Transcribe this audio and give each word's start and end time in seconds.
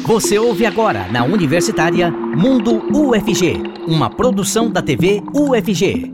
Você 0.00 0.38
ouve 0.38 0.66
agora 0.66 1.06
na 1.12 1.22
Universitária 1.22 2.10
Mundo 2.10 2.82
UFG, 2.92 3.62
uma 3.86 4.10
produção 4.10 4.68
da 4.68 4.82
TV 4.82 5.22
UFG. 5.32 6.10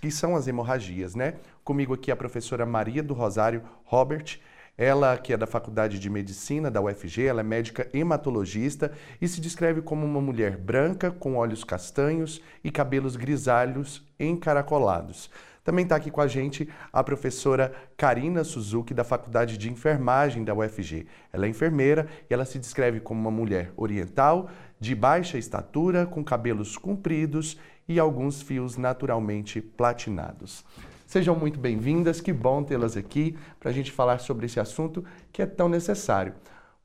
que 0.00 0.10
são 0.10 0.34
as 0.34 0.48
hemorragias, 0.48 1.14
né? 1.14 1.34
Comigo 1.62 1.92
aqui 1.92 2.10
a 2.10 2.16
professora 2.16 2.64
Maria 2.64 3.02
do 3.02 3.12
Rosário 3.12 3.62
Robert, 3.84 4.40
ela 4.78 5.18
que 5.18 5.34
é 5.34 5.36
da 5.36 5.46
Faculdade 5.46 5.98
de 5.98 6.08
Medicina 6.08 6.70
da 6.70 6.80
UFG, 6.80 7.26
ela 7.26 7.40
é 7.40 7.44
médica 7.44 7.90
hematologista 7.92 8.92
e 9.20 9.28
se 9.28 9.38
descreve 9.38 9.82
como 9.82 10.06
uma 10.06 10.22
mulher 10.22 10.56
branca 10.56 11.10
com 11.10 11.36
olhos 11.36 11.62
castanhos 11.62 12.40
e 12.64 12.70
cabelos 12.70 13.16
grisalhos 13.16 14.02
encaracolados. 14.18 15.30
Também 15.64 15.84
está 15.84 15.96
aqui 15.96 16.10
com 16.10 16.20
a 16.20 16.28
gente 16.28 16.68
a 16.92 17.02
professora 17.02 17.72
Karina 17.96 18.44
Suzuki, 18.44 18.92
da 18.92 19.02
Faculdade 19.02 19.56
de 19.56 19.70
Enfermagem 19.70 20.44
da 20.44 20.54
UFG. 20.54 21.06
Ela 21.32 21.46
é 21.46 21.48
enfermeira 21.48 22.06
e 22.28 22.34
ela 22.34 22.44
se 22.44 22.58
descreve 22.58 23.00
como 23.00 23.18
uma 23.18 23.30
mulher 23.30 23.72
oriental, 23.74 24.50
de 24.78 24.94
baixa 24.94 25.38
estatura, 25.38 26.04
com 26.04 26.22
cabelos 26.22 26.76
compridos 26.76 27.58
e 27.88 27.98
alguns 27.98 28.42
fios 28.42 28.76
naturalmente 28.76 29.62
platinados. 29.62 30.62
Sejam 31.06 31.34
muito 31.34 31.58
bem-vindas, 31.58 32.20
que 32.20 32.32
bom 32.32 32.62
tê-las 32.62 32.94
aqui 32.94 33.34
para 33.58 33.70
a 33.70 33.72
gente 33.72 33.90
falar 33.90 34.18
sobre 34.18 34.44
esse 34.44 34.60
assunto 34.60 35.02
que 35.32 35.40
é 35.40 35.46
tão 35.46 35.68
necessário. 35.68 36.34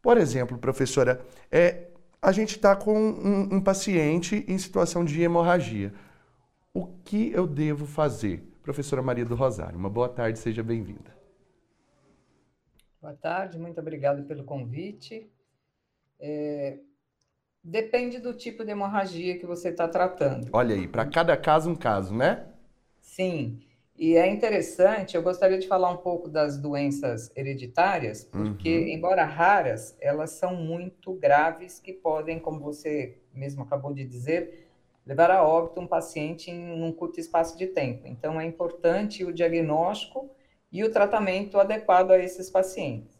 Por 0.02 0.18
exemplo, 0.18 0.58
professora, 0.58 1.20
é, 1.52 1.88
a 2.22 2.32
gente 2.32 2.56
está 2.56 2.78
com 2.78 2.98
um, 2.98 3.56
um 3.56 3.62
paciente 3.62 4.46
em 4.48 4.58
situação 4.58 5.04
de 5.04 5.22
hemorragia. 5.22 5.94
O 6.74 6.86
que 7.04 7.32
eu 7.34 7.46
devo 7.46 7.86
fazer? 7.86 8.49
Professora 8.70 9.02
Maria 9.02 9.26
do 9.26 9.34
Rosário. 9.34 9.80
Uma 9.80 9.90
boa 9.90 10.08
tarde, 10.08 10.38
seja 10.38 10.62
bem-vinda. 10.62 11.18
Boa 13.02 13.16
tarde, 13.16 13.58
muito 13.58 13.82
obrigada 13.82 14.22
pelo 14.22 14.44
convite. 14.44 15.28
É, 16.20 16.78
depende 17.64 18.20
do 18.20 18.32
tipo 18.32 18.64
de 18.64 18.70
hemorragia 18.70 19.40
que 19.40 19.46
você 19.48 19.70
está 19.70 19.88
tratando. 19.88 20.50
Olha 20.54 20.76
aí, 20.76 20.88
para 20.88 21.04
cada 21.08 21.36
caso 21.36 21.72
um 21.72 21.76
caso, 21.76 22.14
né? 22.14 22.46
Sim, 23.02 23.60
e 23.98 24.16
é 24.16 24.28
interessante, 24.28 25.16
eu 25.16 25.24
gostaria 25.24 25.58
de 25.58 25.68
falar 25.68 25.90
um 25.90 25.98
pouco 25.98 26.30
das 26.30 26.56
doenças 26.56 27.36
hereditárias, 27.36 28.24
porque, 28.24 28.78
uhum. 28.78 28.88
embora 28.88 29.26
raras, 29.26 29.98
elas 30.00 30.30
são 30.34 30.56
muito 30.56 31.12
graves 31.16 31.80
que 31.80 31.92
podem, 31.92 32.40
como 32.40 32.60
você 32.60 33.18
mesmo 33.34 33.64
acabou 33.64 33.96
de 33.96 34.06
dizer, 34.06 34.69
levar 35.06 35.32
a 35.32 35.44
óbito 35.44 35.80
um 35.80 35.88
paciente 35.88 36.52
em 36.52 36.84
um 36.84 36.92
curto 36.92 37.20
espaço 37.20 37.58
de 37.58 37.68
tempo. 37.68 38.08
Então, 38.08 38.40
é 38.40 38.46
importante 38.46 39.24
o 39.26 39.34
diagnóstico 39.34 40.30
e 40.72 40.84
o 40.84 40.92
tratamento 40.92 41.60
adequado 41.60 42.12
a 42.12 42.20
esses 42.20 42.50
pacientes. 42.50 43.20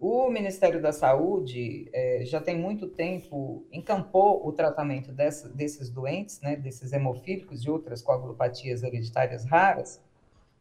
O 0.00 0.30
Ministério 0.30 0.80
da 0.80 0.92
Saúde 0.92 1.90
é, 1.92 2.22
já 2.24 2.40
tem 2.40 2.56
muito 2.56 2.88
tempo 2.88 3.66
encampou 3.70 4.46
o 4.46 4.50
tratamento 4.50 5.12
dessa, 5.12 5.46
desses 5.50 5.90
doentes, 5.90 6.40
né, 6.40 6.56
desses 6.56 6.94
hemofílicos 6.94 7.62
e 7.62 7.70
outras 7.70 8.00
coagulopatias 8.00 8.82
hereditárias 8.82 9.44
raras, 9.44 10.02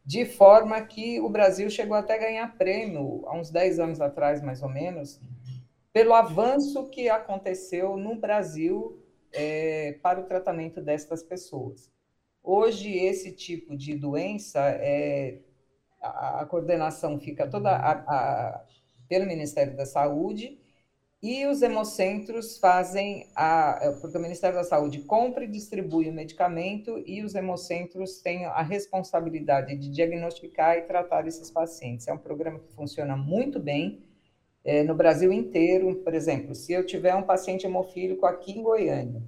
de 0.05 0.25
forma 0.25 0.81
que 0.81 1.21
o 1.21 1.29
Brasil 1.29 1.69
chegou 1.69 1.95
até 1.95 2.15
a 2.15 2.19
ganhar 2.19 2.57
prêmio, 2.57 3.23
há 3.27 3.37
uns 3.37 3.49
10 3.49 3.79
anos 3.79 4.01
atrás, 4.01 4.41
mais 4.41 4.61
ou 4.61 4.67
menos, 4.67 5.21
pelo 5.93 6.13
avanço 6.13 6.89
que 6.89 7.09
aconteceu 7.09 7.95
no 7.95 8.15
Brasil 8.15 8.99
é, 9.33 9.93
para 10.01 10.19
o 10.19 10.23
tratamento 10.23 10.81
destas 10.81 11.23
pessoas. 11.23 11.91
Hoje, 12.43 12.97
esse 12.97 13.31
tipo 13.31 13.75
de 13.75 13.95
doença, 13.95 14.59
é, 14.59 15.39
a, 16.01 16.41
a 16.41 16.45
coordenação 16.45 17.19
fica 17.19 17.47
toda 17.47 17.69
a, 17.69 17.91
a, 17.91 18.65
pelo 19.07 19.25
Ministério 19.25 19.75
da 19.75 19.85
Saúde 19.85 20.59
e 21.21 21.45
os 21.47 21.61
hemocentros 21.61 22.57
fazem 22.57 23.27
a. 23.35 23.93
Porque 23.99 24.17
o 24.17 24.21
Ministério 24.21 24.55
da 24.55 24.63
Saúde 24.63 24.99
compra 24.99 25.43
e 25.43 25.47
distribui 25.47 26.09
o 26.09 26.13
medicamento 26.13 27.03
e 27.05 27.21
os 27.21 27.35
hemocentros 27.35 28.21
têm 28.21 28.45
a 28.45 28.61
responsabilidade 28.61 29.75
de 29.75 29.89
diagnosticar 29.89 30.77
e 30.77 30.83
tratar 30.83 31.27
esses 31.27 31.51
pacientes. 31.51 32.07
É 32.07 32.13
um 32.13 32.17
programa 32.17 32.59
que 32.59 32.73
funciona 32.73 33.17
muito 33.17 33.59
bem 33.59 34.01
é, 34.63 34.83
no 34.83 34.95
Brasil 34.95 35.31
inteiro. 35.31 35.95
Por 35.95 36.13
exemplo, 36.13 36.55
se 36.55 36.73
eu 36.73 36.85
tiver 36.85 37.15
um 37.15 37.23
paciente 37.23 37.65
hemofílico 37.65 38.25
aqui 38.25 38.51
em 38.51 38.63
Goiânia 38.63 39.21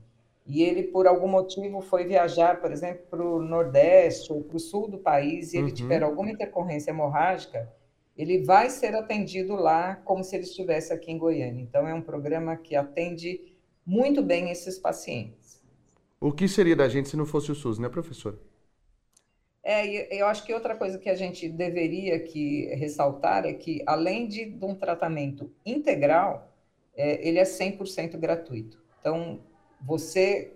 e 0.46 0.64
ele, 0.64 0.84
por 0.84 1.08
algum 1.08 1.28
motivo, 1.28 1.82
foi 1.82 2.06
viajar, 2.06 2.60
por 2.60 2.72
exemplo, 2.72 3.04
para 3.10 3.24
o 3.24 3.42
Nordeste 3.42 4.34
ou 4.34 4.44
para 4.44 4.58
o 4.58 4.60
Sul 4.60 4.88
do 4.88 4.98
país 4.98 5.54
e 5.54 5.58
ele 5.58 5.68
uhum. 5.68 5.74
tiver 5.74 6.04
alguma 6.04 6.32
intercorrência 6.32 6.92
hemorrágica, 6.92 7.72
ele 8.18 8.44
vai 8.44 8.70
ser 8.70 8.94
atendido 8.96 9.56
lá 9.56 9.96
como 9.96 10.24
se 10.24 10.36
ele 10.36 10.44
estivesse 10.44 10.92
aqui 10.92 11.12
em 11.12 11.18
Goiânia. 11.18 11.62
Então, 11.62 11.88
é 11.88 11.94
um 11.94 12.02
programa 12.02 12.56
que 12.56 12.76
atende 12.76 13.40
muito 13.86 14.22
bem 14.22 14.52
esses 14.52 14.78
pacientes. 14.78 15.64
O 16.20 16.32
que 16.32 16.48
seria 16.48 16.76
da 16.76 16.88
gente 16.88 17.10
se 17.10 17.18
não 17.18 17.26
fosse 17.26 17.52
o 17.52 17.56
SUS, 17.56 17.80
né, 17.80 17.90
professora? 17.90 18.38
É, 19.64 20.20
eu 20.20 20.26
acho 20.26 20.44
que 20.44 20.54
outra 20.54 20.76
coisa 20.76 20.98
que 20.98 21.10
a 21.10 21.16
gente 21.16 21.48
deveria 21.48 22.20
que 22.20 22.66
ressaltar 22.76 23.46
é 23.46 23.54
que, 23.54 23.84
além 23.86 24.28
de, 24.28 24.46
de 24.46 24.66
um 24.66 24.74
tratamento 24.74 25.52
integral, 25.66 26.52
é, 26.96 27.26
ele 27.28 27.38
é 27.38 27.44
100% 27.44 28.18
gratuito. 28.18 28.82
Então, 29.00 29.40
você, 29.80 30.54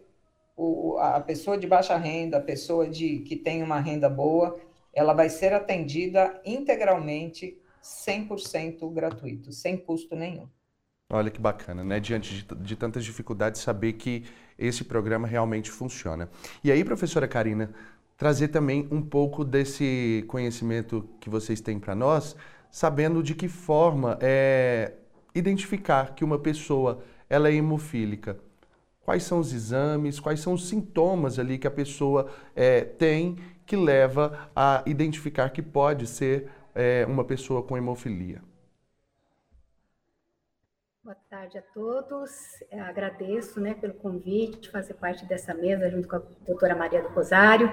o, 0.57 0.97
a 0.97 1.19
pessoa 1.19 1.57
de 1.57 1.67
baixa 1.67 1.95
renda, 1.97 2.37
a 2.37 2.41
pessoa 2.41 2.89
de, 2.89 3.19
que 3.19 3.35
tem 3.35 3.61
uma 3.61 3.79
renda 3.79 4.09
boa, 4.09 4.59
ela 4.91 5.13
vai 5.13 5.29
ser 5.29 5.53
atendida 5.53 6.41
integralmente, 6.43 7.57
100% 7.83 8.91
gratuito, 8.91 9.51
sem 9.51 9.77
custo 9.77 10.15
nenhum. 10.15 10.47
Olha 11.11 11.29
que 11.29 11.39
bacana, 11.39 11.83
né? 11.83 11.99
Diante 11.99 12.43
de, 12.43 12.55
de 12.55 12.75
tantas 12.75 13.05
dificuldades, 13.05 13.61
saber 13.61 13.93
que 13.93 14.23
esse 14.57 14.83
programa 14.83 15.27
realmente 15.27 15.69
funciona. 15.69 16.29
E 16.63 16.71
aí, 16.71 16.83
professora 16.83 17.27
Karina, 17.27 17.71
trazer 18.17 18.49
também 18.49 18.87
um 18.91 19.01
pouco 19.01 19.43
desse 19.43 20.23
conhecimento 20.27 21.07
que 21.19 21.29
vocês 21.29 21.59
têm 21.61 21.79
para 21.79 21.95
nós, 21.95 22.35
sabendo 22.71 23.21
de 23.21 23.35
que 23.35 23.47
forma 23.47 24.17
é, 24.21 24.93
identificar 25.33 26.15
que 26.15 26.23
uma 26.23 26.39
pessoa 26.39 27.03
ela 27.29 27.49
é 27.49 27.53
hemofílica. 27.53 28.37
Quais 29.01 29.23
são 29.23 29.39
os 29.39 29.53
exames, 29.53 30.19
quais 30.19 30.39
são 30.39 30.53
os 30.53 30.67
sintomas 30.67 31.37
ali 31.37 31.57
que 31.57 31.67
a 31.67 31.71
pessoa 31.71 32.31
é, 32.55 32.81
tem 32.81 33.37
que 33.65 33.75
leva 33.75 34.49
a 34.55 34.83
identificar 34.85 35.49
que 35.49 35.61
pode 35.61 36.07
ser 36.07 36.49
é, 36.73 37.05
uma 37.07 37.23
pessoa 37.23 37.61
com 37.61 37.77
hemofilia? 37.77 38.41
Boa 41.03 41.15
tarde 41.29 41.57
a 41.59 41.61
todos. 41.61 42.31
Eu 42.71 42.83
agradeço 42.83 43.61
né, 43.61 43.75
pelo 43.75 43.93
convite, 43.93 44.71
fazer 44.71 44.95
parte 44.95 45.23
dessa 45.25 45.53
mesa 45.53 45.89
junto 45.91 46.07
com 46.07 46.15
a 46.15 46.21
doutora 46.47 46.75
Maria 46.75 47.03
do 47.03 47.09
Rosário. 47.09 47.71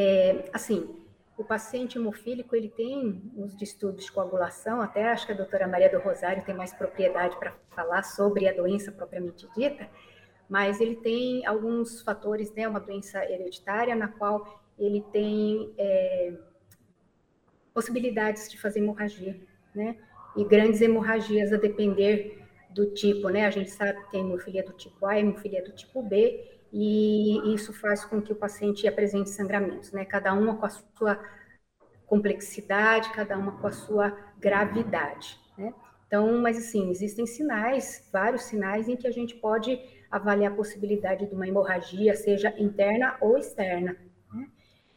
É, 0.00 0.44
assim, 0.52 0.88
o 1.36 1.42
paciente 1.42 1.98
hemofílico, 1.98 2.54
ele 2.54 2.68
tem 2.68 3.20
os 3.36 3.56
distúrbios 3.56 4.04
de 4.04 4.12
coagulação, 4.12 4.80
até 4.80 5.08
acho 5.08 5.26
que 5.26 5.32
a 5.32 5.36
doutora 5.36 5.66
Maria 5.66 5.90
do 5.90 5.98
Rosário 5.98 6.44
tem 6.44 6.54
mais 6.54 6.72
propriedade 6.72 7.36
para 7.36 7.52
falar 7.70 8.04
sobre 8.04 8.48
a 8.48 8.52
doença 8.52 8.92
propriamente 8.92 9.48
dita, 9.56 9.90
mas 10.48 10.80
ele 10.80 10.94
tem 10.94 11.44
alguns 11.44 12.00
fatores, 12.02 12.52
né, 12.54 12.68
uma 12.68 12.78
doença 12.78 13.24
hereditária, 13.24 13.96
na 13.96 14.06
qual 14.06 14.62
ele 14.78 15.04
tem 15.12 15.74
é, 15.76 16.32
possibilidades 17.74 18.48
de 18.48 18.56
fazer 18.56 18.78
hemorragia, 18.78 19.36
né, 19.74 19.96
e 20.36 20.44
grandes 20.44 20.80
hemorragias 20.80 21.52
a 21.52 21.56
depender 21.56 22.40
do 22.70 22.86
tipo, 22.94 23.28
né? 23.30 23.46
A 23.46 23.50
gente 23.50 23.70
sabe 23.70 24.00
que 24.04 24.10
tem 24.12 24.20
hemofilia 24.20 24.62
do 24.62 24.72
tipo 24.74 25.04
A 25.06 25.18
hemofilia 25.18 25.64
do 25.64 25.72
tipo 25.72 26.00
B, 26.02 26.57
e 26.72 27.54
isso 27.54 27.72
faz 27.72 28.04
com 28.04 28.20
que 28.20 28.32
o 28.32 28.36
paciente 28.36 28.86
apresente 28.86 29.30
sangramentos, 29.30 29.92
né? 29.92 30.04
Cada 30.04 30.32
uma 30.34 30.56
com 30.56 30.66
a 30.66 30.70
sua 30.70 31.18
complexidade, 32.06 33.10
cada 33.12 33.36
uma 33.36 33.52
com 33.52 33.66
a 33.66 33.72
sua 33.72 34.16
gravidade, 34.38 35.38
né? 35.56 35.72
Então, 36.06 36.40
mas 36.40 36.56
assim, 36.56 36.90
existem 36.90 37.26
sinais, 37.26 38.08
vários 38.10 38.44
sinais 38.44 38.88
em 38.88 38.96
que 38.96 39.06
a 39.06 39.10
gente 39.10 39.34
pode 39.34 39.78
avaliar 40.10 40.52
a 40.52 40.56
possibilidade 40.56 41.26
de 41.26 41.34
uma 41.34 41.46
hemorragia, 41.46 42.16
seja 42.16 42.54
interna 42.58 43.16
ou 43.20 43.36
externa. 43.36 43.94
Né? 44.32 44.48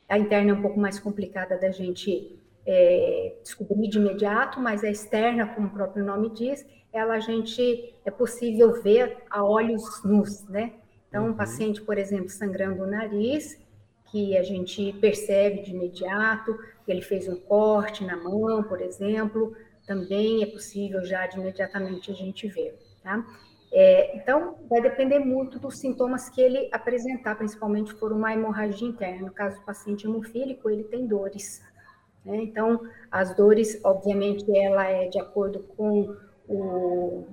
A 0.08 0.18
interna 0.18 0.52
é 0.52 0.54
um 0.54 0.62
pouco 0.62 0.80
mais 0.80 1.00
complicada 1.00 1.58
da 1.58 1.70
gente 1.70 2.40
é, 2.66 3.36
descobrir 3.44 3.90
de 3.90 3.98
imediato, 3.98 4.62
mas 4.62 4.86
a 4.86 4.90
externa, 4.90 5.48
como 5.48 5.68
o 5.68 5.72
próprio 5.72 6.06
nome 6.06 6.30
diz, 6.30 6.66
ela 6.94 7.16
a 7.16 7.20
gente 7.20 7.94
é 8.06 8.12
possível 8.12 8.82
ver 8.82 9.18
a 9.30 9.44
olhos 9.44 10.04
nus, 10.06 10.48
né? 10.48 10.76
Então, 11.12 11.26
um 11.26 11.28
uhum. 11.28 11.36
paciente, 11.36 11.82
por 11.82 11.98
exemplo, 11.98 12.30
sangrando 12.30 12.84
o 12.84 12.88
nariz, 12.88 13.60
que 14.06 14.38
a 14.38 14.44
gente 14.44 14.94
percebe 14.94 15.62
de 15.62 15.72
imediato, 15.72 16.58
ele 16.88 17.02
fez 17.02 17.28
um 17.28 17.36
corte 17.36 18.06
na 18.06 18.16
mão, 18.16 18.64
por 18.64 18.80
exemplo, 18.80 19.54
também 19.86 20.42
é 20.42 20.46
possível 20.46 21.04
já 21.04 21.28
de 21.28 21.38
imediatamente 21.38 22.10
a 22.10 22.14
gente 22.14 22.48
ver, 22.48 22.80
tá? 23.04 23.26
É, 23.74 24.16
então, 24.16 24.56
vai 24.70 24.82
depender 24.82 25.20
muito 25.20 25.60
dos 25.60 25.78
sintomas 25.78 26.30
que 26.30 26.42
ele 26.42 26.70
apresentar, 26.72 27.36
principalmente 27.36 27.94
for 27.94 28.14
uma 28.14 28.34
hemorragia 28.34 28.88
interna. 28.88 29.28
No 29.28 29.34
caso 29.34 29.60
do 29.60 29.66
paciente 29.66 30.06
hemofílico, 30.06 30.70
ele 30.70 30.84
tem 30.86 31.08
dores. 31.08 31.62
Né? 32.26 32.38
Então, 32.38 32.82
as 33.10 33.36
dores, 33.36 33.80
obviamente, 33.84 34.46
ela 34.58 34.88
é 34.88 35.08
de 35.08 35.20
acordo 35.20 35.60
com 35.76 36.16
o, 36.48 37.28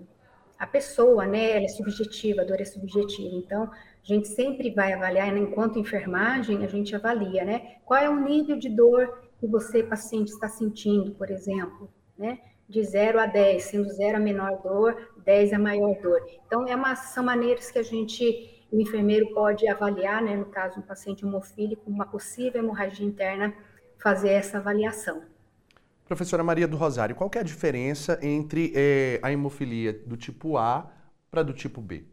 a 0.59 0.67
pessoa, 0.67 1.25
né? 1.25 1.53
Ela 1.53 1.67
é 1.67 1.69
subjetiva, 1.69 2.43
a 2.43 2.45
dor 2.45 2.61
é 2.61 2.65
subjetiva. 2.65 3.35
Então, 3.35 3.65
a 3.65 3.71
gente 4.03 4.29
sempre 4.29 4.71
vai 4.71 4.93
avaliar, 4.93 5.33
né? 5.33 5.39
enquanto 5.39 5.79
enfermagem, 5.79 6.65
a 6.65 6.69
gente 6.69 6.95
avalia, 6.97 7.45
né? 7.45 7.77
Qual 7.85 8.01
é 8.01 8.11
o 8.11 8.21
nível 8.21 8.59
de 8.59 8.69
dor 8.69 9.23
que 9.39 9.47
você, 9.47 9.83
paciente, 9.83 10.29
está 10.29 10.49
sentindo, 10.49 11.13
por 11.13 11.31
exemplo, 11.31 11.89
né? 12.19 12.41
De 12.69 12.83
0 12.83 13.21
a 13.21 13.27
10, 13.27 13.63
sendo 13.63 13.89
0 13.89 14.17
a 14.17 14.21
menor 14.21 14.61
dor, 14.63 15.13
10 15.25 15.53
a 15.53 15.59
maior 15.59 15.95
dor. 16.03 16.21
Então, 16.47 16.67
é 16.67 16.75
uma, 16.75 16.97
são 16.97 17.23
maneiras 17.23 17.71
que 17.71 17.79
a 17.79 17.83
gente, 17.83 18.67
o 18.73 18.81
enfermeiro 18.81 19.33
pode 19.33 19.67
avaliar, 19.69 20.21
né? 20.21 20.37
No 20.37 20.47
caso, 20.47 20.81
um 20.81 20.83
paciente 20.83 21.25
hemofílico, 21.25 21.89
uma 21.89 22.07
possível 22.07 22.61
hemorragia 22.63 23.07
interna, 23.07 23.55
fazer 24.03 24.31
essa 24.31 24.59
avaliação. 24.59 25.23
Professora 26.09 26.43
Maria 26.43 26.67
do 26.67 26.77
Rosário, 26.77 27.15
qual 27.15 27.31
é 27.35 27.39
a 27.39 27.43
diferença 27.43 28.19
entre 28.23 28.73
é, 28.75 29.21
a 29.23 29.31
hemofilia 29.31 29.93
do 29.93 30.17
tipo 30.17 30.57
A 30.57 30.91
para 31.31 31.43
do 31.43 31.53
tipo 31.53 31.83
B? 31.83 32.05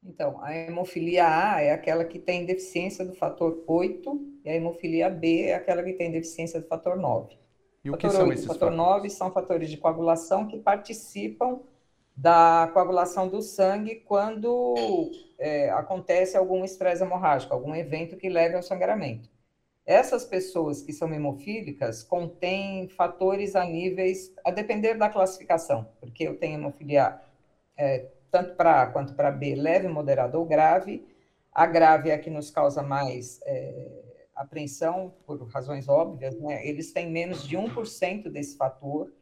Então, 0.00 0.40
a 0.40 0.54
hemofilia 0.54 1.26
A 1.26 1.60
é 1.60 1.72
aquela 1.72 2.04
que 2.04 2.20
tem 2.20 2.46
deficiência 2.46 3.04
do 3.04 3.14
fator 3.14 3.64
8 3.66 4.40
e 4.44 4.48
a 4.48 4.54
hemofilia 4.54 5.10
B 5.10 5.46
é 5.46 5.54
aquela 5.54 5.82
que 5.82 5.94
tem 5.94 6.12
deficiência 6.12 6.60
do 6.60 6.68
fator 6.68 6.96
9. 6.96 7.36
E 7.84 7.90
o 7.90 7.96
que 7.96 8.08
são 8.08 8.28
8, 8.28 8.32
esses 8.32 8.46
fator 8.46 8.70
fatores? 8.70 8.78
9 8.78 9.10
são 9.10 9.32
fatores 9.32 9.68
de 9.68 9.76
coagulação 9.76 10.46
que 10.46 10.58
participam 10.58 11.60
da 12.16 12.70
coagulação 12.72 13.28
do 13.28 13.42
sangue 13.42 13.96
quando 13.96 15.10
é, 15.36 15.70
acontece 15.70 16.36
algum 16.36 16.64
estresse 16.64 17.02
hemorrágico, 17.02 17.52
algum 17.52 17.74
evento 17.74 18.16
que 18.16 18.28
leve 18.28 18.54
ao 18.54 18.62
sangramento. 18.62 19.33
Essas 19.86 20.24
pessoas 20.24 20.80
que 20.80 20.92
são 20.92 21.12
hemofílicas 21.12 22.02
contêm 22.02 22.88
fatores 22.88 23.54
a 23.54 23.64
níveis, 23.64 24.32
a 24.44 24.50
depender 24.50 24.94
da 24.94 25.10
classificação, 25.10 25.86
porque 26.00 26.26
eu 26.26 26.38
tenho 26.38 26.54
hemofilia 26.54 27.20
é, 27.76 28.06
tanto 28.30 28.54
para 28.54 28.82
A 28.82 28.86
quanto 28.86 29.14
para 29.14 29.30
B, 29.30 29.54
leve, 29.54 29.86
moderado 29.86 30.38
ou 30.38 30.46
grave. 30.46 31.06
A 31.52 31.66
grave 31.66 32.10
é 32.10 32.14
a 32.14 32.18
que 32.18 32.30
nos 32.30 32.50
causa 32.50 32.82
mais 32.82 33.40
é, 33.44 34.02
apreensão, 34.34 35.12
por 35.26 35.40
razões 35.48 35.88
óbvias, 35.88 36.34
né? 36.40 36.66
eles 36.66 36.92
têm 36.92 37.10
menos 37.10 37.46
de 37.46 37.56
1% 37.56 38.30
desse 38.30 38.56
fator, 38.56 39.12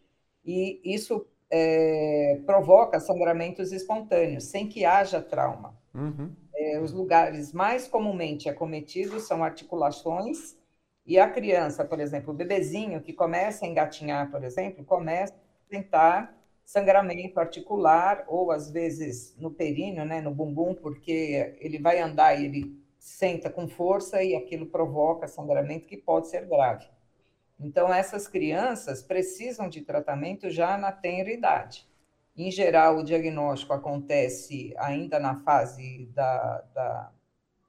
e 0.45 0.81
isso 0.85 1.27
é, 1.51 2.41
provoca 2.47 2.99
sangramentos 2.99 3.73
espontâneos, 3.73 4.45
sem 4.45 4.69
que 4.69 4.85
haja 4.85 5.21
trauma. 5.21 5.77
Uhum. 5.95 6.35
É, 6.63 6.79
os 6.79 6.93
lugares 6.93 7.53
mais 7.53 7.89
comumente 7.89 8.49
acometidos 8.49 9.25
são 9.25 9.43
articulações, 9.43 10.57
e 11.05 11.19
a 11.19 11.29
criança, 11.29 11.85
por 11.85 11.99
exemplo, 11.99 12.33
o 12.33 12.37
bebezinho 12.37 13.03
que 13.03 13.13
começa 13.13 13.65
a 13.65 13.69
engatinhar, 13.69 14.31
por 14.31 14.45
exemplo, 14.45 14.85
começa 14.85 15.33
a 15.33 15.67
apresentar 15.67 16.39
sangramento 16.65 17.41
articular, 17.41 18.25
ou 18.29 18.53
às 18.53 18.71
vezes 18.71 19.37
no 19.37 19.51
períneo, 19.51 20.05
né, 20.05 20.21
no 20.21 20.33
bumbum, 20.33 20.73
porque 20.73 21.57
ele 21.59 21.81
vai 21.81 21.99
andar 21.99 22.41
e 22.41 22.45
ele 22.45 22.83
senta 22.97 23.51
com 23.51 23.67
força 23.67 24.23
e 24.23 24.37
aquilo 24.37 24.67
provoca 24.67 25.27
sangramento 25.27 25.89
que 25.89 25.97
pode 25.97 26.29
ser 26.29 26.47
grave. 26.47 26.87
Então, 27.59 27.93
essas 27.93 28.29
crianças 28.29 29.03
precisam 29.03 29.69
de 29.69 29.81
tratamento 29.81 30.49
já 30.49 30.79
na 30.79 30.93
tenra 30.93 31.33
idade. 31.33 31.89
Em 32.37 32.51
geral, 32.51 32.99
o 32.99 33.05
diagnóstico 33.05 33.73
acontece 33.73 34.75
ainda 34.79 35.21
na 35.21 35.41
fase 35.41 36.07
da, 36.15 36.65
da 36.75 37.13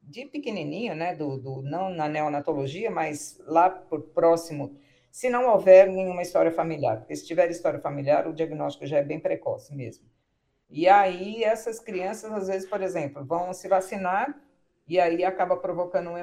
de 0.01 0.25
pequenininho, 0.25 0.95
né, 0.95 1.15
do, 1.15 1.37
do, 1.37 1.61
não 1.61 1.89
na 1.89 2.07
neonatologia, 2.07 2.91
mas 2.91 3.41
lá 3.45 3.69
por 3.69 4.01
próximo, 4.01 4.77
se 5.11 5.29
não 5.29 5.47
houver 5.49 5.87
nenhuma 5.87 6.21
história 6.21 6.51
familiar, 6.51 6.99
porque 6.99 7.15
se 7.15 7.25
tiver 7.25 7.49
história 7.49 7.79
familiar, 7.79 8.27
o 8.27 8.33
diagnóstico 8.33 8.85
já 8.85 8.97
é 8.97 9.03
bem 9.03 9.19
precoce 9.19 9.73
mesmo. 9.75 10.05
E 10.69 10.87
aí, 10.87 11.43
essas 11.43 11.79
crianças, 11.79 12.31
às 12.31 12.47
vezes, 12.47 12.67
por 12.67 12.81
exemplo, 12.81 13.23
vão 13.23 13.53
se 13.53 13.67
vacinar 13.67 14.41
e 14.87 14.99
aí 14.99 15.23
acaba 15.23 15.55
provocando 15.55 16.09
um 16.09 16.17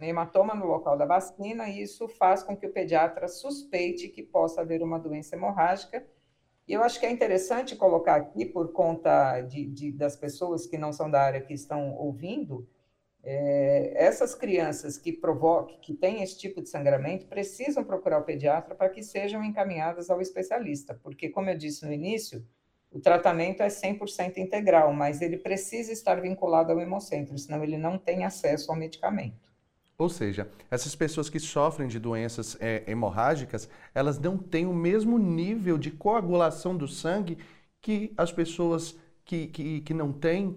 hematoma 0.00 0.54
no 0.54 0.66
local 0.66 0.96
da 0.96 1.04
vacina, 1.04 1.68
e 1.68 1.82
isso 1.82 2.08
faz 2.08 2.42
com 2.42 2.56
que 2.56 2.66
o 2.66 2.72
pediatra 2.72 3.28
suspeite 3.28 4.08
que 4.08 4.22
possa 4.22 4.62
haver 4.62 4.82
uma 4.82 4.98
doença 4.98 5.36
hemorrágica 5.36 6.06
e 6.68 6.72
eu 6.72 6.82
acho 6.82 6.98
que 6.98 7.06
é 7.06 7.10
interessante 7.10 7.76
colocar 7.76 8.16
aqui, 8.16 8.44
por 8.44 8.72
conta 8.72 9.40
de, 9.42 9.66
de 9.66 9.92
das 9.92 10.16
pessoas 10.16 10.66
que 10.66 10.76
não 10.76 10.92
são 10.92 11.10
da 11.10 11.22
área 11.22 11.40
que 11.40 11.54
estão 11.54 11.94
ouvindo, 11.94 12.68
é, 13.22 13.92
essas 13.96 14.34
crianças 14.34 14.96
que 14.96 15.12
provocam, 15.12 15.78
que 15.80 15.94
têm 15.94 16.22
esse 16.22 16.38
tipo 16.38 16.62
de 16.62 16.68
sangramento, 16.68 17.26
precisam 17.26 17.84
procurar 17.84 18.18
o 18.18 18.24
pediatra 18.24 18.74
para 18.74 18.88
que 18.88 19.02
sejam 19.02 19.44
encaminhadas 19.44 20.10
ao 20.10 20.20
especialista, 20.20 20.94
porque, 21.02 21.28
como 21.28 21.50
eu 21.50 21.56
disse 21.56 21.84
no 21.84 21.92
início, 21.92 22.46
o 22.90 23.00
tratamento 23.00 23.62
é 23.62 23.66
100% 23.66 24.38
integral, 24.38 24.92
mas 24.92 25.20
ele 25.20 25.36
precisa 25.36 25.92
estar 25.92 26.20
vinculado 26.20 26.72
ao 26.72 26.80
hemocentro, 26.80 27.36
senão 27.36 27.62
ele 27.62 27.76
não 27.76 27.98
tem 27.98 28.24
acesso 28.24 28.70
ao 28.70 28.78
medicamento. 28.78 29.45
Ou 29.98 30.08
seja, 30.10 30.50
essas 30.70 30.94
pessoas 30.94 31.30
que 31.30 31.40
sofrem 31.40 31.88
de 31.88 31.98
doenças 31.98 32.56
é, 32.60 32.84
hemorrágicas, 32.86 33.68
elas 33.94 34.18
não 34.18 34.36
têm 34.36 34.66
o 34.66 34.74
mesmo 34.74 35.18
nível 35.18 35.78
de 35.78 35.90
coagulação 35.90 36.76
do 36.76 36.86
sangue 36.86 37.38
que 37.80 38.12
as 38.16 38.30
pessoas 38.30 38.94
que, 39.24 39.46
que, 39.46 39.80
que 39.80 39.94
não 39.94 40.12
têm, 40.12 40.56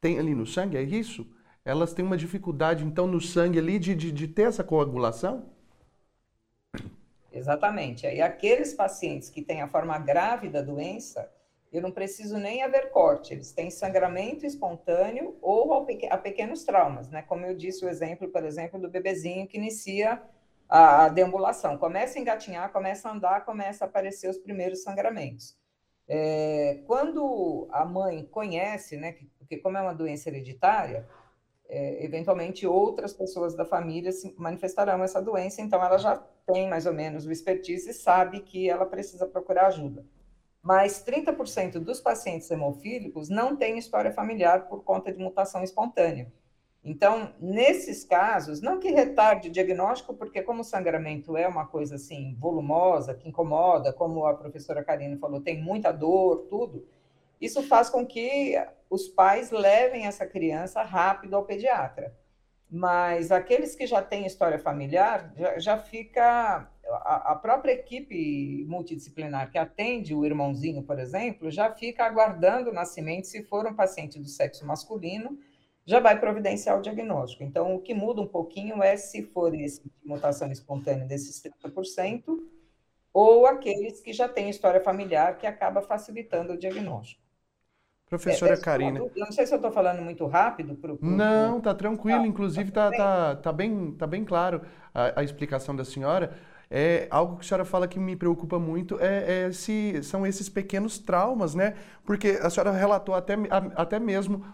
têm 0.00 0.18
ali 0.18 0.34
no 0.34 0.46
sangue, 0.46 0.76
é 0.76 0.82
isso? 0.82 1.26
Elas 1.64 1.94
têm 1.94 2.04
uma 2.04 2.16
dificuldade, 2.16 2.84
então, 2.84 3.06
no 3.06 3.20
sangue 3.20 3.58
ali 3.58 3.78
de, 3.78 3.94
de, 3.94 4.12
de 4.12 4.28
ter 4.28 4.42
essa 4.42 4.62
coagulação? 4.62 5.46
Exatamente. 7.32 8.06
Aí 8.06 8.20
aqueles 8.20 8.74
pacientes 8.74 9.30
que 9.30 9.42
têm 9.42 9.62
a 9.62 9.68
forma 9.68 9.98
grave 9.98 10.48
da 10.48 10.60
doença, 10.60 11.30
eu 11.72 11.80
não 11.80 11.92
preciso 11.92 12.36
nem 12.36 12.62
haver 12.62 12.90
corte, 12.90 13.32
eles 13.32 13.52
têm 13.52 13.70
sangramento 13.70 14.44
espontâneo 14.44 15.36
ou 15.40 15.86
a 16.10 16.18
pequenos 16.18 16.64
traumas, 16.64 17.08
né? 17.08 17.22
Como 17.22 17.46
eu 17.46 17.54
disse 17.54 17.84
o 17.84 17.88
exemplo, 17.88 18.28
por 18.28 18.44
exemplo, 18.44 18.80
do 18.80 18.90
bebezinho 18.90 19.46
que 19.46 19.56
inicia 19.56 20.20
a, 20.68 21.08
deambulação, 21.08 21.78
começa 21.78 22.18
a 22.18 22.22
engatinhar, 22.22 22.72
começa 22.72 23.08
a 23.08 23.12
andar, 23.12 23.44
começa 23.44 23.84
a 23.84 23.88
aparecer 23.88 24.28
os 24.28 24.38
primeiros 24.38 24.82
sangramentos. 24.82 25.56
É, 26.08 26.82
quando 26.86 27.68
a 27.70 27.84
mãe 27.84 28.24
conhece, 28.24 28.96
né, 28.96 29.16
porque 29.38 29.56
como 29.58 29.78
é 29.78 29.80
uma 29.80 29.94
doença 29.94 30.28
hereditária, 30.28 31.06
é, 31.68 32.04
eventualmente 32.04 32.66
outras 32.66 33.12
pessoas 33.12 33.54
da 33.54 33.64
família 33.64 34.10
manifestarão 34.36 35.04
essa 35.04 35.22
doença, 35.22 35.62
então 35.62 35.82
ela 35.82 35.98
já 35.98 36.16
tem 36.46 36.68
mais 36.68 36.84
ou 36.84 36.92
menos 36.92 37.26
o 37.26 37.32
expertise 37.32 37.90
e 37.90 37.94
sabe 37.94 38.40
que 38.40 38.68
ela 38.68 38.86
precisa 38.86 39.24
procurar 39.24 39.68
ajuda. 39.68 40.04
Mas 40.62 41.04
30% 41.04 41.78
dos 41.78 42.00
pacientes 42.00 42.50
hemofílicos 42.50 43.28
não 43.28 43.56
têm 43.56 43.78
história 43.78 44.12
familiar 44.12 44.68
por 44.68 44.84
conta 44.84 45.12
de 45.12 45.18
mutação 45.18 45.62
espontânea. 45.62 46.30
Então, 46.82 47.34
nesses 47.38 48.04
casos, 48.04 48.62
não 48.62 48.80
que 48.80 48.90
retarde 48.90 49.48
o 49.48 49.52
diagnóstico, 49.52 50.14
porque 50.14 50.42
como 50.42 50.62
o 50.62 50.64
sangramento 50.64 51.36
é 51.36 51.46
uma 51.46 51.66
coisa 51.66 51.96
assim 51.96 52.34
volumosa, 52.38 53.14
que 53.14 53.28
incomoda, 53.28 53.92
como 53.92 54.24
a 54.26 54.34
professora 54.34 54.82
Karine 54.82 55.18
falou, 55.18 55.42
tem 55.42 55.62
muita 55.62 55.92
dor, 55.92 56.46
tudo, 56.48 56.86
isso 57.40 57.62
faz 57.62 57.90
com 57.90 58.06
que 58.06 58.54
os 58.88 59.08
pais 59.08 59.50
levem 59.50 60.06
essa 60.06 60.26
criança 60.26 60.82
rápido 60.82 61.36
ao 61.36 61.44
pediatra. 61.44 62.14
Mas 62.70 63.32
aqueles 63.32 63.74
que 63.74 63.86
já 63.86 64.00
têm 64.00 64.26
história 64.26 64.58
familiar, 64.58 65.32
já, 65.36 65.58
já 65.58 65.78
fica. 65.78 66.70
A, 66.92 67.32
a, 67.32 67.36
própria 67.36 67.72
equipe 67.72 68.64
multidisciplinar 68.68 69.50
que 69.50 69.58
atende 69.58 70.14
o 70.14 70.24
irmãozinho, 70.24 70.82
por 70.82 70.98
exemplo, 70.98 71.50
já 71.50 71.70
fica 71.72 72.04
aguardando 72.04 72.70
o 72.70 72.72
nascimento. 72.72 73.26
Se 73.26 73.42
for 73.44 73.66
um 73.66 73.74
paciente 73.74 74.18
do 74.18 74.28
sexo 74.28 74.66
masculino, 74.66 75.38
já 75.84 76.00
vai 76.00 76.18
providenciar 76.18 76.78
o 76.78 76.82
diagnóstico. 76.82 77.42
Então, 77.42 77.74
o 77.74 77.80
que 77.80 77.94
muda 77.94 78.20
um 78.20 78.26
pouquinho 78.26 78.82
é 78.82 78.96
se 78.96 79.22
for 79.22 79.54
esse 79.54 79.82
de 79.82 79.90
mutação 80.04 80.50
espontânea 80.50 81.06
desses 81.06 81.42
30%, 81.42 82.22
ou 83.12 83.46
aqueles 83.46 84.00
que 84.00 84.12
já 84.12 84.28
têm 84.28 84.50
história 84.50 84.80
familiar, 84.80 85.36
que 85.36 85.46
acaba 85.46 85.82
facilitando 85.82 86.52
o 86.52 86.58
diagnóstico. 86.58 87.20
Professora 88.10 88.54
é, 88.54 88.60
Karina. 88.60 88.98
Eu 88.98 89.12
não 89.16 89.30
sei 89.30 89.46
se 89.46 89.54
eu 89.54 89.56
estou 89.56 89.70
falando 89.70 90.02
muito 90.02 90.26
rápido. 90.26 90.74
Pro, 90.74 90.96
pro, 90.96 91.08
não, 91.08 91.60
tá 91.60 91.72
tranquilo. 91.72 92.26
Inclusive, 92.26 92.72
tá, 92.72 92.90
tá, 92.90 93.36
tá, 93.36 93.52
bem, 93.52 93.92
tá 93.92 94.04
bem 94.04 94.24
claro 94.24 94.62
a, 94.92 95.20
a, 95.20 95.22
explicação 95.22 95.76
da 95.76 95.84
senhora. 95.84 96.36
É, 96.70 97.08
algo 97.10 97.36
que 97.36 97.44
a 97.44 97.48
senhora 97.48 97.64
fala 97.64 97.88
que 97.88 97.98
me 97.98 98.14
preocupa 98.14 98.58
muito 98.58 98.96
é, 99.00 99.46
é 99.46 99.52
se, 99.52 100.02
são 100.04 100.26
esses 100.26 100.48
pequenos 100.48 100.98
traumas, 100.98 101.54
né? 101.54 101.74
Porque 102.04 102.38
a 102.42 102.48
senhora 102.48 102.70
relatou 102.70 103.14
até, 103.14 103.34
até 103.74 103.98
mesmo 103.98 104.44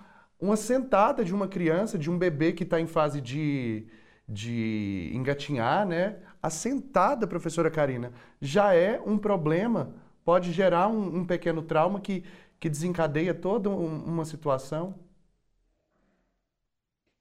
uma 0.40 0.56
sentada 0.56 1.24
de 1.24 1.34
uma 1.34 1.46
criança, 1.48 1.98
de 1.98 2.10
um 2.10 2.18
bebê 2.18 2.52
que 2.52 2.62
está 2.62 2.80
em 2.80 2.86
fase 2.86 3.20
de, 3.20 3.86
de 4.28 5.10
engatinhar, 5.14 5.86
né? 5.86 6.16
A 6.42 6.48
sentada, 6.50 7.26
professora 7.26 7.70
Karina, 7.70 8.12
já 8.40 8.74
é 8.74 9.00
um 9.04 9.18
problema, 9.18 9.94
pode 10.24 10.52
gerar 10.52 10.88
um, 10.88 11.18
um 11.18 11.24
pequeno 11.26 11.62
trauma 11.62 12.00
que 12.00 12.24
que 12.58 12.68
desencadeia 12.68 13.34
toda 13.34 13.68
uma 13.68 14.24
situação? 14.24 14.94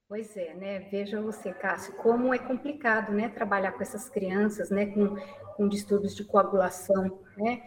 Pois 0.07 0.37
é, 0.37 0.53
né? 0.53 0.79
Veja 0.91 1.19
você, 1.19 1.51
Cássio, 1.51 1.93
como 1.95 2.31
é 2.31 2.37
complicado, 2.37 3.11
né, 3.11 3.27
trabalhar 3.27 3.71
com 3.71 3.81
essas 3.81 4.07
crianças, 4.07 4.69
né, 4.69 4.85
com, 4.85 5.15
com 5.55 5.67
distúrbios 5.67 6.15
de 6.15 6.23
coagulação, 6.23 7.19
né? 7.35 7.63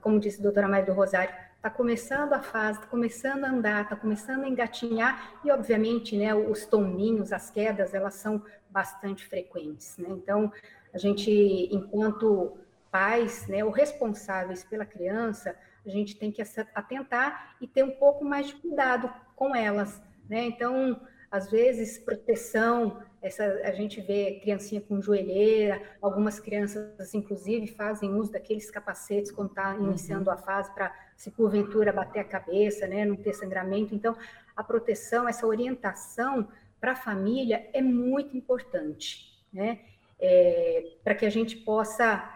Como 0.00 0.18
disse 0.18 0.40
a 0.40 0.42
doutora 0.42 0.66
Maria 0.66 0.86
do 0.86 0.92
Rosário, 0.92 1.32
está 1.54 1.70
começando 1.70 2.32
a 2.32 2.42
fase, 2.42 2.78
está 2.78 2.90
começando 2.90 3.44
a 3.44 3.50
andar, 3.50 3.82
está 3.82 3.94
começando 3.94 4.42
a 4.44 4.48
engatinhar, 4.48 5.38
e 5.44 5.50
obviamente, 5.52 6.16
né, 6.16 6.34
os 6.34 6.66
toninhos, 6.66 7.32
as 7.32 7.50
quedas, 7.50 7.94
elas 7.94 8.14
são 8.14 8.42
bastante 8.68 9.24
frequentes, 9.24 9.96
né? 9.96 10.08
Então, 10.10 10.50
a 10.92 10.98
gente, 10.98 11.30
enquanto 11.70 12.56
pais, 12.90 13.46
né, 13.46 13.64
ou 13.64 13.70
responsáveis 13.70 14.64
pela 14.64 14.84
criança, 14.84 15.54
a 15.84 15.88
gente 15.88 16.16
tem 16.16 16.32
que 16.32 16.42
atentar 16.74 17.54
e 17.60 17.66
ter 17.68 17.84
um 17.84 17.92
pouco 17.92 18.24
mais 18.24 18.48
de 18.48 18.56
cuidado 18.56 19.12
com 19.36 19.54
elas, 19.54 20.02
né? 20.28 20.46
Então, 20.46 21.00
às 21.30 21.50
vezes, 21.50 21.98
proteção, 21.98 23.02
essa, 23.20 23.44
a 23.64 23.72
gente 23.72 24.00
vê 24.00 24.38
criancinha 24.40 24.80
com 24.80 25.00
joelheira, 25.00 25.82
algumas 26.00 26.38
crianças, 26.38 27.12
inclusive, 27.14 27.66
fazem 27.66 28.14
uso 28.14 28.32
daqueles 28.32 28.70
capacetes 28.70 29.30
quando 29.30 29.50
está 29.50 29.74
uhum. 29.74 29.88
iniciando 29.88 30.30
a 30.30 30.36
fase 30.36 30.72
para, 30.72 30.94
se 31.16 31.30
porventura, 31.30 31.92
bater 31.92 32.20
a 32.20 32.24
cabeça, 32.24 32.86
né, 32.86 33.04
não 33.04 33.16
ter 33.16 33.34
sangramento. 33.34 33.94
Então, 33.94 34.16
a 34.54 34.62
proteção, 34.62 35.28
essa 35.28 35.46
orientação 35.46 36.48
para 36.80 36.92
a 36.92 36.96
família 36.96 37.68
é 37.72 37.82
muito 37.82 38.36
importante, 38.36 39.44
né? 39.52 39.80
É, 40.18 40.94
para 41.04 41.14
que 41.14 41.26
a 41.26 41.30
gente 41.30 41.56
possa 41.56 42.32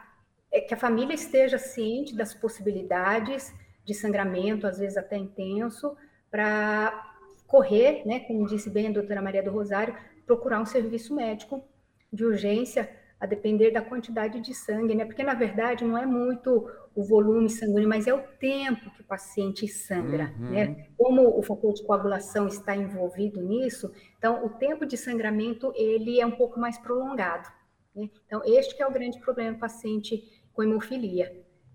é 0.52 0.60
que 0.60 0.74
a 0.74 0.76
família 0.76 1.14
esteja 1.14 1.58
ciente 1.58 2.14
das 2.14 2.34
possibilidades 2.34 3.54
de 3.84 3.94
sangramento, 3.94 4.66
às 4.66 4.78
vezes 4.78 4.96
até 4.96 5.16
intenso, 5.16 5.96
para 6.30 7.09
correr, 7.50 8.06
né, 8.06 8.20
como 8.20 8.46
disse 8.46 8.70
bem 8.70 8.86
a 8.86 8.92
doutora 8.92 9.20
Maria 9.20 9.42
do 9.42 9.50
Rosário, 9.50 9.94
procurar 10.24 10.60
um 10.60 10.64
serviço 10.64 11.14
médico 11.14 11.62
de 12.12 12.24
urgência, 12.24 12.88
a 13.18 13.26
depender 13.26 13.72
da 13.72 13.82
quantidade 13.82 14.40
de 14.40 14.54
sangue, 14.54 14.94
né? 14.94 15.04
Porque 15.04 15.22
na 15.22 15.34
verdade 15.34 15.84
não 15.84 15.98
é 15.98 16.06
muito 16.06 16.70
o 16.94 17.04
volume 17.04 17.50
sanguíneo, 17.50 17.88
mas 17.88 18.06
é 18.06 18.14
o 18.14 18.22
tempo 18.38 18.90
que 18.92 19.02
o 19.02 19.04
paciente 19.04 19.68
sangra, 19.68 20.32
uhum. 20.38 20.50
né? 20.50 20.86
Como 20.96 21.38
o 21.38 21.42
fator 21.42 21.74
de 21.74 21.84
coagulação 21.84 22.46
está 22.46 22.74
envolvido 22.74 23.42
nisso, 23.42 23.92
então 24.16 24.46
o 24.46 24.48
tempo 24.48 24.86
de 24.86 24.96
sangramento 24.96 25.70
ele 25.76 26.18
é 26.18 26.24
um 26.24 26.30
pouco 26.30 26.58
mais 26.58 26.78
prolongado. 26.78 27.48
Né? 27.94 28.08
Então 28.26 28.40
este 28.46 28.74
que 28.74 28.82
é 28.82 28.86
o 28.86 28.92
grande 28.92 29.20
problema 29.20 29.52
do 29.52 29.58
paciente 29.58 30.22
com 30.54 30.62
hemofilia. 30.62 31.26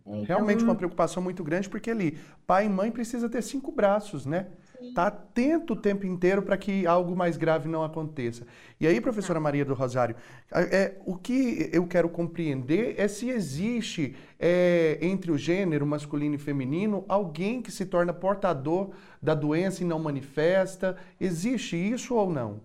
É, 0.08 0.18
então, 0.18 0.24
Realmente 0.24 0.64
uma 0.64 0.76
preocupação 0.76 1.22
muito 1.22 1.44
grande, 1.44 1.70
porque 1.70 1.92
ali, 1.92 2.18
pai 2.48 2.66
e 2.66 2.70
mãe 2.70 2.92
precisa 2.92 3.30
ter 3.30 3.42
cinco 3.44 3.72
braços, 3.72 4.26
né? 4.26 4.48
Tá 4.94 5.08
atento 5.08 5.74
o 5.74 5.76
tempo 5.76 6.06
inteiro 6.06 6.42
para 6.42 6.58
que 6.58 6.88
algo 6.88 7.16
mais 7.16 7.38
grave 7.38 7.68
não 7.68 7.84
aconteça. 7.84 8.46
E 8.80 8.88
aí, 8.88 9.02
professora 9.02 9.40
Maria 9.40 9.66
do 9.66 9.74
Rosário, 9.74 10.16
é, 10.52 10.96
o 11.06 11.16
que 11.18 11.70
eu 11.74 11.86
quero 11.88 12.10
compreender 12.10 12.96
é 12.98 13.08
se 13.08 13.30
existe 13.30 14.16
é, 14.40 14.98
entre 15.02 15.32
o 15.32 15.38
gênero 15.38 15.86
masculino 15.86 16.36
e 16.36 16.38
feminino 16.38 17.04
alguém 17.08 17.62
que 17.62 17.72
se 17.72 17.86
torna 17.86 18.14
portador 18.14 18.92
da 19.22 19.36
doença 19.36 19.84
e 19.84 19.86
não 19.86 20.00
manifesta. 20.00 20.98
Existe 21.20 21.76
isso 21.76 22.16
ou 22.16 22.30
não? 22.30 22.62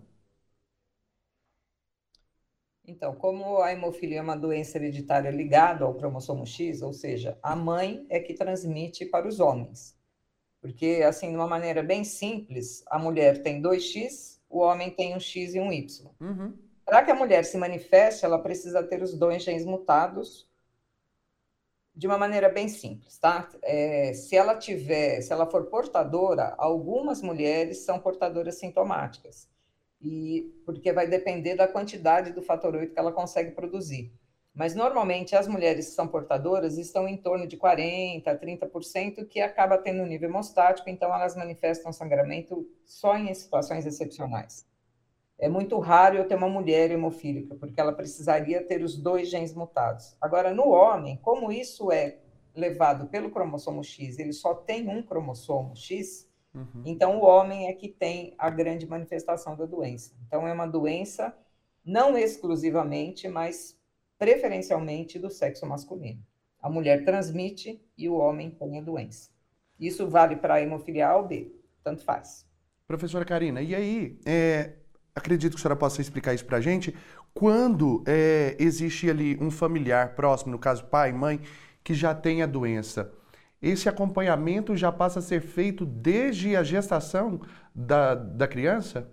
Então, 2.85 3.15
como 3.15 3.63
a 3.63 3.73
hemofilia 3.73 4.19
é 4.19 4.23
uma 4.23 4.37
doença 4.37 4.77
hereditária 4.77 5.31
ligada 5.31 5.85
ao 5.85 5.95
cromossomo 5.95 6.45
X, 6.45 6.83
ou 6.83 6.93
seja, 6.93 7.39
a 7.43 7.55
mãe 7.55 8.05
é 8.09 8.19
que 8.19 8.35
transmite 8.35 9.07
para 9.07 9.29
os 9.29 9.39
homens. 9.39 10.00
Porque, 10.61 11.03
assim, 11.07 11.31
de 11.31 11.37
uma 11.37 11.49
maneira 11.49 11.83
bem 11.83 12.05
simples, 12.05 12.85
a 12.87 12.99
mulher 12.99 13.43
tem 13.43 13.63
2X, 13.63 14.41
o 14.49 14.59
homem 14.59 14.91
tem 14.91 15.17
um 15.17 15.21
X 15.21 15.55
e 15.55 15.61
um 15.61 15.73
Y. 15.73 16.11
Uhum. 16.21 16.55
Para 16.85 17.05
que 17.05 17.11
a 17.11 17.15
mulher 17.15 17.45
se 17.45 17.57
manifeste, 17.57 18.25
ela 18.25 18.39
precisa 18.39 18.83
ter 18.83 19.03
os 19.03 19.15
dois 19.15 19.43
genes 19.43 19.65
mutados 19.65 20.49
de 21.95 22.07
uma 22.07 22.19
maneira 22.19 22.49
bem 22.49 22.69
simples, 22.69 23.19
tá? 23.19 23.49
É, 23.63 24.13
se 24.13 24.37
ela 24.37 24.57
tiver, 24.57 25.21
se 25.21 25.33
ela 25.33 25.47
for 25.47 25.67
portadora, 25.67 26.55
algumas 26.57 27.21
mulheres 27.21 27.79
são 27.79 27.99
portadoras 27.99 28.57
sintomáticas 28.57 29.49
e 30.01 30.51
porque 30.65 30.93
vai 30.93 31.07
depender 31.07 31.57
da 31.57 31.69
quantidade 31.69 32.33
do 32.33 32.43
fator 32.43 32.75
8 32.75 32.93
que 32.93 32.99
ela 32.99 33.13
consegue 33.13 33.51
produzir. 33.51 34.13
Mas 34.55 34.75
normalmente 34.75 35.37
as 35.37 35.47
mulheres 35.47 35.89
que 35.89 35.95
são 35.95 36.09
portadoras 36.09 36.77
estão 36.77 37.07
em 37.07 37.17
torno 37.17 37.47
de 37.47 37.57
40, 37.57 38.37
30%, 38.37 39.27
que 39.27 39.41
acaba 39.41 39.79
tendo 39.79 40.03
um 40.03 40.07
nível 40.07 40.29
hemostático, 40.29 40.91
então 40.91 41.15
elas 41.15 41.37
manifestam 41.37 41.93
sangramento 41.93 42.69
só 42.85 43.17
em 43.17 43.33
situações 43.33 43.87
excepcionais. 43.87 44.67
É 45.39 45.49
muito 45.49 45.79
raro 45.79 46.17
eu 46.17 46.29
ter 46.29 46.35
uma 46.35 46.49
mulher 46.49 46.91
hemofílica, 46.91 47.55
porque 47.55 47.81
ela 47.81 47.93
precisaria 47.93 48.63
ter 48.63 48.83
os 48.83 48.97
dois 48.97 49.31
genes 49.31 49.55
mutados. 49.55 50.17
Agora, 50.21 50.53
no 50.53 50.69
homem, 50.69 51.19
como 51.23 51.51
isso 51.51 51.91
é 51.91 52.19
levado 52.55 53.07
pelo 53.07 53.31
cromossomo 53.31 53.83
X, 53.83 54.19
ele 54.19 54.33
só 54.33 54.55
tem 54.55 54.89
um 54.89 55.03
cromossomo 55.03 55.75
X, 55.75 56.29
Uhum. 56.55 56.83
Então, 56.85 57.19
o 57.19 57.25
homem 57.25 57.69
é 57.69 57.73
que 57.73 57.89
tem 57.89 58.35
a 58.37 58.51
grande 58.51 58.87
manifestação 58.87 59.57
da 59.57 59.67
doença. 59.67 60.13
Então, 60.27 60.47
é 60.47 60.53
uma 60.53 60.67
doença 60.67 61.35
não 61.85 62.17
exclusivamente, 62.17 63.29
mas 63.29 63.80
preferencialmente 64.21 65.19
do 65.19 65.31
sexo 65.31 65.67
masculino. 65.67 66.23
A 66.61 66.69
mulher 66.69 67.07
transmite 67.07 67.83
e 67.97 68.07
o 68.07 68.17
homem 68.17 68.51
tem 68.51 68.79
a 68.79 68.83
doença. 68.83 69.31
Isso 69.79 70.07
vale 70.07 70.37
para 70.37 70.55
a 70.57 70.61
hemofilia 70.61 71.09
A 71.09 71.17
ou 71.17 71.27
B, 71.27 71.51
tanto 71.83 72.05
faz. 72.05 72.47
Professora 72.87 73.25
Karina, 73.25 73.63
e 73.63 73.75
aí, 73.75 74.21
é, 74.27 74.75
acredito 75.15 75.55
que 75.55 75.59
a 75.59 75.63
senhora 75.63 75.79
possa 75.79 76.03
explicar 76.03 76.35
isso 76.35 76.45
para 76.45 76.59
a 76.59 76.61
gente, 76.61 76.95
quando 77.33 78.05
é, 78.07 78.57
existe 78.61 79.09
ali 79.09 79.39
um 79.41 79.51
familiar 79.51 80.15
próximo, 80.15 80.53
no 80.53 80.59
caso 80.59 80.85
pai, 80.85 81.13
mãe, 81.13 81.41
que 81.83 81.95
já 81.95 82.15
tem 82.15 82.43
a 82.43 82.47
doença, 82.47 83.11
esse 83.63 83.89
acompanhamento 83.89 84.77
já 84.77 84.93
passa 84.93 85.21
a 85.21 85.23
ser 85.23 85.41
feito 85.41 85.87
desde 85.87 86.55
a 86.55 86.63
gestação 86.63 87.41
da, 87.75 88.15
da 88.15 88.47
criança? 88.47 89.11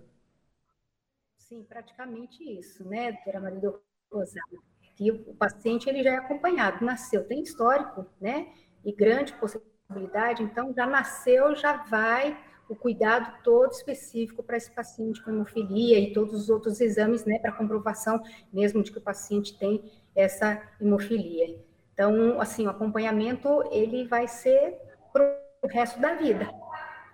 Sim, 1.38 1.64
praticamente 1.64 2.42
isso, 2.58 2.86
né, 2.86 3.12
doutora 3.12 3.40
Maria 3.40 3.60
do 3.60 3.80
Rosário? 4.12 4.68
Que 4.98 5.12
o 5.12 5.34
paciente 5.34 5.88
ele 5.88 6.02
já 6.02 6.10
é 6.10 6.16
acompanhado, 6.16 6.84
nasceu, 6.84 7.24
tem 7.24 7.40
histórico, 7.40 8.04
né, 8.20 8.48
e 8.84 8.92
grande 8.92 9.32
possibilidade, 9.34 10.42
então 10.42 10.74
já 10.74 10.86
nasceu, 10.86 11.54
já 11.54 11.84
vai 11.84 12.36
o 12.68 12.74
cuidado 12.74 13.40
todo 13.44 13.70
específico 13.70 14.42
para 14.42 14.56
esse 14.56 14.70
paciente 14.72 15.22
com 15.22 15.30
hemofilia 15.30 16.00
e 16.00 16.12
todos 16.12 16.34
os 16.34 16.50
outros 16.50 16.80
exames, 16.80 17.24
né, 17.24 17.38
para 17.38 17.52
comprovação 17.52 18.20
mesmo 18.52 18.82
de 18.82 18.90
que 18.90 18.98
o 18.98 19.00
paciente 19.00 19.56
tem 19.56 19.88
essa 20.16 20.60
hemofilia. 20.80 21.56
Então, 21.94 22.40
assim, 22.40 22.66
o 22.66 22.70
acompanhamento 22.70 23.62
ele 23.70 24.04
vai 24.06 24.26
ser 24.26 24.76
para 25.12 25.40
o 25.62 25.68
resto 25.68 26.00
da 26.00 26.14
vida, 26.14 26.50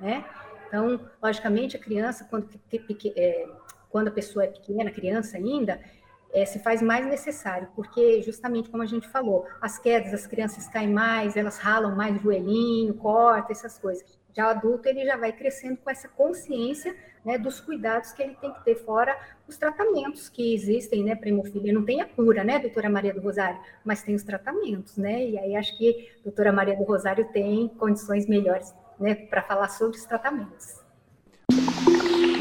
né? 0.00 0.24
Então, 0.66 1.00
logicamente, 1.22 1.76
a 1.76 1.80
criança, 1.80 2.26
quando, 2.28 2.48
é, 3.16 3.46
quando 3.90 4.08
a 4.08 4.10
pessoa 4.10 4.44
é 4.44 4.48
pequena, 4.48 4.90
criança 4.90 5.36
ainda, 5.36 5.80
é, 6.34 6.44
se 6.44 6.58
faz 6.58 6.82
mais 6.82 7.06
necessário, 7.06 7.68
porque 7.76 8.20
justamente 8.20 8.68
como 8.68 8.82
a 8.82 8.86
gente 8.86 9.08
falou, 9.08 9.46
as 9.62 9.78
quedas, 9.78 10.12
as 10.12 10.26
crianças 10.26 10.66
caem 10.66 10.92
mais, 10.92 11.36
elas 11.36 11.58
ralam 11.58 11.94
mais 11.94 12.20
joelhinho, 12.20 12.92
corta, 12.94 13.52
essas 13.52 13.78
coisas. 13.78 14.04
Já 14.36 14.48
o 14.48 14.50
adulto, 14.50 14.88
ele 14.88 15.04
já 15.04 15.16
vai 15.16 15.30
crescendo 15.30 15.76
com 15.76 15.88
essa 15.88 16.08
consciência 16.08 16.94
né, 17.24 17.38
dos 17.38 17.60
cuidados 17.60 18.10
que 18.10 18.20
ele 18.20 18.34
tem 18.40 18.52
que 18.52 18.64
ter, 18.64 18.74
fora 18.74 19.16
os 19.46 19.56
tratamentos 19.56 20.28
que 20.28 20.52
existem, 20.52 21.04
né, 21.04 21.16
hemofilia. 21.24 21.72
Não 21.72 21.84
tem 21.84 22.00
a 22.00 22.04
cura, 22.04 22.42
né, 22.42 22.58
doutora 22.58 22.90
Maria 22.90 23.14
do 23.14 23.20
Rosário, 23.20 23.60
mas 23.84 24.02
tem 24.02 24.12
os 24.12 24.24
tratamentos, 24.24 24.96
né, 24.96 25.24
e 25.24 25.38
aí 25.38 25.54
acho 25.54 25.78
que 25.78 26.10
a 26.20 26.24
doutora 26.24 26.52
Maria 26.52 26.76
do 26.76 26.82
Rosário 26.82 27.28
tem 27.32 27.68
condições 27.78 28.26
melhores, 28.26 28.74
né, 28.98 29.14
para 29.14 29.40
falar 29.40 29.68
sobre 29.68 29.96
os 29.96 30.04
tratamentos. 30.04 30.82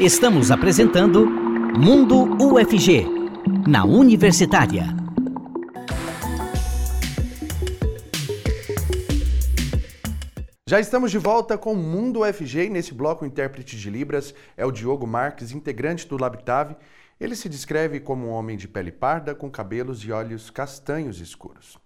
Estamos 0.00 0.50
apresentando 0.50 1.24
Mundo 1.78 2.36
UFG, 2.42 3.23
na 3.66 3.84
Universitária. 3.84 4.84
Já 10.68 10.80
estamos 10.80 11.10
de 11.10 11.18
volta 11.18 11.56
com 11.56 11.72
o 11.72 11.76
Mundo 11.76 12.20
UFG 12.20 12.66
e 12.66 12.70
nesse 12.70 12.92
bloco 12.92 13.24
o 13.24 13.26
intérprete 13.26 13.76
de 13.78 13.88
Libras 13.88 14.34
é 14.56 14.66
o 14.66 14.70
Diogo 14.70 15.06
Marques, 15.06 15.52
integrante 15.52 16.06
do 16.06 16.20
Labitave. 16.20 16.76
Ele 17.18 17.34
se 17.34 17.48
descreve 17.48 18.00
como 18.00 18.26
um 18.26 18.30
homem 18.30 18.56
de 18.56 18.68
pele 18.68 18.92
parda 18.92 19.34
com 19.34 19.50
cabelos 19.50 20.04
e 20.04 20.12
olhos 20.12 20.50
castanhos 20.50 21.20
escuros. 21.20 21.78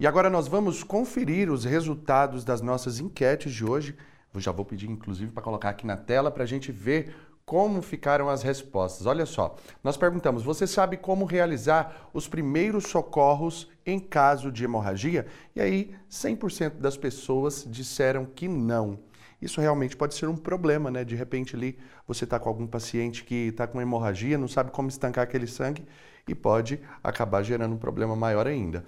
E 0.00 0.06
agora 0.06 0.30
nós 0.30 0.48
vamos 0.48 0.82
conferir 0.82 1.50
os 1.50 1.64
resultados 1.64 2.44
das 2.44 2.62
nossas 2.62 2.98
enquetes 2.98 3.52
de 3.52 3.64
hoje. 3.64 3.94
Eu 4.32 4.40
já 4.40 4.52
vou 4.52 4.64
pedir, 4.64 4.88
inclusive, 4.88 5.32
para 5.32 5.42
colocar 5.42 5.70
aqui 5.70 5.86
na 5.86 5.96
tela 5.96 6.30
para 6.30 6.44
a 6.44 6.46
gente 6.46 6.72
ver 6.72 7.14
como 7.46 7.80
ficaram 7.80 8.28
as 8.28 8.42
respostas. 8.42 9.06
Olha 9.06 9.24
só, 9.24 9.54
nós 9.82 9.96
perguntamos: 9.96 10.42
você 10.42 10.66
sabe 10.66 10.96
como 10.96 11.24
realizar 11.24 12.10
os 12.12 12.28
primeiros 12.28 12.88
socorros 12.88 13.70
em 13.86 14.00
caso 14.00 14.50
de 14.50 14.64
hemorragia? 14.64 15.26
E 15.54 15.60
aí, 15.60 15.94
100% 16.10 16.70
das 16.80 16.96
pessoas 16.96 17.64
disseram 17.66 18.26
que 18.26 18.48
não. 18.48 18.98
Isso 19.40 19.60
realmente 19.60 19.96
pode 19.96 20.14
ser 20.14 20.26
um 20.26 20.36
problema, 20.36 20.90
né? 20.90 21.04
De 21.04 21.14
repente 21.14 21.54
ali 21.54 21.78
você 22.06 22.24
está 22.24 22.38
com 22.38 22.48
algum 22.48 22.66
paciente 22.66 23.22
que 23.22 23.48
está 23.48 23.66
com 23.66 23.80
hemorragia, 23.80 24.36
não 24.36 24.48
sabe 24.48 24.72
como 24.72 24.88
estancar 24.88 25.22
aquele 25.22 25.46
sangue 25.46 25.86
e 26.26 26.34
pode 26.34 26.80
acabar 27.04 27.42
gerando 27.42 27.74
um 27.74 27.78
problema 27.78 28.16
maior 28.16 28.46
ainda. 28.46 28.84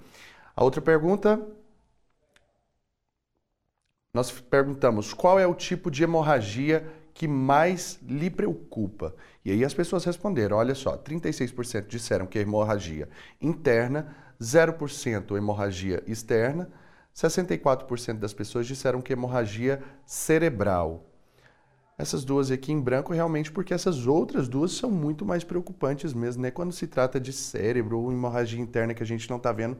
A 0.55 0.63
outra 0.63 0.81
pergunta 0.81 1.39
nós 4.11 4.31
perguntamos 4.31 5.13
qual 5.13 5.39
é 5.39 5.45
o 5.45 5.53
tipo 5.53 5.91
de 5.91 6.03
hemorragia 6.03 6.91
que 7.13 7.27
mais 7.27 7.99
lhe 8.01 8.29
preocupa? 8.29 9.15
E 9.43 9.51
aí 9.51 9.63
as 9.63 9.73
pessoas 9.73 10.03
responderam: 10.05 10.57
olha 10.57 10.75
só, 10.75 10.97
36% 10.97 11.87
disseram 11.87 12.25
que 12.25 12.39
é 12.39 12.41
hemorragia 12.41 13.09
interna, 13.41 14.15
0% 14.41 15.37
hemorragia 15.37 16.03
externa, 16.07 16.69
64% 17.15 18.19
das 18.19 18.33
pessoas 18.33 18.65
disseram 18.67 19.01
que 19.01 19.11
é 19.11 19.15
hemorragia 19.15 19.81
cerebral. 20.05 21.05
Essas 21.97 22.23
duas 22.23 22.49
aqui 22.49 22.71
em 22.71 22.79
branco 22.79 23.11
realmente 23.13 23.51
porque 23.51 23.73
essas 23.73 24.07
outras 24.07 24.47
duas 24.47 24.71
são 24.71 24.89
muito 24.89 25.25
mais 25.25 25.43
preocupantes 25.43 26.13
mesmo, 26.13 26.41
né? 26.41 26.49
Quando 26.49 26.71
se 26.71 26.87
trata 26.87 27.19
de 27.19 27.33
cérebro 27.33 27.99
ou 27.99 28.11
hemorragia 28.11 28.59
interna 28.61 28.93
que 28.93 29.03
a 29.03 29.05
gente 29.05 29.29
não 29.29 29.35
está 29.35 29.51
vendo, 29.51 29.77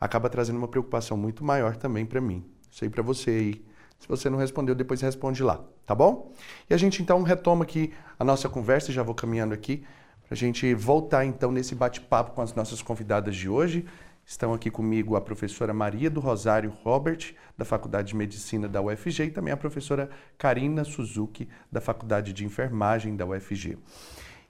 acaba 0.00 0.28
trazendo 0.28 0.58
uma 0.58 0.66
preocupação 0.66 1.16
muito 1.16 1.44
maior 1.44 1.76
também 1.76 2.04
para 2.04 2.20
mim. 2.20 2.44
Sei 2.68 2.90
para 2.90 3.02
você 3.02 3.30
aí 3.30 3.71
se 4.02 4.08
você 4.08 4.28
não 4.28 4.36
respondeu, 4.36 4.74
depois 4.74 5.00
responde 5.00 5.44
lá, 5.44 5.64
tá 5.86 5.94
bom? 5.94 6.32
E 6.68 6.74
a 6.74 6.76
gente 6.76 7.00
então 7.00 7.22
retoma 7.22 7.62
aqui 7.62 7.92
a 8.18 8.24
nossa 8.24 8.48
conversa, 8.48 8.90
já 8.90 9.00
vou 9.00 9.14
caminhando 9.14 9.54
aqui, 9.54 9.84
para 10.26 10.34
a 10.34 10.36
gente 10.36 10.74
voltar 10.74 11.24
então 11.24 11.52
nesse 11.52 11.72
bate-papo 11.76 12.32
com 12.32 12.42
as 12.42 12.52
nossas 12.52 12.82
convidadas 12.82 13.36
de 13.36 13.48
hoje. 13.48 13.86
Estão 14.26 14.52
aqui 14.52 14.72
comigo 14.72 15.14
a 15.14 15.20
professora 15.20 15.72
Maria 15.72 16.10
do 16.10 16.18
Rosário 16.18 16.72
Robert, 16.82 17.32
da 17.56 17.64
Faculdade 17.64 18.08
de 18.08 18.16
Medicina 18.16 18.68
da 18.68 18.82
UFG, 18.82 19.26
e 19.26 19.30
também 19.30 19.52
a 19.52 19.56
professora 19.56 20.10
Karina 20.36 20.82
Suzuki, 20.82 21.48
da 21.70 21.80
Faculdade 21.80 22.32
de 22.32 22.44
Enfermagem 22.44 23.14
da 23.14 23.24
UFG. 23.24 23.78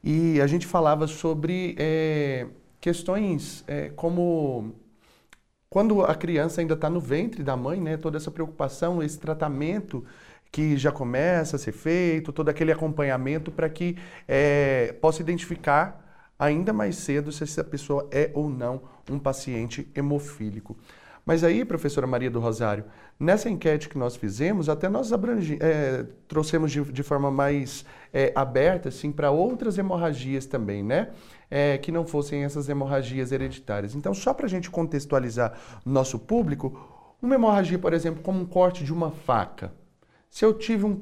E 0.02 0.40
a 0.40 0.46
gente 0.46 0.66
falava 0.66 1.06
sobre 1.06 1.76
é, 1.78 2.46
questões 2.80 3.64
é, 3.66 3.90
como 3.90 4.74
quando 5.72 6.04
a 6.04 6.14
criança 6.14 6.60
ainda 6.60 6.74
está 6.74 6.90
no 6.90 7.00
ventre 7.00 7.42
da 7.42 7.56
mãe, 7.56 7.80
né, 7.80 7.96
toda 7.96 8.18
essa 8.18 8.30
preocupação, 8.30 9.02
esse 9.02 9.18
tratamento 9.18 10.04
que 10.50 10.76
já 10.76 10.92
começa 10.92 11.56
a 11.56 11.58
ser 11.58 11.72
feito, 11.72 12.30
todo 12.30 12.50
aquele 12.50 12.70
acompanhamento 12.70 13.50
para 13.50 13.70
que 13.70 13.96
é, 14.28 14.94
possa 15.00 15.22
identificar 15.22 16.28
ainda 16.38 16.74
mais 16.74 16.96
cedo 16.96 17.32
se 17.32 17.42
essa 17.42 17.64
pessoa 17.64 18.06
é 18.10 18.30
ou 18.34 18.50
não 18.50 18.82
um 19.10 19.18
paciente 19.18 19.90
hemofílico. 19.94 20.76
Mas 21.24 21.42
aí, 21.42 21.64
professora 21.64 22.06
Maria 22.06 22.30
do 22.30 22.38
Rosário, 22.38 22.84
nessa 23.22 23.48
enquete 23.48 23.88
que 23.88 23.96
nós 23.96 24.16
fizemos, 24.16 24.68
até 24.68 24.88
nós 24.88 25.12
abrangi, 25.12 25.56
é, 25.60 26.04
trouxemos 26.26 26.72
de, 26.72 26.82
de, 26.82 27.02
forma 27.02 27.30
mais 27.30 27.84
é, 28.12 28.32
aberta 28.34 28.88
assim, 28.88 29.12
para 29.12 29.30
outras 29.30 29.78
hemorragias 29.78 30.44
também, 30.44 30.82
né? 30.82 31.08
é, 31.54 31.76
que 31.76 31.92
não 31.92 32.06
fossem 32.06 32.44
essas 32.44 32.66
hemorragias 32.70 33.30
hereditárias. 33.30 33.94
Então, 33.94 34.14
só 34.14 34.32
para 34.32 34.46
a 34.46 34.48
gente 34.48 34.70
contextualizar 34.70 35.52
nosso 35.84 36.18
público, 36.18 37.14
uma 37.20 37.34
hemorragia, 37.34 37.78
por 37.78 37.92
exemplo, 37.92 38.22
como 38.22 38.40
um 38.40 38.46
corte 38.46 38.82
de 38.82 38.90
uma 38.90 39.10
faca. 39.10 39.70
Se 40.30 40.46
eu 40.46 40.54
tive 40.54 40.86
um, 40.86 40.98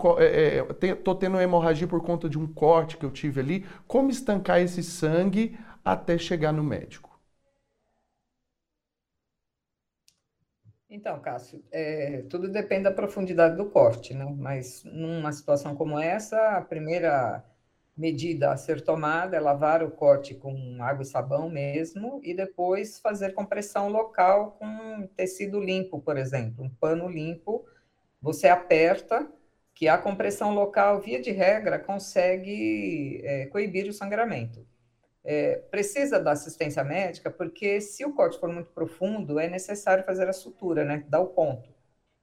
estou 0.82 1.14
tendo 1.14 1.34
uma 1.34 1.42
hemorragia 1.42 1.86
por 1.86 2.02
conta 2.02 2.28
de 2.28 2.36
um 2.36 2.48
corte 2.48 2.96
que 2.96 3.06
eu 3.06 3.12
tive 3.12 3.40
ali, 3.40 3.64
como 3.86 4.10
estancar 4.10 4.60
esse 4.60 4.82
sangue 4.82 5.56
até 5.84 6.18
chegar 6.18 6.52
no 6.52 6.64
médico? 6.64 7.09
Então, 10.90 11.20
Cássio, 11.20 11.62
é, 11.70 12.22
tudo 12.28 12.48
depende 12.48 12.82
da 12.82 12.90
profundidade 12.90 13.56
do 13.56 13.70
corte, 13.70 14.12
né? 14.12 14.24
Mas 14.36 14.82
numa 14.84 15.30
situação 15.32 15.76
como 15.76 15.96
essa, 15.96 16.56
a 16.56 16.60
primeira 16.60 17.44
medida 17.96 18.50
a 18.50 18.56
ser 18.56 18.80
tomada 18.80 19.36
é 19.36 19.40
lavar 19.40 19.84
o 19.84 19.90
corte 19.90 20.34
com 20.34 20.78
água 20.80 21.02
e 21.02 21.06
sabão 21.06 21.48
mesmo, 21.48 22.20
e 22.24 22.34
depois 22.34 22.98
fazer 22.98 23.34
compressão 23.34 23.88
local 23.88 24.56
com 24.58 25.06
tecido 25.16 25.60
limpo, 25.60 26.00
por 26.00 26.16
exemplo, 26.16 26.64
um 26.64 26.70
pano 26.70 27.08
limpo. 27.08 27.64
Você 28.20 28.48
aperta, 28.48 29.30
que 29.74 29.86
a 29.86 29.96
compressão 29.96 30.52
local, 30.54 31.00
via 31.00 31.22
de 31.22 31.30
regra, 31.30 31.78
consegue 31.78 33.20
é, 33.24 33.46
coibir 33.46 33.88
o 33.88 33.92
sangramento. 33.92 34.66
É, 35.22 35.56
precisa 35.70 36.18
da 36.18 36.32
assistência 36.32 36.82
médica, 36.82 37.30
porque 37.30 37.80
se 37.80 38.04
o 38.04 38.14
corte 38.14 38.38
for 38.40 38.50
muito 38.50 38.70
profundo, 38.72 39.38
é 39.38 39.48
necessário 39.48 40.04
fazer 40.04 40.28
a 40.28 40.32
sutura, 40.32 40.84
né? 40.84 41.04
Dar 41.08 41.20
o 41.20 41.28
ponto. 41.28 41.68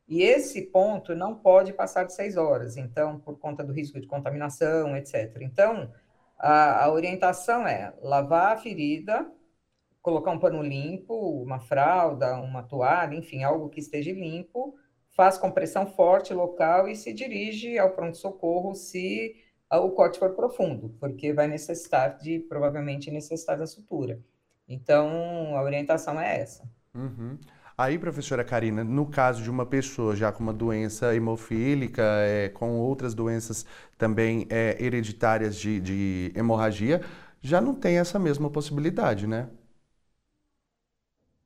E 0.07 0.23
esse 0.23 0.63
ponto 0.63 1.13
não 1.15 1.35
pode 1.35 1.73
passar 1.73 2.05
de 2.05 2.13
seis 2.13 2.37
horas, 2.37 2.77
então, 2.77 3.19
por 3.19 3.37
conta 3.39 3.63
do 3.63 3.73
risco 3.73 3.99
de 3.99 4.07
contaminação, 4.07 4.95
etc. 4.95 5.37
Então, 5.41 5.91
a, 6.39 6.85
a 6.85 6.91
orientação 6.91 7.67
é 7.67 7.93
lavar 8.01 8.53
a 8.55 8.57
ferida, 8.57 9.29
colocar 10.01 10.31
um 10.31 10.39
pano 10.39 10.61
limpo, 10.63 11.13
uma 11.43 11.59
fralda, 11.59 12.37
uma 12.39 12.63
toalha, 12.63 13.15
enfim, 13.15 13.43
algo 13.43 13.69
que 13.69 13.79
esteja 13.81 14.11
limpo, 14.11 14.75
faz 15.11 15.37
compressão 15.37 15.85
forte 15.87 16.33
local 16.33 16.87
e 16.87 16.95
se 16.95 17.11
dirige 17.11 17.77
ao 17.77 17.91
pronto-socorro 17.91 18.73
se 18.75 19.35
o 19.71 19.91
corte 19.91 20.17
for 20.17 20.31
profundo, 20.31 20.95
porque 20.99 21.33
vai 21.33 21.47
necessitar 21.47 22.17
de, 22.17 22.39
provavelmente, 22.39 23.11
necessitar 23.11 23.57
da 23.57 23.67
sutura. 23.67 24.19
Então, 24.67 25.55
a 25.55 25.61
orientação 25.63 26.19
é 26.19 26.39
essa. 26.39 26.69
Uhum. 26.93 27.37
Aí, 27.77 27.99
professora 27.99 28.43
Karina, 28.43 28.83
no 28.83 29.05
caso 29.05 29.43
de 29.43 29.51
uma 29.51 29.65
pessoa 29.65 30.15
já 30.15 30.31
com 30.31 30.41
uma 30.41 30.53
doença 30.53 31.15
hemofílica, 31.15 32.01
é, 32.01 32.49
com 32.49 32.79
outras 32.79 33.13
doenças 33.13 33.65
também 33.97 34.47
é, 34.49 34.75
hereditárias 34.83 35.55
de, 35.55 35.79
de 35.79 36.31
hemorragia, 36.35 37.01
já 37.41 37.61
não 37.61 37.75
tem 37.75 37.99
essa 37.99 38.17
mesma 38.17 38.49
possibilidade, 38.49 39.27
né? 39.27 39.49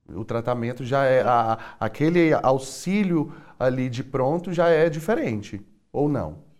O 0.08 0.24
tratamento 0.24 0.84
já 0.84 1.04
é. 1.04 1.22
A, 1.22 1.76
aquele 1.78 2.32
auxílio 2.34 3.32
ali 3.58 3.88
de 3.88 4.02
pronto 4.02 4.52
já 4.52 4.68
é 4.68 4.88
diferente, 4.88 5.60
ou 5.92 6.08
não? 6.08 6.51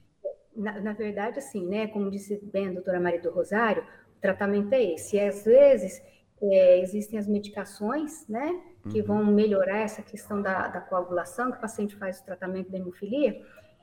Na, 0.54 0.80
na, 0.80 0.92
verdade, 0.92 1.38
assim, 1.38 1.66
né? 1.66 1.86
Como 1.86 2.10
disse 2.10 2.38
bem 2.44 2.68
a 2.68 2.72
doutora 2.72 3.00
Maria 3.00 3.20
do 3.20 3.30
Rosário, 3.30 3.82
o 3.82 4.20
tratamento 4.20 4.72
é 4.72 4.82
esse. 4.82 5.16
E 5.16 5.20
às 5.20 5.44
vezes 5.44 6.02
é, 6.42 6.80
existem 6.80 7.18
as 7.18 7.26
medicações, 7.26 8.26
né? 8.28 8.60
que 8.90 9.00
uhum. 9.00 9.06
vão 9.06 9.24
melhorar 9.26 9.78
essa 9.78 10.02
questão 10.02 10.42
da, 10.42 10.68
da, 10.68 10.80
coagulação, 10.80 11.52
que 11.52 11.58
o 11.58 11.60
paciente 11.60 11.94
faz 11.96 12.18
o 12.20 12.24
tratamento 12.24 12.70
da 12.70 12.78
hemofilia, 12.78 13.40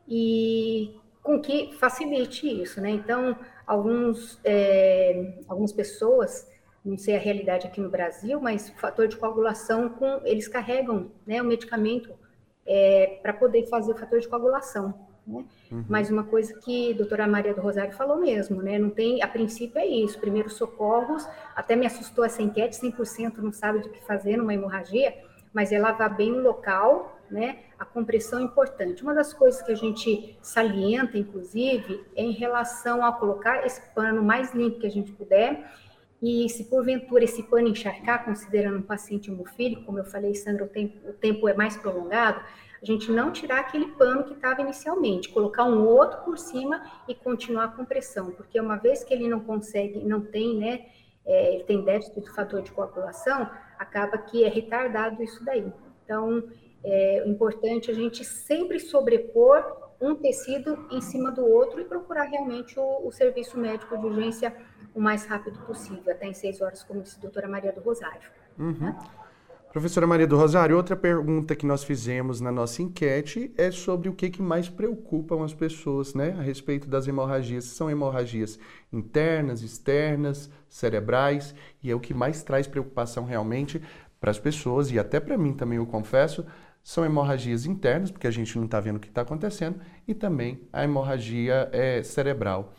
e 0.08 1.00
com 1.24 1.40
que 1.40 1.74
facilite 1.78 2.48
isso, 2.62 2.82
né? 2.82 2.90
Então, 2.90 3.38
alguns, 3.66 4.40
é, 4.44 5.38
algumas 5.48 5.72
pessoas 5.72 6.48
não 6.84 6.98
sei 6.98 7.16
a 7.16 7.20
realidade 7.20 7.68
aqui 7.68 7.82
no 7.82 7.90
Brasil, 7.90 8.40
mas 8.40 8.70
fator 8.70 9.08
de 9.08 9.18
coagulação, 9.18 9.90
com, 9.90 10.22
eles 10.24 10.48
carregam 10.48 11.12
né, 11.28 11.42
o 11.42 11.46
medicamento 11.46 12.14
é, 12.66 13.20
para 13.22 13.34
poder 13.34 13.68
fazer 13.68 13.92
o 13.92 13.98
fator 13.98 14.20
de 14.20 14.28
coagulação. 14.28 15.08
Né? 15.30 15.46
Uhum. 15.72 15.86
Mas 15.88 16.10
uma 16.10 16.24
coisa 16.24 16.54
que 16.60 16.94
a 16.94 16.98
doutora 16.98 17.28
Maria 17.28 17.54
do 17.54 17.62
Rosário 17.62 17.94
falou 17.94 18.18
mesmo, 18.18 18.62
né? 18.62 18.80
Não 18.80 18.90
tem, 18.90 19.22
a 19.22 19.28
princípio 19.28 19.80
é 19.80 19.86
isso, 19.86 20.20
primeiros 20.20 20.54
socorros, 20.54 21.28
até 21.56 21.76
me 21.76 21.86
assustou 21.86 22.26
essa 22.26 22.42
enquete, 22.42 22.76
100% 22.76 23.38
não 23.38 23.52
sabe 23.52 23.80
do 23.80 23.90
que 23.90 24.04
fazer 24.06 24.38
numa 24.38 24.54
hemorragia, 24.54 25.14
mas 25.54 25.72
é 25.72 25.80
lavar 25.80 26.16
bem 26.16 26.32
o 26.32 26.42
local, 26.42 27.20
né? 27.30 27.60
A 27.78 27.86
compressão 27.86 28.40
é 28.40 28.44
importante. 28.44 29.04
Uma 29.04 29.14
das 29.14 29.34
coisas 29.34 29.62
que 29.62 29.72
a 29.72 29.76
gente 29.76 30.38
salienta, 30.42 31.18
inclusive, 31.18 32.04
é 32.16 32.24
em 32.24 32.32
relação 32.32 33.06
a 33.06 33.12
colocar 33.12 33.66
esse 33.66 33.82
pano 33.94 34.24
mais 34.24 34.54
limpo 34.54 34.80
que 34.80 34.88
a 34.88 34.92
gente 34.92 35.12
puder, 35.12 35.64
e 36.22 36.50
se 36.50 36.66
porventura 36.66 37.24
esse 37.24 37.44
pano 37.44 37.70
encharcar, 37.70 38.26
considerando 38.26 38.80
um 38.80 38.82
paciente 38.82 39.32
hemofílico, 39.32 39.84
como 39.84 40.00
eu 40.00 40.06
falei, 40.06 40.36
Sandra, 40.36 40.66
o 40.66 40.68
tempo, 40.68 41.10
o 41.10 41.14
tempo 41.14 41.48
é 41.48 41.54
mais 41.54 41.78
prolongado, 41.78 42.42
a 42.82 42.86
gente 42.86 43.12
não 43.12 43.32
tirar 43.32 43.60
aquele 43.60 43.88
pano 43.94 44.24
que 44.24 44.34
estava 44.34 44.62
inicialmente, 44.62 45.30
colocar 45.30 45.66
um 45.66 45.86
outro 45.86 46.22
por 46.22 46.38
cima 46.38 46.82
e 47.08 47.16
continuar 47.16 47.66
a 47.66 47.68
compressão, 47.70 48.32
porque 48.32 48.60
uma 48.60 48.78
vez 48.78 49.04
que 49.04 49.14
ele 49.14 49.28
não 49.28 49.40
consegue, 49.42 50.00
não 50.00 50.22
tem, 50.22 50.58
né, 50.58 50.86
é, 51.26 51.56
ele 51.56 51.64
tem 51.64 51.84
déficit 51.84 52.22
do 52.22 52.34
fator 52.34 52.62
de 52.62 52.72
coagulação, 52.72 53.50
acaba 53.78 54.18
que 54.18 54.44
é 54.44 54.50
retardado 54.50 55.22
isso 55.22 55.44
daí. 55.44 55.72
Então, 56.04 56.44
é 56.84 57.28
importante 57.28 57.92
a 57.92 57.94
gente 57.94 58.24
sempre 58.24 58.80
sobrepor 58.80 59.90
um 60.02 60.16
tecido 60.16 60.88
em 60.90 61.02
cima 61.02 61.30
do 61.30 61.46
outro 61.46 61.82
e 61.82 61.84
procurar 61.84 62.24
realmente 62.24 62.80
o, 62.80 63.08
o 63.08 63.12
serviço 63.12 63.58
médico 63.60 63.98
de 63.98 64.06
urgência 64.06 64.56
o 64.96 65.02
mais 65.02 65.26
rápido 65.26 65.60
possível, 65.66 66.12
até 66.12 66.26
em 66.26 66.34
seis 66.34 66.62
horas, 66.62 66.84
como 66.84 67.02
disse 67.02 67.18
a 67.18 67.22
doutora 67.22 67.48
Maria 67.48 67.72
do 67.72 67.82
Rosário. 67.82 68.30
Uhum. 68.58 68.74
Né? 68.80 68.98
Professora 69.72 70.08
Maria 70.08 70.26
do 70.26 70.36
Rosário, 70.36 70.76
outra 70.76 70.96
pergunta 70.96 71.56
que 71.56 71.64
nós 71.64 71.84
fizemos 71.84 72.42
na 72.42 72.52
nossa 72.52 72.82
enquete 72.82 73.54
é 73.56 73.70
sobre 73.70 74.10
o 74.10 74.14
que, 74.14 74.32
que 74.32 74.42
mais 74.42 74.68
preocupam 74.68 75.46
as 75.46 75.54
pessoas, 75.54 76.16
né, 76.16 76.36
a 76.40 76.42
respeito 76.42 76.90
das 76.90 77.08
hemorragias. 77.08 77.66
São 77.66 77.88
hemorragias 77.88 78.58
internas, 78.92 79.62
externas, 79.62 80.50
cerebrais, 80.68 81.54
e 81.84 81.92
é 81.92 81.96
o 81.96 82.00
que 82.00 82.16
mais 82.16 82.42
traz 82.42 82.66
preocupação 82.66 83.26
realmente 83.26 83.80
para 84.20 84.32
as 84.32 84.40
pessoas, 84.40 84.90
e 84.90 84.98
até 84.98 85.20
para 85.20 85.38
mim 85.38 85.54
também, 85.54 85.78
eu 85.78 85.86
confesso, 85.86 86.44
são 86.84 87.06
hemorragias 87.06 87.68
internas, 87.68 88.10
porque 88.10 88.26
a 88.26 88.32
gente 88.32 88.58
não 88.58 88.66
está 88.66 88.80
vendo 88.80 88.96
o 88.96 89.00
que 89.00 89.08
está 89.08 89.22
acontecendo, 89.22 89.80
e 90.08 90.16
também 90.16 90.68
a 90.74 90.84
hemorragia 90.84 91.70
é, 91.72 92.02
cerebral. 92.02 92.74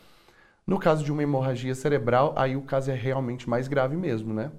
No 0.67 0.77
caso 0.77 1.05
de 1.05 1.11
uma 1.11 1.23
hemorragia 1.23 1.73
cerebral, 1.73 2.33
aí 2.35 2.57
o 2.57 2.63
caso 2.63 2.91
é 2.91 2.95
realmente 2.95 3.49
mais 3.49 3.69
grave 3.69 3.95
mesmo, 3.95 4.33
né? 4.33 4.51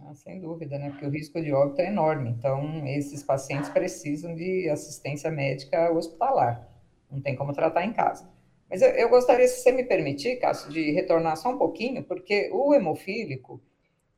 Ah, 0.00 0.14
sem 0.14 0.40
dúvida, 0.40 0.78
né? 0.78 0.90
Porque 0.90 1.06
o 1.06 1.10
risco 1.10 1.40
de 1.40 1.52
óbito 1.52 1.80
é 1.80 1.86
enorme. 1.88 2.30
Então, 2.30 2.86
esses 2.86 3.22
pacientes 3.22 3.68
precisam 3.70 4.34
de 4.34 4.68
assistência 4.68 5.30
médica 5.30 5.92
hospitalar. 5.92 6.68
Não 7.10 7.20
tem 7.20 7.34
como 7.34 7.52
tratar 7.52 7.84
em 7.84 7.92
casa. 7.92 8.30
Mas 8.70 8.82
eu, 8.82 8.90
eu 8.90 9.08
gostaria, 9.08 9.48
se 9.48 9.62
você 9.62 9.72
me 9.72 9.82
permitir, 9.82 10.36
Cássio, 10.36 10.70
de 10.70 10.92
retornar 10.92 11.36
só 11.36 11.50
um 11.50 11.58
pouquinho, 11.58 12.04
porque 12.04 12.50
o 12.52 12.74
hemofílico, 12.74 13.60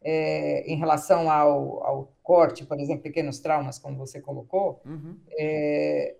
é, 0.02 0.64
em 0.70 0.76
relação 0.76 1.30
ao, 1.30 1.84
ao, 1.84 2.12
corte, 2.22 2.64
por 2.64 2.78
exemplo, 2.78 3.02
pequenos 3.02 3.38
traumas, 3.38 3.78
como 3.78 3.96
você 3.96 4.20
colocou, 4.20 4.80
uhum. 4.84 5.16
é, 5.38 6.16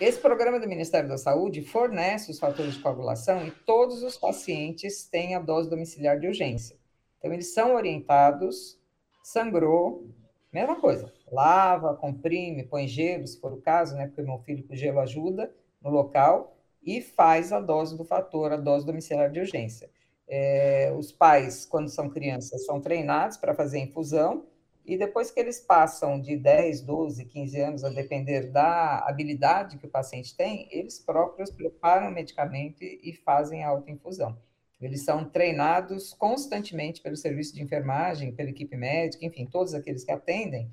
esse 0.00 0.18
programa 0.18 0.58
do 0.58 0.68
Ministério 0.68 1.08
da 1.08 1.18
Saúde 1.18 1.62
fornece 1.62 2.30
os 2.30 2.38
fatores 2.38 2.74
de 2.74 2.80
coagulação 2.80 3.46
e 3.46 3.50
todos 3.50 4.02
os 4.02 4.16
pacientes 4.16 5.04
têm 5.04 5.34
a 5.34 5.40
dose 5.40 5.68
domiciliar 5.68 6.18
de 6.18 6.26
urgência. 6.26 6.79
Então, 7.20 7.32
eles 7.32 7.52
são 7.52 7.74
orientados, 7.74 8.80
sangrou, 9.22 10.08
mesma 10.50 10.80
coisa, 10.80 11.12
lava, 11.30 11.94
comprime, 11.94 12.64
põe 12.64 12.88
gelo, 12.88 13.26
se 13.26 13.38
for 13.38 13.52
o 13.52 13.60
caso, 13.60 13.94
né, 13.94 14.06
porque 14.06 14.22
o 14.22 14.24
hemofílico 14.24 14.74
gelo 14.74 14.98
ajuda 14.98 15.54
no 15.80 15.90
local, 15.90 16.56
e 16.82 17.02
faz 17.02 17.52
a 17.52 17.60
dose 17.60 17.96
do 17.96 18.04
fator, 18.04 18.52
a 18.52 18.56
dose 18.56 18.86
domiciliar 18.86 19.30
de 19.30 19.38
urgência. 19.38 19.90
É, 20.26 20.92
os 20.96 21.12
pais, 21.12 21.66
quando 21.66 21.90
são 21.90 22.08
crianças, 22.08 22.64
são 22.64 22.80
treinados 22.80 23.36
para 23.36 23.54
fazer 23.54 23.80
infusão, 23.80 24.46
e 24.84 24.96
depois 24.96 25.30
que 25.30 25.38
eles 25.38 25.60
passam 25.60 26.18
de 26.18 26.36
10, 26.36 26.80
12, 26.80 27.26
15 27.26 27.60
anos, 27.60 27.84
a 27.84 27.90
depender 27.90 28.50
da 28.50 28.98
habilidade 29.06 29.76
que 29.76 29.86
o 29.86 29.90
paciente 29.90 30.34
tem, 30.34 30.68
eles 30.72 30.98
próprios 30.98 31.50
preparam 31.50 32.08
o 32.08 32.14
medicamento 32.14 32.82
e 32.82 33.12
fazem 33.12 33.62
a 33.62 33.68
autoinfusão. 33.68 34.36
Eles 34.80 35.04
são 35.04 35.24
treinados 35.24 36.14
constantemente 36.14 37.02
pelo 37.02 37.16
serviço 37.16 37.54
de 37.54 37.62
enfermagem, 37.62 38.32
pela 38.32 38.50
equipe 38.50 38.76
médica, 38.76 39.26
enfim, 39.26 39.46
todos 39.46 39.74
aqueles 39.74 40.04
que 40.04 40.10
atendem, 40.10 40.70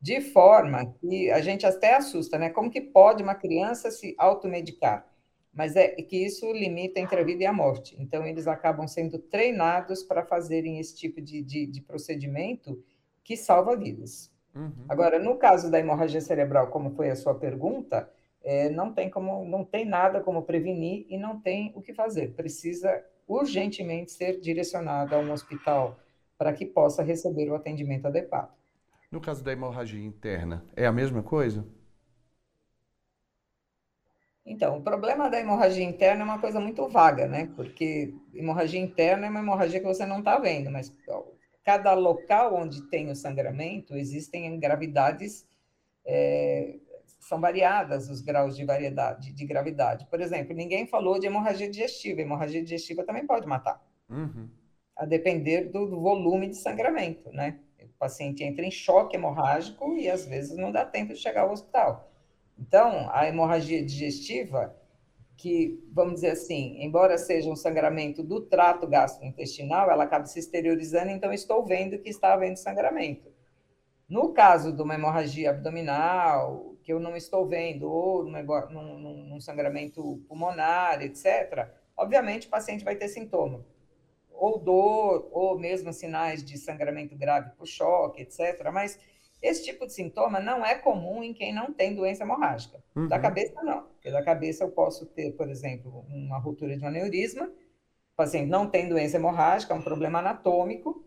de 0.00 0.20
forma 0.20 0.94
que 1.00 1.30
a 1.30 1.40
gente 1.40 1.64
até 1.64 1.94
assusta, 1.94 2.38
né? 2.38 2.50
Como 2.50 2.70
que 2.70 2.80
pode 2.80 3.22
uma 3.22 3.34
criança 3.34 3.90
se 3.90 4.14
automedicar? 4.18 5.06
Mas 5.52 5.74
é 5.74 5.88
que 5.88 6.16
isso 6.16 6.52
limita 6.52 7.00
entre 7.00 7.20
a 7.20 7.24
vida 7.24 7.44
e 7.44 7.46
a 7.46 7.52
morte. 7.52 7.96
Então, 7.98 8.26
eles 8.26 8.46
acabam 8.46 8.86
sendo 8.86 9.18
treinados 9.18 10.02
para 10.02 10.24
fazerem 10.24 10.78
esse 10.78 10.94
tipo 10.94 11.20
de, 11.20 11.40
de, 11.42 11.66
de 11.66 11.80
procedimento 11.80 12.82
que 13.24 13.36
salva 13.36 13.74
vidas. 13.74 14.30
Uhum. 14.54 14.84
Agora, 14.88 15.18
no 15.18 15.36
caso 15.36 15.70
da 15.70 15.78
hemorragia 15.78 16.20
cerebral, 16.20 16.68
como 16.68 16.90
foi 16.90 17.08
a 17.10 17.16
sua 17.16 17.34
pergunta, 17.34 18.10
é, 18.42 18.68
não 18.68 18.92
tem 18.92 19.08
como, 19.08 19.44
não 19.44 19.64
tem 19.64 19.84
nada 19.84 20.20
como 20.20 20.42
prevenir 20.42 21.06
e 21.08 21.16
não 21.16 21.40
tem 21.40 21.72
o 21.74 21.80
que 21.80 21.94
fazer. 21.94 22.34
Precisa 22.34 23.02
urgentemente 23.26 24.12
ser 24.12 24.40
direcionado 24.40 25.14
a 25.14 25.18
um 25.18 25.32
hospital 25.32 25.98
para 26.38 26.52
que 26.52 26.66
possa 26.66 27.02
receber 27.02 27.50
o 27.50 27.54
atendimento 27.54 28.06
adequado. 28.06 28.54
No 29.10 29.20
caso 29.20 29.42
da 29.42 29.52
hemorragia 29.52 30.04
interna, 30.04 30.64
é 30.74 30.86
a 30.86 30.92
mesma 30.92 31.22
coisa? 31.22 31.64
Então, 34.44 34.78
o 34.78 34.82
problema 34.82 35.28
da 35.28 35.40
hemorragia 35.40 35.82
interna 35.82 36.22
é 36.22 36.24
uma 36.24 36.38
coisa 36.38 36.60
muito 36.60 36.88
vaga, 36.88 37.26
né? 37.26 37.50
Porque 37.56 38.14
hemorragia 38.32 38.78
interna 38.78 39.26
é 39.26 39.30
uma 39.30 39.40
hemorragia 39.40 39.80
que 39.80 39.86
você 39.86 40.06
não 40.06 40.20
está 40.20 40.38
vendo, 40.38 40.70
mas 40.70 40.94
cada 41.64 41.94
local 41.94 42.54
onde 42.54 42.82
tem 42.82 43.10
o 43.10 43.16
sangramento 43.16 43.96
existem 43.96 44.58
gravidades 44.60 45.44
é, 46.04 46.76
são 47.26 47.40
variadas 47.40 48.08
os 48.08 48.20
graus 48.20 48.56
de 48.56 48.64
variedade 48.64 49.32
de 49.32 49.44
gravidade. 49.44 50.06
Por 50.06 50.20
exemplo, 50.20 50.54
ninguém 50.54 50.86
falou 50.86 51.18
de 51.18 51.26
hemorragia 51.26 51.68
digestiva. 51.68 52.20
Hemorragia 52.20 52.62
digestiva 52.62 53.02
também 53.02 53.26
pode 53.26 53.48
matar, 53.48 53.84
uhum. 54.08 54.48
a 54.96 55.04
depender 55.04 55.64
do, 55.72 55.86
do, 55.86 56.00
volume 56.00 56.48
de 56.48 56.56
sangramento, 56.56 57.28
né? 57.32 57.58
O 57.82 57.98
paciente 57.98 58.44
entra 58.44 58.64
em 58.64 58.70
choque 58.70 59.16
hemorrágico 59.16 59.96
e 59.96 60.08
às 60.08 60.24
vezes 60.24 60.56
não 60.56 60.70
dá 60.70 60.84
tempo 60.84 61.14
de 61.14 61.18
chegar 61.18 61.42
ao 61.42 61.50
hospital. 61.50 62.12
Então, 62.56 63.10
a 63.10 63.26
hemorragia 63.26 63.84
digestiva, 63.84 64.76
que 65.36 65.82
vamos 65.92 66.14
dizer 66.14 66.30
assim, 66.30 66.76
embora 66.80 67.18
seja 67.18 67.50
um 67.50 67.56
sangramento 67.56 68.22
do 68.22 68.40
trato 68.40 68.86
gastrointestinal, 68.86 69.90
ela 69.90 70.04
acaba 70.04 70.26
se 70.26 70.38
exteriorizando, 70.38 71.10
então 71.10 71.32
estou 71.32 71.66
vendo 71.66 71.98
que 71.98 72.08
está 72.08 72.34
havendo 72.34 72.56
sangramento. 72.56 73.34
No 74.08 74.32
caso 74.32 74.72
de 74.72 74.80
uma 74.80 74.94
hemorragia 74.94 75.50
abdominal, 75.50 76.75
que 76.86 76.92
eu 76.92 77.00
não 77.00 77.16
estou 77.16 77.44
vendo, 77.44 77.90
ou 77.90 78.22
num, 78.22 78.40
num, 78.70 79.24
num 79.28 79.40
sangramento 79.40 80.22
pulmonar, 80.28 81.02
etc., 81.02 81.68
obviamente 81.96 82.46
o 82.46 82.50
paciente 82.50 82.84
vai 82.84 82.94
ter 82.94 83.08
sintoma, 83.08 83.66
ou 84.30 84.56
dor, 84.56 85.28
ou 85.32 85.58
mesmo 85.58 85.92
sinais 85.92 86.44
de 86.44 86.56
sangramento 86.56 87.16
grave 87.16 87.50
por 87.58 87.66
choque, 87.66 88.22
etc. 88.22 88.70
Mas 88.72 89.00
esse 89.42 89.64
tipo 89.64 89.84
de 89.84 89.94
sintoma 89.94 90.38
não 90.38 90.64
é 90.64 90.76
comum 90.76 91.24
em 91.24 91.34
quem 91.34 91.52
não 91.52 91.72
tem 91.72 91.92
doença 91.92 92.22
hemorrágica. 92.22 92.80
Uhum. 92.94 93.08
Da 93.08 93.18
cabeça, 93.18 93.60
não. 93.64 93.82
Porque 93.82 94.12
da 94.12 94.22
cabeça 94.22 94.62
eu 94.62 94.70
posso 94.70 95.06
ter, 95.06 95.32
por 95.32 95.50
exemplo, 95.50 96.06
uma 96.08 96.38
ruptura 96.38 96.76
de 96.76 96.84
um 96.84 96.86
aneurisma, 96.86 97.46
o 97.46 98.16
paciente 98.16 98.48
não 98.48 98.70
tem 98.70 98.88
doença 98.88 99.16
hemorrágica, 99.16 99.74
é 99.74 99.76
um 99.76 99.82
problema 99.82 100.20
anatômico, 100.20 101.04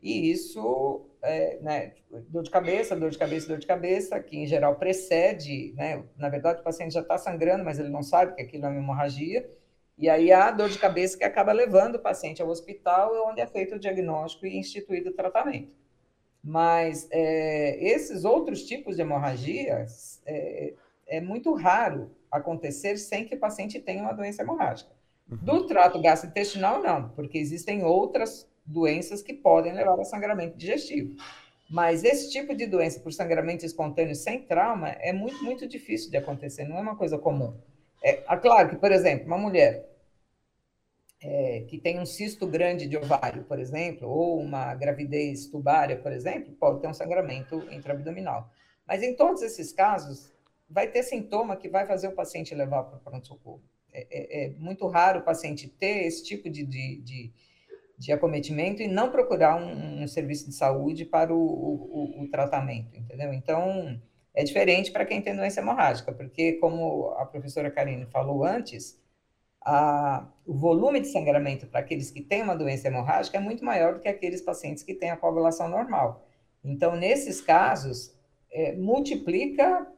e 0.00 0.30
isso, 0.30 1.06
é, 1.22 1.58
né, 1.60 1.92
dor 2.28 2.42
de 2.42 2.50
cabeça, 2.50 2.96
dor 2.96 3.10
de 3.10 3.18
cabeça, 3.18 3.48
dor 3.48 3.58
de 3.58 3.66
cabeça, 3.66 4.20
que 4.20 4.36
em 4.36 4.46
geral 4.46 4.76
precede, 4.76 5.72
né, 5.76 6.04
na 6.16 6.28
verdade 6.28 6.60
o 6.60 6.64
paciente 6.64 6.94
já 6.94 7.00
está 7.00 7.18
sangrando, 7.18 7.64
mas 7.64 7.78
ele 7.78 7.88
não 7.88 8.02
sabe 8.02 8.34
que 8.34 8.42
aquilo 8.42 8.66
é 8.66 8.68
uma 8.68 8.78
hemorragia, 8.78 9.48
e 9.98 10.08
aí 10.08 10.30
há 10.30 10.50
dor 10.52 10.68
de 10.68 10.78
cabeça 10.78 11.18
que 11.18 11.24
acaba 11.24 11.50
levando 11.50 11.96
o 11.96 11.98
paciente 11.98 12.40
ao 12.40 12.48
hospital, 12.48 13.12
onde 13.28 13.40
é 13.40 13.46
feito 13.46 13.74
o 13.74 13.78
diagnóstico 13.78 14.46
e 14.46 14.56
instituído 14.56 15.10
o 15.10 15.12
tratamento. 15.12 15.72
Mas 16.42 17.08
é, 17.10 17.76
esses 17.84 18.24
outros 18.24 18.62
tipos 18.62 18.94
de 18.94 19.02
hemorragias 19.02 20.22
é, 20.24 20.74
é, 21.08 21.20
muito 21.20 21.52
raro 21.52 22.12
acontecer 22.30 22.96
sem 22.96 23.26
que 23.26 23.34
o 23.34 23.40
paciente 23.40 23.80
tenha 23.80 24.02
uma 24.02 24.12
doença 24.12 24.42
hemorrágica. 24.42 24.90
Uhum. 25.28 25.38
Do 25.38 25.66
trato 25.66 26.00
gastrointestinal, 26.00 26.80
não, 26.80 27.08
porque 27.10 27.36
existem 27.36 27.82
outras 27.82 28.48
doenças 28.68 29.22
que 29.22 29.32
podem 29.32 29.72
levar 29.72 29.98
a 29.98 30.04
sangramento 30.04 30.56
digestivo. 30.56 31.16
Mas 31.70 32.04
esse 32.04 32.30
tipo 32.30 32.54
de 32.54 32.66
doença 32.66 33.00
por 33.00 33.12
sangramento 33.12 33.64
espontâneo 33.64 34.14
sem 34.14 34.42
trauma 34.42 34.88
é 34.88 35.12
muito, 35.12 35.42
muito 35.44 35.66
difícil 35.66 36.10
de 36.10 36.16
acontecer, 36.16 36.64
não 36.64 36.78
é 36.78 36.80
uma 36.80 36.96
coisa 36.96 37.18
comum. 37.18 37.54
É, 38.02 38.22
é 38.26 38.36
claro 38.36 38.70
que, 38.70 38.76
por 38.76 38.92
exemplo, 38.92 39.26
uma 39.26 39.36
mulher 39.36 39.86
é, 41.20 41.64
que 41.68 41.78
tem 41.78 41.98
um 41.98 42.06
cisto 42.06 42.46
grande 42.46 42.86
de 42.86 42.96
ovário, 42.96 43.44
por 43.44 43.58
exemplo, 43.58 44.08
ou 44.08 44.40
uma 44.40 44.74
gravidez 44.74 45.46
tubária, 45.46 45.96
por 45.96 46.12
exemplo, 46.12 46.52
pode 46.54 46.80
ter 46.80 46.88
um 46.88 46.94
sangramento 46.94 47.66
intraabdominal. 47.70 48.50
Mas 48.86 49.02
em 49.02 49.14
todos 49.14 49.42
esses 49.42 49.72
casos, 49.72 50.32
vai 50.70 50.86
ter 50.86 51.02
sintoma 51.02 51.56
que 51.56 51.68
vai 51.68 51.86
fazer 51.86 52.08
o 52.08 52.12
paciente 52.12 52.54
levar 52.54 52.84
para 52.84 52.96
o 52.96 53.00
pronto-socorro. 53.00 53.62
É, 53.92 54.06
é, 54.10 54.44
é, 54.44 54.50
muito 54.50 54.86
raro 54.86 55.20
o 55.20 55.24
paciente 55.24 55.66
ter 55.66 56.06
esse 56.06 56.22
tipo 56.22 56.48
de, 56.48 56.64
de, 56.64 57.00
de, 57.00 57.32
de 57.98 58.12
acometimento 58.12 58.80
e 58.80 58.86
não 58.86 59.10
procurar 59.10 59.56
um, 59.56 60.02
um, 60.02 60.08
serviço 60.08 60.48
de 60.48 60.54
saúde 60.54 61.04
para 61.04 61.34
o, 61.34 61.38
o, 61.38 62.22
o 62.22 62.28
tratamento, 62.30 62.96
entendeu? 62.96 63.32
Então, 63.32 64.00
é 64.32 64.44
diferente 64.44 64.92
para 64.92 65.04
quem 65.04 65.20
tem 65.20 65.34
doença 65.34 65.60
hemorrágica, 65.60 66.12
porque, 66.12 66.52
como 66.54 67.10
a 67.18 67.26
professora 67.26 67.72
Karine 67.72 68.06
falou 68.06 68.44
antes, 68.44 68.96
a, 69.60 70.24
o 70.46 70.54
volume 70.54 71.00
de 71.00 71.08
sangramento 71.08 71.66
para 71.66 71.80
aqueles 71.80 72.10
que 72.10 72.22
têm 72.22 72.42
uma 72.42 72.54
doença 72.54 72.86
hemorrágica 72.86 73.36
é 73.36 73.40
muito 73.40 73.64
maior 73.64 73.94
do 73.94 74.00
que 74.00 74.08
aqueles 74.08 74.40
pacientes 74.40 74.84
que 74.84 74.94
têm 74.94 75.10
a 75.10 75.16
coagulação 75.16 75.68
normal. 75.68 76.24
Então, 76.62 76.94
nesses 76.94 77.40
casos, 77.40 78.14
é, 78.52 78.76
multiplica, 78.76 79.88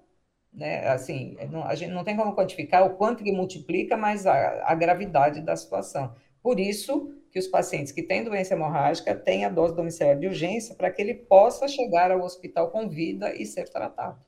né, 0.50 0.88
assim, 0.88 1.36
não, 1.50 1.64
a 1.64 1.74
gente 1.74 1.92
não 1.92 2.02
tem 2.02 2.16
como 2.16 2.34
quantificar 2.34 2.86
o 2.86 2.96
quanto 2.96 3.22
que 3.22 3.30
multiplica, 3.30 3.94
mas 3.94 4.26
a, 4.26 4.64
a 4.64 4.74
gravidade 4.74 5.42
da 5.42 5.54
situação. 5.54 6.14
Por 6.42 6.58
isso 6.58 7.14
que 7.30 7.38
os 7.38 7.46
pacientes 7.46 7.92
que 7.92 8.02
têm 8.02 8.24
doença 8.24 8.54
hemorrágica 8.54 9.14
têm 9.14 9.44
a 9.44 9.48
dose 9.48 9.74
domiciliar 9.74 10.18
de 10.18 10.26
urgência 10.26 10.74
para 10.74 10.90
que 10.90 11.00
ele 11.00 11.14
possa 11.14 11.68
chegar 11.68 12.10
ao 12.10 12.22
hospital 12.22 12.70
com 12.70 12.88
vida 12.88 13.34
e 13.34 13.46
ser 13.46 13.68
tratado. 13.68 14.18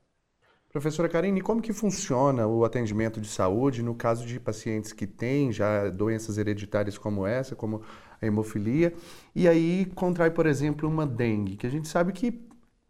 Professora 0.73 1.07
Karine, 1.07 1.43
como 1.43 1.61
que 1.61 1.73
funciona 1.73 2.47
o 2.47 2.65
atendimento 2.65 3.21
de 3.21 3.29
saúde 3.29 3.83
no 3.83 3.95
caso 3.95 4.25
de 4.25 4.41
pacientes 4.41 4.93
que 4.93 5.07
têm 5.07 5.53
já 5.53 5.91
doenças 5.91 6.39
hereditárias 6.39 6.97
como 6.97 7.27
essa, 7.27 7.55
como 7.55 7.83
a 8.21 8.27
hemofilia, 8.27 8.95
e 9.35 9.47
aí 9.47 9.85
contrai, 9.95 10.31
por 10.31 10.47
exemplo, 10.47 10.89
uma 10.89 11.07
dengue, 11.07 11.57
que 11.57 11.67
a 11.67 11.71
gente 11.71 11.89
sabe 11.89 12.13
que 12.13 12.41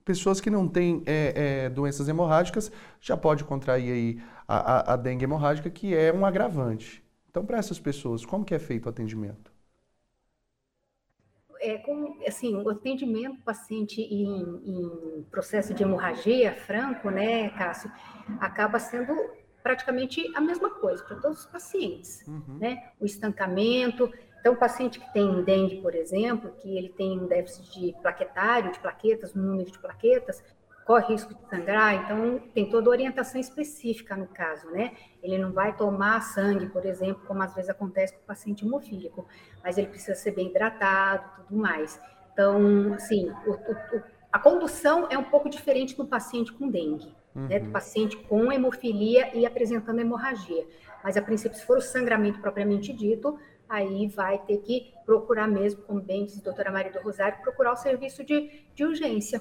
pessoas 0.04 0.40
que 0.40 0.48
não 0.48 0.68
têm 0.68 1.02
é, 1.06 1.64
é, 1.64 1.68
doenças 1.70 2.08
hemorrágicas 2.08 2.70
já 3.00 3.16
pode 3.16 3.42
contrair 3.42 3.92
aí 3.92 4.22
a, 4.46 4.92
a, 4.92 4.92
a 4.94 4.96
dengue 4.96 5.24
hemorrágica, 5.24 5.68
que 5.68 5.92
é 5.92 6.12
um 6.12 6.24
agravante. 6.24 7.02
Então, 7.30 7.44
para 7.44 7.58
essas 7.58 7.80
pessoas, 7.80 8.24
como 8.24 8.44
que 8.44 8.54
é 8.54 8.58
feito 8.58 8.86
o 8.86 8.88
atendimento? 8.90 9.51
É, 11.62 11.78
com, 11.78 12.18
assim, 12.26 12.54
o 12.56 12.68
atendimento 12.68 13.40
paciente 13.42 14.02
em, 14.02 14.26
em, 14.66 15.22
processo 15.30 15.72
de 15.72 15.82
hemorragia 15.84 16.54
franco, 16.54 17.08
né, 17.08 17.50
Cássio, 17.50 17.90
acaba 18.40 18.80
sendo 18.80 19.14
praticamente 19.62 20.28
a 20.34 20.40
mesma 20.40 20.70
coisa 20.70 21.04
para 21.04 21.16
todos 21.16 21.40
os 21.40 21.46
pacientes, 21.46 22.26
uhum. 22.26 22.58
né? 22.58 22.90
O 23.00 23.06
estancamento. 23.06 24.12
Então, 24.40 24.54
o 24.54 24.56
paciente 24.56 24.98
que 24.98 25.12
tem 25.12 25.44
dengue, 25.44 25.80
por 25.80 25.94
exemplo, 25.94 26.50
que 26.60 26.76
ele 26.76 26.88
tem 26.88 27.16
um 27.20 27.28
déficit 27.28 27.78
de 27.78 27.92
plaquetário, 28.02 28.72
de 28.72 28.80
plaquetas, 28.80 29.36
um 29.36 29.40
número 29.40 29.70
de 29.70 29.78
plaquetas, 29.78 30.42
corre 30.84 31.12
risco 31.12 31.34
de 31.34 31.48
sangrar, 31.48 31.94
então 31.94 32.40
tem 32.52 32.68
toda 32.68 32.90
orientação 32.90 33.40
específica 33.40 34.16
no 34.16 34.26
caso, 34.26 34.68
né? 34.70 34.92
Ele 35.22 35.38
não 35.38 35.52
vai 35.52 35.76
tomar 35.76 36.20
sangue, 36.20 36.66
por 36.66 36.84
exemplo, 36.84 37.22
como 37.26 37.42
às 37.42 37.54
vezes 37.54 37.70
acontece 37.70 38.12
com 38.14 38.20
o 38.20 38.26
paciente 38.26 38.64
hemofílico, 38.64 39.26
mas 39.62 39.78
ele 39.78 39.86
precisa 39.86 40.14
ser 40.14 40.32
bem 40.32 40.48
hidratado, 40.48 41.42
tudo 41.46 41.56
mais. 41.56 42.00
Então, 42.32 42.94
assim, 42.94 43.30
o, 43.46 43.52
o, 43.52 44.02
a 44.32 44.38
condução 44.38 45.06
é 45.10 45.16
um 45.16 45.24
pouco 45.24 45.48
diferente 45.48 45.96
do 45.96 46.04
paciente 46.04 46.52
com 46.52 46.68
dengue, 46.68 47.14
uhum. 47.34 47.46
né? 47.46 47.58
Do 47.58 47.66
uhum. 47.66 47.72
paciente 47.72 48.16
com 48.16 48.50
hemofilia 48.50 49.36
e 49.36 49.46
apresentando 49.46 50.00
hemorragia. 50.00 50.66
Mas, 51.04 51.16
a 51.16 51.22
princípio, 51.22 51.56
se 51.58 51.64
for 51.64 51.78
o 51.78 51.82
sangramento 51.82 52.40
propriamente 52.40 52.92
dito, 52.92 53.38
aí 53.68 54.06
vai 54.08 54.38
ter 54.38 54.58
que 54.58 54.92
procurar 55.04 55.46
mesmo, 55.46 55.82
como 55.82 56.00
bem 56.00 56.24
disse 56.24 56.40
a 56.40 56.44
doutora 56.44 56.70
Maria 56.70 56.92
do 56.92 57.00
Rosário, 57.00 57.40
procurar 57.42 57.72
o 57.72 57.76
serviço 57.76 58.24
de, 58.24 58.64
de 58.74 58.84
urgência, 58.84 59.40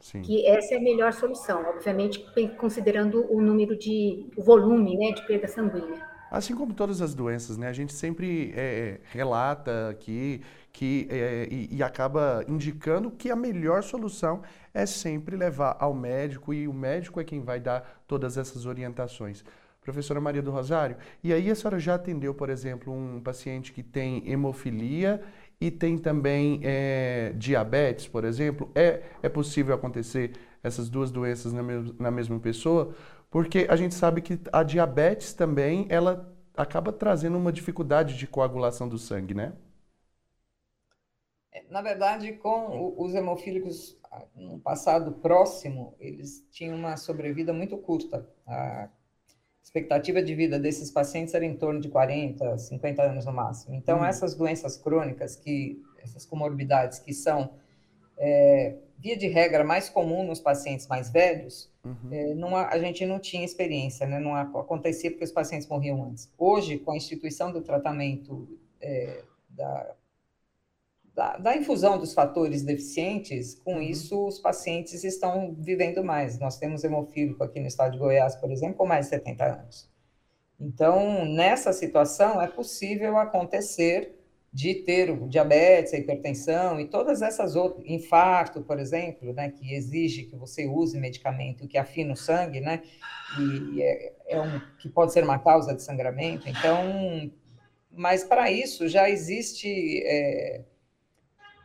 Sim. 0.00 0.22
que 0.22 0.46
essa 0.46 0.74
é 0.74 0.78
a 0.78 0.80
melhor 0.80 1.12
solução, 1.12 1.62
obviamente 1.68 2.24
considerando 2.56 3.30
o 3.30 3.40
número 3.40 3.76
de, 3.76 4.26
o 4.34 4.42
volume 4.42 4.96
né, 4.96 5.12
de 5.12 5.26
perda 5.26 5.46
sanguínea. 5.46 6.08
Assim 6.30 6.54
como 6.54 6.72
todas 6.72 7.02
as 7.02 7.12
doenças, 7.12 7.58
né? 7.58 7.66
A 7.66 7.72
gente 7.72 7.92
sempre 7.92 8.52
é, 8.54 9.00
relata 9.10 9.88
aqui 9.90 10.40
que, 10.72 11.08
é, 11.10 11.48
e, 11.50 11.76
e, 11.76 11.82
acaba 11.82 12.44
indicando 12.46 13.10
que 13.10 13.30
a 13.30 13.36
melhor 13.36 13.82
solução 13.82 14.40
é 14.72 14.86
sempre 14.86 15.36
levar 15.36 15.76
ao 15.80 15.92
médico 15.92 16.54
e 16.54 16.68
o 16.68 16.72
médico 16.72 17.20
é 17.20 17.24
quem 17.24 17.40
vai 17.40 17.58
dar 17.58 18.04
todas 18.06 18.38
essas 18.38 18.64
orientações. 18.64 19.44
Professora 19.82 20.20
Maria 20.20 20.42
do 20.42 20.52
Rosário, 20.52 20.96
e 21.24 21.32
aí 21.32 21.50
a 21.50 21.54
senhora 21.54 21.78
já 21.80 21.96
atendeu, 21.96 22.32
por 22.32 22.48
exemplo, 22.48 22.92
um 22.92 23.20
paciente 23.20 23.72
que 23.72 23.82
tem 23.82 24.30
hemofilia 24.30 25.20
e 25.60 25.70
tem 25.70 25.98
também 25.98 26.60
é, 26.64 27.32
diabetes, 27.36 28.06
por 28.08 28.24
exemplo. 28.24 28.70
É, 28.74 29.02
é 29.22 29.28
possível 29.28 29.74
acontecer 29.74 30.32
essas 30.62 30.88
duas 30.88 31.10
doenças 31.10 31.52
na, 31.52 31.62
me 31.62 31.94
na 31.98 32.10
mesma 32.10 32.38
pessoa, 32.40 32.94
porque 33.30 33.66
a 33.68 33.76
gente 33.76 33.94
sabe 33.94 34.20
que 34.22 34.38
a 34.52 34.62
diabetes 34.62 35.32
também 35.32 35.86
ela 35.88 36.32
acaba 36.56 36.92
trazendo 36.92 37.36
uma 37.38 37.52
dificuldade 37.52 38.16
de 38.16 38.26
coagulação 38.26 38.88
do 38.88 38.98
sangue, 38.98 39.34
né? 39.34 39.52
É, 41.52 41.64
na 41.70 41.82
verdade, 41.82 42.32
com 42.34 42.94
os 42.96 43.14
hemofílicos 43.14 43.98
no 44.34 44.58
passado 44.60 45.12
próximo, 45.12 45.94
eles 45.98 46.46
tinham 46.50 46.76
uma 46.76 46.96
sobrevida 46.96 47.52
muito 47.52 47.76
curta. 47.78 48.28
A 48.46 48.88
expectativa 49.70 50.20
de 50.20 50.34
vida 50.34 50.58
desses 50.58 50.90
pacientes 50.90 51.32
era 51.32 51.44
em 51.44 51.56
torno 51.56 51.80
de 51.80 51.88
40, 51.88 52.58
50 52.58 53.02
anos 53.02 53.24
no 53.24 53.32
máximo. 53.32 53.74
Então, 53.76 54.00
hum. 54.00 54.04
essas 54.04 54.34
doenças 54.34 54.76
crônicas, 54.76 55.36
que 55.36 55.80
essas 56.02 56.26
comorbidades 56.26 56.98
que 56.98 57.14
são, 57.14 57.50
é, 58.18 58.74
via 58.98 59.16
de 59.16 59.28
regra, 59.28 59.62
mais 59.62 59.88
comum 59.88 60.24
nos 60.24 60.40
pacientes 60.40 60.88
mais 60.88 61.08
velhos, 61.08 61.70
uhum. 61.84 62.08
é, 62.10 62.34
não, 62.34 62.56
a 62.56 62.78
gente 62.78 63.06
não 63.06 63.20
tinha 63.20 63.44
experiência, 63.44 64.06
né? 64.06 64.18
não 64.18 64.34
acontecia 64.34 65.10
porque 65.10 65.24
os 65.24 65.32
pacientes 65.32 65.68
morriam 65.68 66.04
antes. 66.04 66.30
Hoje, 66.36 66.76
com 66.78 66.90
a 66.90 66.96
instituição 66.96 67.52
do 67.52 67.62
tratamento 67.62 68.48
é, 68.80 69.22
da 69.48 69.94
da, 71.20 71.36
da, 71.36 71.54
infusão 71.54 71.98
dos 71.98 72.14
fatores 72.14 72.62
deficientes, 72.62 73.54
com 73.54 73.74
uhum. 73.74 73.82
isso 73.82 74.26
os 74.26 74.38
pacientes 74.38 75.04
estão 75.04 75.54
vivendo 75.58 76.02
mais. 76.02 76.38
Nós 76.38 76.56
temos 76.56 76.82
hemofílico 76.82 77.44
aqui 77.44 77.60
no 77.60 77.66
estado 77.66 77.92
de 77.92 77.98
Goiás, 77.98 78.34
por 78.36 78.50
exemplo, 78.50 78.76
com 78.76 78.86
mais 78.86 79.04
de 79.04 79.10
70 79.10 79.44
anos. 79.44 79.90
Então, 80.58 81.26
nessa 81.26 81.74
situação, 81.74 82.40
é 82.40 82.46
possível 82.46 83.18
acontecer 83.18 84.18
de 84.50 84.74
ter 84.76 85.14
diabetes, 85.28 85.92
hipertensão 85.92 86.80
e 86.80 86.86
todas 86.86 87.20
essas 87.20 87.54
outras, 87.54 87.84
infarto, 87.86 88.62
por 88.62 88.80
exemplo, 88.80 89.34
né, 89.34 89.50
que 89.50 89.74
exige 89.74 90.24
que 90.24 90.34
você 90.34 90.66
use 90.66 90.98
medicamento 90.98 91.68
que 91.68 91.76
afina 91.76 92.14
o 92.14 92.16
sangue, 92.16 92.60
né, 92.60 92.82
e 93.38 93.82
é, 93.82 94.12
é 94.26 94.40
um, 94.40 94.58
que 94.80 94.88
pode 94.88 95.12
ser 95.12 95.22
uma 95.22 95.38
causa 95.38 95.74
de 95.74 95.82
sangramento. 95.82 96.48
Então, 96.48 97.30
mas 97.92 98.24
para 98.24 98.50
isso 98.50 98.88
já 98.88 99.08
existe 99.08 100.02
é, 100.04 100.62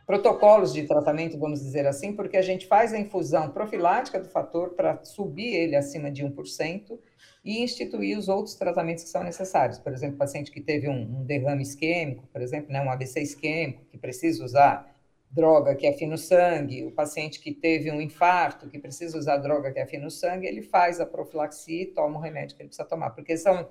protocolos 0.06 0.72
de 0.72 0.84
tratamento, 0.84 1.36
vamos 1.36 1.60
dizer 1.60 1.84
assim, 1.86 2.12
porque 2.14 2.36
a 2.36 2.42
gente 2.42 2.66
faz 2.66 2.92
a 2.92 2.98
infusão 2.98 3.50
profilática 3.50 4.20
do 4.20 4.28
fator 4.28 4.70
para 4.70 5.04
subir 5.04 5.52
ele 5.52 5.74
acima 5.74 6.10
de 6.10 6.24
1% 6.24 6.96
e 7.44 7.62
instituir 7.62 8.16
os 8.16 8.28
outros 8.28 8.54
tratamentos 8.54 9.02
que 9.04 9.10
são 9.10 9.24
necessários. 9.24 9.78
Por 9.78 9.92
exemplo, 9.92 10.16
paciente 10.16 10.50
que 10.52 10.60
teve 10.60 10.88
um, 10.88 11.20
um 11.20 11.24
derrame 11.24 11.62
isquêmico, 11.62 12.26
por 12.32 12.40
exemplo, 12.40 12.72
né, 12.72 12.80
um 12.80 12.90
AVC 12.90 13.20
isquêmico, 13.20 13.84
que 13.86 13.98
precisa 13.98 14.44
usar 14.44 14.94
droga 15.28 15.74
que 15.74 15.86
afina 15.86 16.14
o 16.14 16.18
sangue, 16.18 16.84
o 16.84 16.92
paciente 16.92 17.40
que 17.40 17.52
teve 17.52 17.90
um 17.90 18.00
infarto, 18.00 18.68
que 18.68 18.78
precisa 18.78 19.18
usar 19.18 19.36
droga 19.38 19.72
que 19.72 19.80
afina 19.80 20.06
o 20.06 20.10
sangue, 20.10 20.46
ele 20.46 20.62
faz 20.62 21.00
a 21.00 21.06
profilaxia 21.06 21.82
e 21.82 21.86
toma 21.86 22.18
o 22.18 22.22
remédio 22.22 22.56
que 22.56 22.62
ele 22.62 22.68
precisa 22.68 22.88
tomar, 22.88 23.10
porque 23.10 23.36
são 23.36 23.68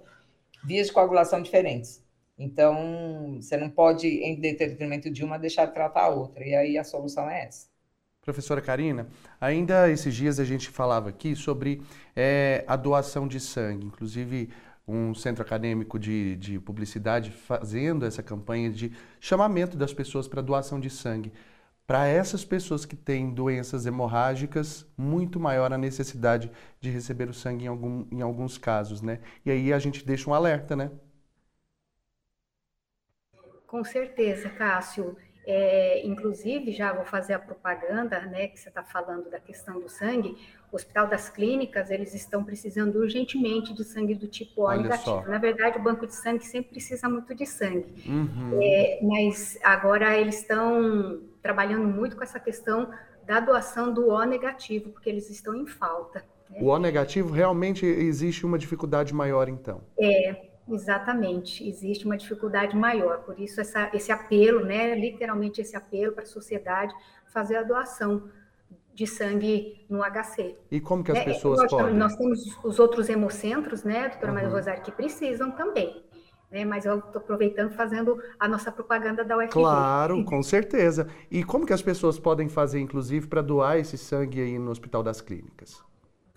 vias 0.66 0.88
de 0.88 0.94
coagulação 0.94 1.42
diferentes. 1.42 2.05
Então, 2.38 3.38
você 3.40 3.56
não 3.56 3.70
pode, 3.70 4.08
em 4.08 4.40
detrimento 4.40 5.10
de 5.10 5.24
uma, 5.24 5.38
deixar 5.38 5.66
de 5.66 5.74
tratar 5.74 6.04
a 6.04 6.10
outra. 6.10 6.46
E 6.46 6.54
aí 6.54 6.78
a 6.78 6.84
solução 6.84 7.30
é 7.30 7.46
essa. 7.46 7.68
Professora 8.22 8.60
Karina, 8.60 9.08
ainda 9.40 9.90
esses 9.90 10.14
dias 10.14 10.40
a 10.40 10.44
gente 10.44 10.70
falava 10.70 11.10
aqui 11.10 11.36
sobre 11.36 11.82
é, 12.16 12.64
a 12.68 12.76
doação 12.76 13.28
de 13.28 13.40
sangue, 13.40 13.86
inclusive 13.86 14.50
um 14.88 15.14
centro 15.14 15.44
acadêmico 15.44 15.98
de, 15.98 16.36
de 16.36 16.60
publicidade 16.60 17.32
fazendo 17.32 18.06
essa 18.06 18.24
campanha 18.24 18.72
de 18.72 18.92
chamamento 19.20 19.78
das 19.78 19.94
pessoas 19.94 20.28
para 20.28 20.42
doação 20.42 20.80
de 20.80 20.90
sangue. 20.90 21.32
Para 21.88 22.08
essas 22.08 22.44
pessoas 22.44 22.84
que 22.84 22.96
têm 22.96 23.32
doenças 23.32 23.86
hemorrágicas, 23.86 24.88
muito 24.98 25.40
maior 25.40 25.72
a 25.72 25.78
necessidade 25.78 26.52
de 26.82 26.90
receber 26.90 27.30
o 27.30 27.34
sangue 27.34 27.66
em, 27.66 27.68
algum, 27.68 28.08
em 28.12 28.22
alguns 28.22 28.58
casos, 28.58 29.04
né? 29.04 29.20
E 29.46 29.52
aí 29.52 29.72
a 29.72 29.78
gente 29.78 30.04
deixa 30.04 30.28
um 30.28 30.34
alerta, 30.34 30.76
né? 30.76 30.90
Com 33.76 33.84
certeza, 33.84 34.48
Cássio. 34.48 35.18
É, 35.46 36.02
inclusive, 36.08 36.72
já 36.72 36.94
vou 36.94 37.04
fazer 37.04 37.34
a 37.34 37.40
propaganda, 37.40 38.22
né, 38.22 38.48
que 38.48 38.58
você 38.58 38.70
está 38.70 38.82
falando 38.82 39.30
da 39.30 39.38
questão 39.38 39.82
do 39.82 39.90
sangue. 39.90 40.38
O 40.72 40.78
Hospital 40.78 41.08
das 41.08 41.30
Clínicas, 41.30 41.92
eles 41.92 42.16
estão 42.16 42.42
precisando 42.42 42.96
urgentemente 42.96 43.74
de 43.74 43.84
sangue 43.84 44.16
do 44.16 44.30
tipo 44.30 44.62
O 44.62 44.74
negativo. 44.74 45.28
Na 45.28 45.38
verdade, 45.38 45.78
o 45.78 45.84
banco 45.84 46.08
de 46.08 46.16
sangue 46.16 46.46
sempre 46.46 46.72
precisa 46.72 47.10
muito 47.10 47.36
de 47.36 47.46
sangue. 47.46 47.94
Uhum. 48.08 48.58
É, 48.62 49.00
mas 49.02 49.60
agora 49.62 50.18
eles 50.18 50.40
estão 50.40 51.20
trabalhando 51.42 51.86
muito 51.86 52.16
com 52.16 52.24
essa 52.24 52.40
questão 52.40 52.90
da 53.26 53.42
doação 53.42 53.94
do 53.94 54.08
O 54.08 54.24
negativo, 54.24 54.90
porque 54.92 55.10
eles 55.10 55.30
estão 55.30 55.54
em 55.54 55.68
falta. 55.68 56.24
Né? 56.50 56.60
O 56.62 56.68
O 56.68 56.80
negativo 56.80 57.34
realmente 57.34 57.86
existe 57.86 58.46
uma 58.46 58.58
dificuldade 58.58 59.14
maior, 59.14 59.50
então? 59.50 59.82
É, 60.00 60.55
Exatamente, 60.68 61.68
existe 61.68 62.06
uma 62.06 62.18
dificuldade 62.18 62.76
maior, 62.76 63.20
por 63.20 63.40
isso 63.40 63.62
essa, 63.62 63.90
esse 63.94 64.12
apelo, 64.12 64.66
né, 64.66 64.96
literalmente 64.96 65.62
esse 65.62 65.76
apelo 65.76 66.14
para 66.14 66.24
a 66.24 66.28
sociedade 66.28 66.94
fazer 67.28 67.58
a 67.58 67.64
doação 67.64 68.24
de 68.96 69.06
sangue 69.06 69.86
no 69.88 70.02
HC. 70.02 70.56
E 70.72 70.80
como 70.80 71.04
que 71.04 71.12
as 71.12 71.20
é, 71.20 71.24
pessoas 71.26 71.60
nós, 71.60 71.70
podem? 71.70 71.94
Nós 71.94 72.16
temos 72.16 72.58
os 72.64 72.80
outros 72.80 73.10
hemocentros, 73.10 73.84
né, 73.84 74.10
doutora 74.10 74.28
uhum. 74.28 74.34
Maria 74.34 74.50
Rosário, 74.50 74.82
que 74.82 74.92
precisam 74.92 75.52
também. 75.52 76.04
Né, 76.50 76.64
mas 76.64 76.86
eu 76.86 77.00
estou 77.00 77.22
aproveitando 77.22 77.74
fazendo 77.74 78.18
a 78.40 78.48
nossa 78.48 78.72
propaganda 78.72 79.24
da 79.24 79.38
UFG. 79.38 79.52
Claro, 79.52 80.24
com 80.26 80.42
certeza. 80.42 81.08
E 81.30 81.44
como 81.44 81.66
que 81.66 81.74
as 81.74 81.82
pessoas 81.82 82.18
podem 82.18 82.48
fazer, 82.48 82.80
inclusive, 82.80 83.28
para 83.28 83.42
doar 83.42 83.78
esse 83.78 83.98
sangue 83.98 84.42
aí 84.42 84.58
no 84.58 84.72
Hospital 84.72 85.04
das 85.04 85.20
Clínicas? 85.22 85.84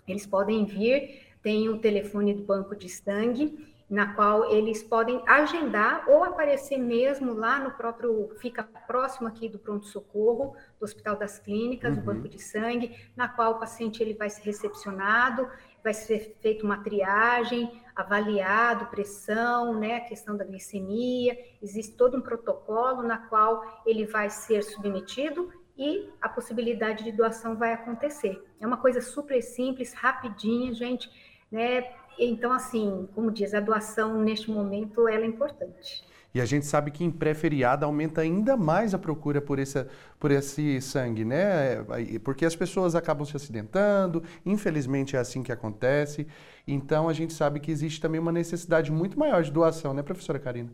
Eles 0.05 0.25
podem 0.25 0.65
vir, 0.65 1.21
tem 1.41 1.69
o 1.69 1.77
telefone 1.77 2.33
do 2.33 2.43
banco 2.43 2.75
de 2.75 2.89
sangue, 2.89 3.57
na 3.89 4.13
qual 4.13 4.51
eles 4.51 4.83
podem 4.83 5.21
agendar 5.27 6.07
ou 6.07 6.23
aparecer 6.23 6.77
mesmo 6.77 7.33
lá 7.33 7.59
no 7.59 7.71
próprio, 7.71 8.29
fica 8.39 8.63
próximo 8.85 9.27
aqui 9.27 9.49
do 9.49 9.57
pronto-socorro, 9.57 10.55
do 10.79 10.83
Hospital 10.83 11.15
das 11.15 11.39
Clínicas, 11.39 11.95
uhum. 11.95 11.99
do 11.99 12.05
banco 12.05 12.29
de 12.29 12.39
sangue, 12.39 12.95
na 13.15 13.27
qual 13.27 13.53
o 13.53 13.59
paciente 13.59 14.03
ele 14.03 14.13
vai 14.13 14.29
ser 14.29 14.43
recepcionado, 14.43 15.49
vai 15.83 15.93
ser 15.93 16.37
feita 16.39 16.63
uma 16.63 16.83
triagem, 16.83 17.81
avaliado 17.95 18.85
pressão, 18.87 19.73
né, 19.79 19.95
a 19.95 20.01
questão 20.01 20.37
da 20.37 20.43
glicemia, 20.43 21.37
existe 21.61 21.95
todo 21.95 22.17
um 22.17 22.21
protocolo 22.21 23.01
na 23.01 23.17
qual 23.17 23.81
ele 23.85 24.05
vai 24.05 24.29
ser 24.29 24.63
submetido 24.63 25.51
e 25.77 26.09
a 26.21 26.27
possibilidade 26.27 27.05
de 27.05 27.11
doação 27.11 27.55
vai 27.55 27.73
acontecer. 27.73 28.43
É 28.59 28.67
uma 28.67 28.77
coisa 28.77 29.01
super 29.01 29.41
simples, 29.41 29.93
rapidinha, 29.93 30.73
gente, 30.73 31.09
né? 31.49 31.89
Então, 32.19 32.51
assim, 32.51 33.07
como 33.15 33.31
diz, 33.31 33.53
a 33.53 33.59
doação 33.59 34.21
neste 34.21 34.51
momento 34.51 35.07
ela 35.07 35.23
é 35.23 35.27
importante. 35.27 36.03
E 36.33 36.39
a 36.39 36.45
gente 36.45 36.65
sabe 36.65 36.91
que 36.91 37.03
em 37.03 37.09
pré-feriado 37.09 37.85
aumenta 37.85 38.21
ainda 38.21 38.55
mais 38.55 38.93
a 38.93 38.99
procura 38.99 39.41
por, 39.41 39.57
esse, 39.57 39.83
por 40.19 40.29
esse 40.29 40.79
sangue, 40.79 41.25
né? 41.25 41.83
Porque 42.23 42.45
as 42.45 42.55
pessoas 42.55 42.93
acabam 42.93 43.25
se 43.25 43.35
acidentando, 43.35 44.23
infelizmente 44.45 45.15
é 45.15 45.19
assim 45.19 45.41
que 45.41 45.51
acontece. 45.51 46.27
Então 46.67 47.09
a 47.09 47.13
gente 47.13 47.33
sabe 47.33 47.59
que 47.59 47.71
existe 47.71 47.99
também 47.99 48.19
uma 48.19 48.31
necessidade 48.31 48.91
muito 48.91 49.17
maior 49.17 49.41
de 49.41 49.51
doação, 49.51 49.93
né, 49.93 50.03
professora 50.03 50.37
Karina? 50.37 50.71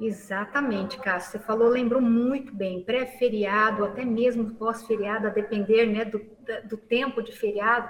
Exatamente, 0.00 0.98
Cássio. 0.98 1.32
Você 1.32 1.38
falou, 1.40 1.68
lembrou 1.68 2.00
muito 2.00 2.54
bem. 2.54 2.82
Pré-feriado, 2.84 3.84
até 3.84 4.04
mesmo 4.04 4.54
pós-feriado, 4.54 5.26
a 5.26 5.30
depender 5.30 5.86
né, 5.86 6.04
do, 6.04 6.20
do 6.68 6.76
tempo 6.76 7.20
de 7.22 7.32
feriado 7.32 7.88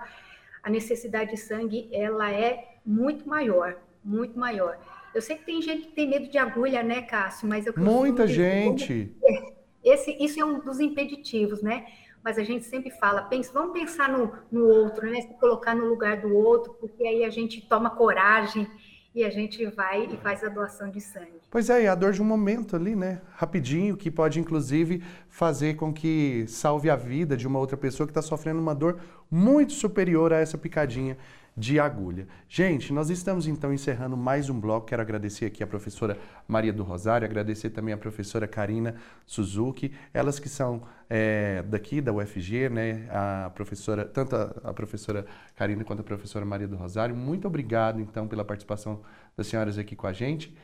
a 0.68 0.70
necessidade 0.70 1.30
de 1.30 1.38
sangue 1.38 1.88
ela 1.90 2.30
é 2.30 2.76
muito 2.84 3.26
maior, 3.26 3.76
muito 4.04 4.38
maior. 4.38 4.78
Eu 5.14 5.22
sei 5.22 5.36
que 5.36 5.46
tem 5.46 5.62
gente 5.62 5.88
que 5.88 5.94
tem 5.94 6.06
medo 6.06 6.28
de 6.28 6.36
agulha, 6.36 6.82
né, 6.82 7.00
Cássio? 7.00 7.48
Mas 7.48 7.66
eu 7.66 7.72
muita 7.74 8.26
gente. 8.26 9.10
É, 9.24 9.52
esse, 9.82 10.12
isso 10.22 10.38
é 10.38 10.44
um 10.44 10.60
dos 10.60 10.78
impeditivos, 10.78 11.62
né? 11.62 11.86
Mas 12.22 12.36
a 12.36 12.44
gente 12.44 12.66
sempre 12.66 12.90
fala, 12.90 13.22
pensa, 13.22 13.50
vamos 13.50 13.72
pensar 13.72 14.10
no, 14.10 14.30
no 14.52 14.68
outro, 14.68 15.10
né? 15.10 15.22
Se 15.22 15.32
colocar 15.40 15.74
no 15.74 15.86
lugar 15.86 16.20
do 16.20 16.36
outro, 16.36 16.74
porque 16.74 17.02
aí 17.02 17.24
a 17.24 17.30
gente 17.30 17.66
toma 17.66 17.88
coragem 17.88 18.68
e 19.14 19.24
a 19.24 19.30
gente 19.30 19.64
vai 19.66 20.04
e 20.04 20.16
faz 20.18 20.44
a 20.44 20.48
doação 20.48 20.90
de 20.90 21.00
sangue. 21.00 21.40
Pois 21.50 21.70
é, 21.70 21.84
e 21.84 21.86
a 21.86 21.94
dor 21.94 22.12
de 22.12 22.20
um 22.20 22.24
momento 22.24 22.76
ali, 22.76 22.94
né? 22.94 23.20
Rapidinho, 23.32 23.96
que 23.96 24.10
pode 24.10 24.38
inclusive 24.38 25.02
fazer 25.28 25.74
com 25.74 25.92
que 25.92 26.44
salve 26.46 26.90
a 26.90 26.96
vida 26.96 27.36
de 27.36 27.46
uma 27.46 27.58
outra 27.58 27.76
pessoa 27.76 28.06
que 28.06 28.10
está 28.10 28.22
sofrendo 28.22 28.60
uma 28.60 28.74
dor 28.74 29.00
muito 29.30 29.72
superior 29.72 30.32
a 30.32 30.38
essa 30.38 30.58
picadinha 30.58 31.16
de 31.58 31.80
agulha. 31.80 32.26
Gente, 32.48 32.92
nós 32.92 33.10
estamos 33.10 33.46
então 33.46 33.72
encerrando 33.72 34.16
mais 34.16 34.48
um 34.48 34.58
bloco. 34.58 34.86
Quero 34.86 35.02
agradecer 35.02 35.46
aqui 35.46 35.62
a 35.62 35.66
professora 35.66 36.16
Maria 36.46 36.72
do 36.72 36.84
Rosário, 36.84 37.26
agradecer 37.26 37.70
também 37.70 37.92
a 37.92 37.96
professora 37.96 38.46
Karina 38.46 38.94
Suzuki, 39.26 39.92
elas 40.14 40.38
que 40.38 40.48
são 40.48 40.82
é, 41.10 41.62
daqui 41.62 42.00
da 42.00 42.12
UFG, 42.12 42.68
né? 42.68 43.08
A 43.10 43.50
professora, 43.54 44.04
tanto 44.04 44.36
a, 44.36 44.54
a, 44.64 44.72
professora 44.72 45.26
Karina 45.56 45.82
quanto 45.82 46.00
a 46.00 46.04
professora 46.04 46.44
Maria 46.44 46.68
do 46.68 46.76
Rosário. 46.76 47.16
Muito 47.16 47.48
obrigado 47.48 48.00
então 48.00 48.28
pela 48.28 48.44
participação 48.44 49.00
das 49.36 49.48
senhoras 49.48 49.78
aqui 49.78 49.96
com 49.96 50.06
a 50.06 50.12
gente. 50.12 50.54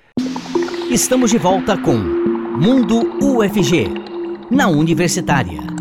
Estamos 0.90 1.30
de 1.30 1.38
volta 1.38 1.76
com 1.76 1.96
Mundo 1.96 3.18
UFG, 3.20 3.88
na 4.50 4.68
Universitária. 4.68 5.73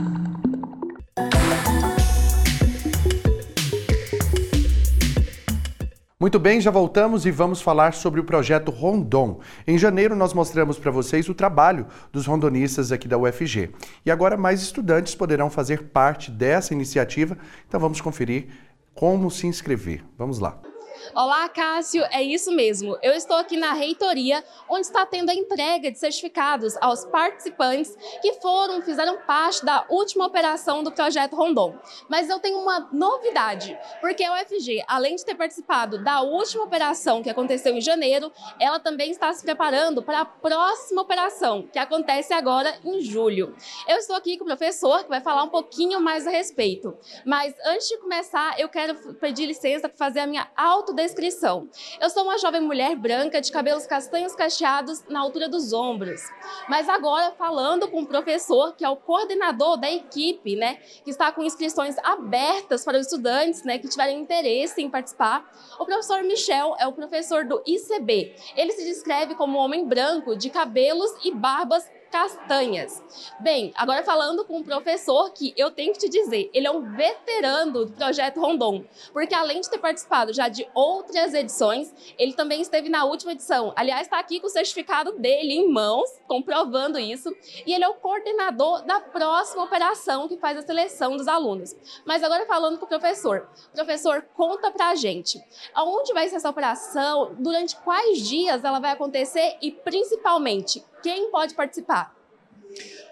Muito 6.23 6.39
bem, 6.39 6.62
já 6.62 6.71
voltamos 6.71 7.25
e 7.25 7.31
vamos 7.31 7.62
falar 7.62 7.93
sobre 7.93 8.21
o 8.21 8.23
projeto 8.23 8.71
Rondon. 8.71 9.41
Em 9.67 9.77
janeiro 9.77 10.15
nós 10.15 10.33
mostramos 10.33 10.79
para 10.79 10.89
vocês 10.89 11.27
o 11.27 11.33
trabalho 11.33 11.86
dos 12.13 12.25
rondonistas 12.25 12.93
aqui 12.93 13.09
da 13.09 13.17
UFG. 13.17 13.71
E 14.05 14.09
agora 14.09 14.38
mais 14.38 14.62
estudantes 14.62 15.13
poderão 15.15 15.49
fazer 15.49 15.89
parte 15.89 16.31
dessa 16.31 16.73
iniciativa. 16.73 17.38
Então 17.67 17.77
vamos 17.77 17.99
conferir 17.99 18.47
como 18.95 19.29
se 19.29 19.47
inscrever. 19.47 20.01
Vamos 20.17 20.39
lá. 20.39 20.62
Olá, 21.11 21.47
Cássio, 21.49 22.03
é 22.09 22.23
isso 22.23 22.51
mesmo. 22.51 22.97
Eu 23.01 23.13
estou 23.13 23.37
aqui 23.37 23.57
na 23.57 23.73
reitoria, 23.73 24.43
onde 24.69 24.87
está 24.87 25.05
tendo 25.05 25.29
a 25.29 25.35
entrega 25.35 25.91
de 25.91 25.99
certificados 25.99 26.75
aos 26.81 27.05
participantes 27.05 27.95
que 28.21 28.33
foram, 28.35 28.81
fizeram 28.81 29.17
parte 29.17 29.63
da 29.63 29.85
última 29.89 30.25
operação 30.25 30.81
do 30.81 30.91
projeto 30.91 31.35
Rondon. 31.35 31.77
Mas 32.09 32.29
eu 32.29 32.39
tenho 32.39 32.57
uma 32.57 32.89
novidade, 32.91 33.77
porque 34.01 34.23
a 34.23 34.33
UFG, 34.33 34.83
além 34.87 35.15
de 35.15 35.25
ter 35.25 35.35
participado 35.35 36.03
da 36.03 36.21
última 36.21 36.63
operação 36.63 37.21
que 37.21 37.29
aconteceu 37.29 37.75
em 37.75 37.81
janeiro, 37.81 38.31
ela 38.59 38.79
também 38.79 39.11
está 39.11 39.31
se 39.33 39.43
preparando 39.43 40.01
para 40.01 40.21
a 40.21 40.25
próxima 40.25 41.01
operação, 41.01 41.67
que 41.71 41.77
acontece 41.77 42.33
agora 42.33 42.73
em 42.83 43.01
julho. 43.01 43.55
Eu 43.87 43.97
estou 43.97 44.15
aqui 44.15 44.37
com 44.37 44.45
o 44.45 44.47
professor, 44.47 45.03
que 45.03 45.09
vai 45.09 45.21
falar 45.21 45.43
um 45.43 45.49
pouquinho 45.49 45.99
mais 45.99 46.25
a 46.25 46.31
respeito. 46.31 46.97
Mas 47.25 47.53
antes 47.65 47.89
de 47.89 47.97
começar, 47.97 48.59
eu 48.59 48.69
quero 48.69 48.95
pedir 49.15 49.45
licença 49.45 49.87
para 49.87 49.97
fazer 49.97 50.21
a 50.21 50.27
minha 50.27 50.47
auto 50.55 50.92
autodescrição. 50.93 51.67
Eu 51.99 52.10
sou 52.10 52.23
uma 52.23 52.38
jovem 52.38 52.62
mulher 52.62 52.95
branca 52.95 53.41
de 53.41 53.51
cabelos 53.51 53.86
castanhos 53.86 54.36
cacheados 54.36 55.03
na 55.10 55.19
altura 55.19 55.49
dos 55.49 55.73
ombros. 55.73 56.21
Mas 56.69 56.88
agora 56.88 57.32
falando 57.32 57.88
com 57.89 58.01
o 58.01 58.06
professor, 58.06 58.75
que 58.75 58.86
é 58.86 58.89
o 58.89 58.95
coordenador 58.95 59.77
da 59.77 59.91
equipe, 59.91 60.56
né, 60.56 60.75
que 61.03 61.10
está 61.10 61.32
com 61.32 61.43
inscrições 61.43 61.97
abertas 61.97 62.86
para 62.86 62.97
os 62.97 63.08
estudantes, 63.08 63.63
né, 63.63 63.79
que 63.79 63.88
tiverem 63.88 64.19
interesse 64.19 64.82
em 64.82 64.89
participar. 64.89 65.51
O 65.79 65.86
professor 65.86 66.23
Michel 66.23 66.75
é 66.79 66.88
o 66.88 66.93
professor 66.93 67.43
do 67.43 67.62
ICB. 67.65 68.36
Ele 68.56 68.71
se 68.71 68.86
descreve 68.86 69.36
como 69.36 69.58
um 69.58 69.62
homem 69.62 69.86
branco 69.88 70.36
de 70.36 70.49
cabelos 70.49 71.12
e 71.23 71.34
barbas 71.34 71.89
castanhas. 72.13 73.04
Bem, 73.39 73.73
agora 73.76 74.04
falando 74.04 74.45
com 74.45 74.58
um 74.58 74.63
professor 74.63 75.32
que 75.32 75.52
eu 75.58 75.71
tenho 75.71 75.93
que 75.93 75.97
te 75.97 76.08
dizer, 76.08 76.47
ele 76.54 76.67
é 76.67 76.71
um 76.71 76.95
veterano 76.95 77.88
do 77.88 77.91
projeto 77.91 78.39
Rondon, 78.39 78.86
porque 79.12 79.34
além 79.34 79.60
de 79.62 79.67
ter 79.67 79.80
participado 79.80 80.32
já 80.32 80.47
de 80.47 80.69
outras 80.76 81.34
edições, 81.34 81.91
ele 82.19 82.34
também 82.34 82.62
esteve 82.62 82.88
na 82.88 83.04
última 83.04 83.32
edição. 83.32 83.73
Aliás, 83.76 84.04
está 84.04 84.19
aqui 84.19 84.39
com 84.39 84.45
o 84.45 84.49
certificado 84.52 85.13
dele 85.13 85.56
em 85.56 85.67
mãos, 85.67 86.08
comprovando 86.28 86.99
isso, 86.99 87.36
e 87.65 87.73
ele 87.73 87.84
é 87.84 87.89
o 87.89 87.95
coordenador 87.95 88.84
da 88.84 88.99
próxima 88.99 89.63
operação 89.63 90.28
que 90.28 90.38
faz 90.38 90.56
a 90.56 90.62
seleção 90.62 91.17
dos 91.17 91.28
alunos. 91.28 91.76
Mas 92.06 92.23
agora 92.23 92.45
falando 92.45 92.78
com 92.78 92.86
o 92.86 92.89
professor, 92.89 93.49
professor, 93.73 94.21
conta 94.36 94.69
pra 94.69 94.93
gente, 94.93 95.43
aonde 95.73 96.13
vai 96.13 96.30
ser 96.30 96.36
essa 96.36 96.49
operação, 96.52 97.36
durante 97.39 97.76
quais 97.78 98.19
dias 98.19 98.63
ela 98.63 98.80
vai 98.80 98.91
acontecer 98.91 99.58
e 99.60 99.71
principalmente 99.71 100.86
quem 101.03 101.29
pode 101.29 101.53
participar? 101.53 102.15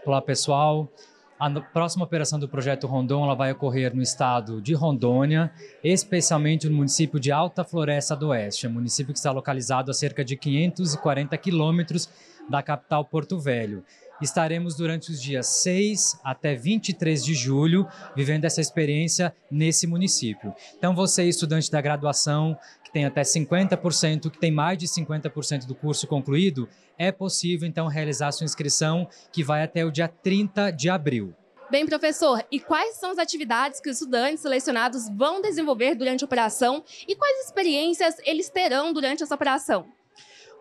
Olá, 0.06 0.22
pessoal. 0.22 0.90
A 1.38 1.50
próxima 1.60 2.06
operação 2.06 2.40
do 2.40 2.48
projeto 2.48 2.88
Rondon 2.88 3.26
ela 3.26 3.36
vai 3.36 3.52
ocorrer 3.52 3.94
no 3.94 4.02
estado 4.02 4.62
de 4.62 4.74
Rondônia, 4.74 5.52
especialmente 5.84 6.70
no 6.70 6.76
município 6.76 7.20
de 7.20 7.32
Alta 7.32 7.64
Floresta 7.64 8.16
do 8.16 8.30
Oeste, 8.30 8.68
um 8.68 8.72
município 8.72 9.12
que 9.12 9.18
está 9.18 9.32
localizado 9.32 9.92
a 9.92 9.94
cerca 9.94 10.24
de 10.24 10.38
540 10.38 11.36
quilômetros 11.38 12.10
da 12.50 12.64
capital 12.64 13.04
Porto 13.04 13.40
Velho. 13.40 13.84
estaremos 14.22 14.76
durante 14.76 15.10
os 15.10 15.20
dias 15.20 15.48
6 15.48 16.20
até 16.24 16.56
23 16.56 17.26
de 17.26 17.34
julho 17.34 17.88
vivendo 18.16 18.46
essa 18.46 18.62
experiência 18.62 19.34
nesse 19.50 19.88
município. 19.88 20.54
Então, 20.78 20.94
você, 20.94 21.24
estudante 21.24 21.72
da 21.72 21.82
graduação, 21.82 22.56
que 22.92 22.94
tem 22.94 23.06
até 23.06 23.22
50%, 23.22 24.30
que 24.30 24.38
tem 24.38 24.52
mais 24.52 24.78
de 24.78 24.86
50% 24.86 25.66
do 25.66 25.74
curso 25.74 26.06
concluído, 26.06 26.68
é 26.98 27.10
possível 27.12 27.68
então 27.68 27.88
realizar 27.88 28.32
sua 28.34 28.44
inscrição, 28.44 29.08
que 29.32 29.44
vai 29.44 29.64
até 29.64 29.86
o 29.86 29.92
dia 29.92 30.10
30 30.10 30.72
de 30.72 30.90
abril. 30.90 31.34
Bem, 31.72 31.86
professor, 31.86 32.44
e 32.52 32.60
quais 32.60 32.98
são 32.98 33.12
as 33.12 33.18
atividades 33.18 33.80
que 33.80 33.90
os 33.90 33.96
estudantes 33.96 34.42
selecionados 34.42 35.08
vão 35.08 35.42
desenvolver 35.42 35.96
durante 35.96 36.22
a 36.22 36.26
operação 36.26 36.84
e 37.08 37.16
quais 37.16 37.46
experiências 37.46 38.16
eles 38.26 38.50
terão 38.50 38.92
durante 38.92 39.24
essa 39.24 39.34
operação? 39.34 39.86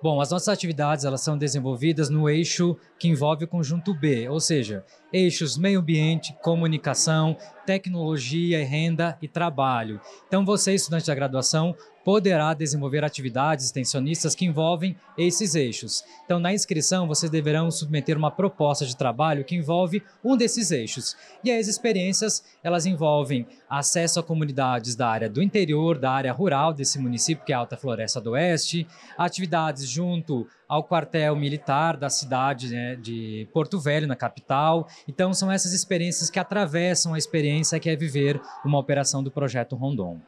Bom, 0.00 0.20
as 0.20 0.30
nossas 0.30 0.48
atividades 0.48 1.04
elas 1.04 1.20
são 1.20 1.36
desenvolvidas 1.36 2.08
no 2.08 2.30
eixo 2.30 2.76
que 2.96 3.08
envolve 3.08 3.44
o 3.44 3.48
conjunto 3.48 3.92
B, 3.92 4.28
ou 4.28 4.38
seja, 4.38 4.84
eixos 5.12 5.56
meio 5.56 5.80
ambiente, 5.80 6.34
comunicação, 6.42 7.36
tecnologia, 7.66 8.64
renda 8.64 9.16
e 9.22 9.28
trabalho. 9.28 10.00
Então, 10.26 10.44
você, 10.44 10.74
estudante 10.74 11.06
da 11.06 11.14
graduação, 11.14 11.74
poderá 12.04 12.54
desenvolver 12.54 13.04
atividades 13.04 13.66
extensionistas 13.66 14.34
que 14.34 14.44
envolvem 14.44 14.96
esses 15.16 15.54
eixos. 15.54 16.02
Então, 16.24 16.40
na 16.40 16.52
inscrição, 16.52 17.06
vocês 17.06 17.30
deverão 17.30 17.70
submeter 17.70 18.16
uma 18.16 18.30
proposta 18.30 18.86
de 18.86 18.96
trabalho 18.96 19.44
que 19.44 19.54
envolve 19.54 20.02
um 20.24 20.36
desses 20.36 20.70
eixos. 20.70 21.16
E 21.44 21.50
as 21.50 21.68
experiências, 21.68 22.42
elas 22.62 22.86
envolvem 22.86 23.46
acesso 23.68 24.18
a 24.18 24.22
comunidades 24.22 24.96
da 24.96 25.08
área 25.08 25.28
do 25.28 25.42
interior, 25.42 25.98
da 25.98 26.10
área 26.10 26.32
rural 26.32 26.72
desse 26.72 26.98
município, 26.98 27.44
que 27.44 27.52
é 27.52 27.54
a 27.54 27.58
Alta 27.58 27.76
Floresta 27.76 28.20
do 28.20 28.32
Oeste, 28.32 28.86
atividades 29.16 29.88
junto 29.88 30.46
ao 30.70 30.84
quartel 30.84 31.34
militar 31.34 31.96
da 31.96 32.08
cidade 32.08 32.68
né, 32.68 32.94
de 32.94 33.48
Porto 33.52 33.80
Velho, 33.80 34.06
na 34.06 34.14
capital. 34.14 34.86
Então, 35.08 35.34
são 35.34 35.50
essas 35.50 35.72
experiências 35.72 36.30
que 36.30 36.38
atravessam 36.38 37.12
a 37.12 37.18
experiência 37.18 37.80
que 37.80 37.90
é 37.90 37.96
viver 37.96 38.40
uma 38.64 38.78
operação 38.78 39.20
do 39.20 39.32
Projeto 39.32 39.74
Rondon. 39.74 40.20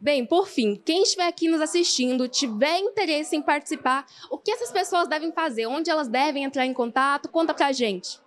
Bem, 0.00 0.26
por 0.26 0.48
fim, 0.48 0.74
quem 0.74 1.04
estiver 1.04 1.28
aqui 1.28 1.48
nos 1.48 1.60
assistindo, 1.60 2.26
tiver 2.26 2.76
interesse 2.80 3.36
em 3.36 3.40
participar, 3.40 4.04
o 4.32 4.36
que 4.36 4.50
essas 4.50 4.72
pessoas 4.72 5.06
devem 5.06 5.30
fazer? 5.30 5.66
Onde 5.66 5.88
elas 5.88 6.08
devem 6.08 6.42
entrar 6.42 6.66
em 6.66 6.74
contato? 6.74 7.28
Conta 7.28 7.54
pra 7.54 7.70
gente. 7.70 8.18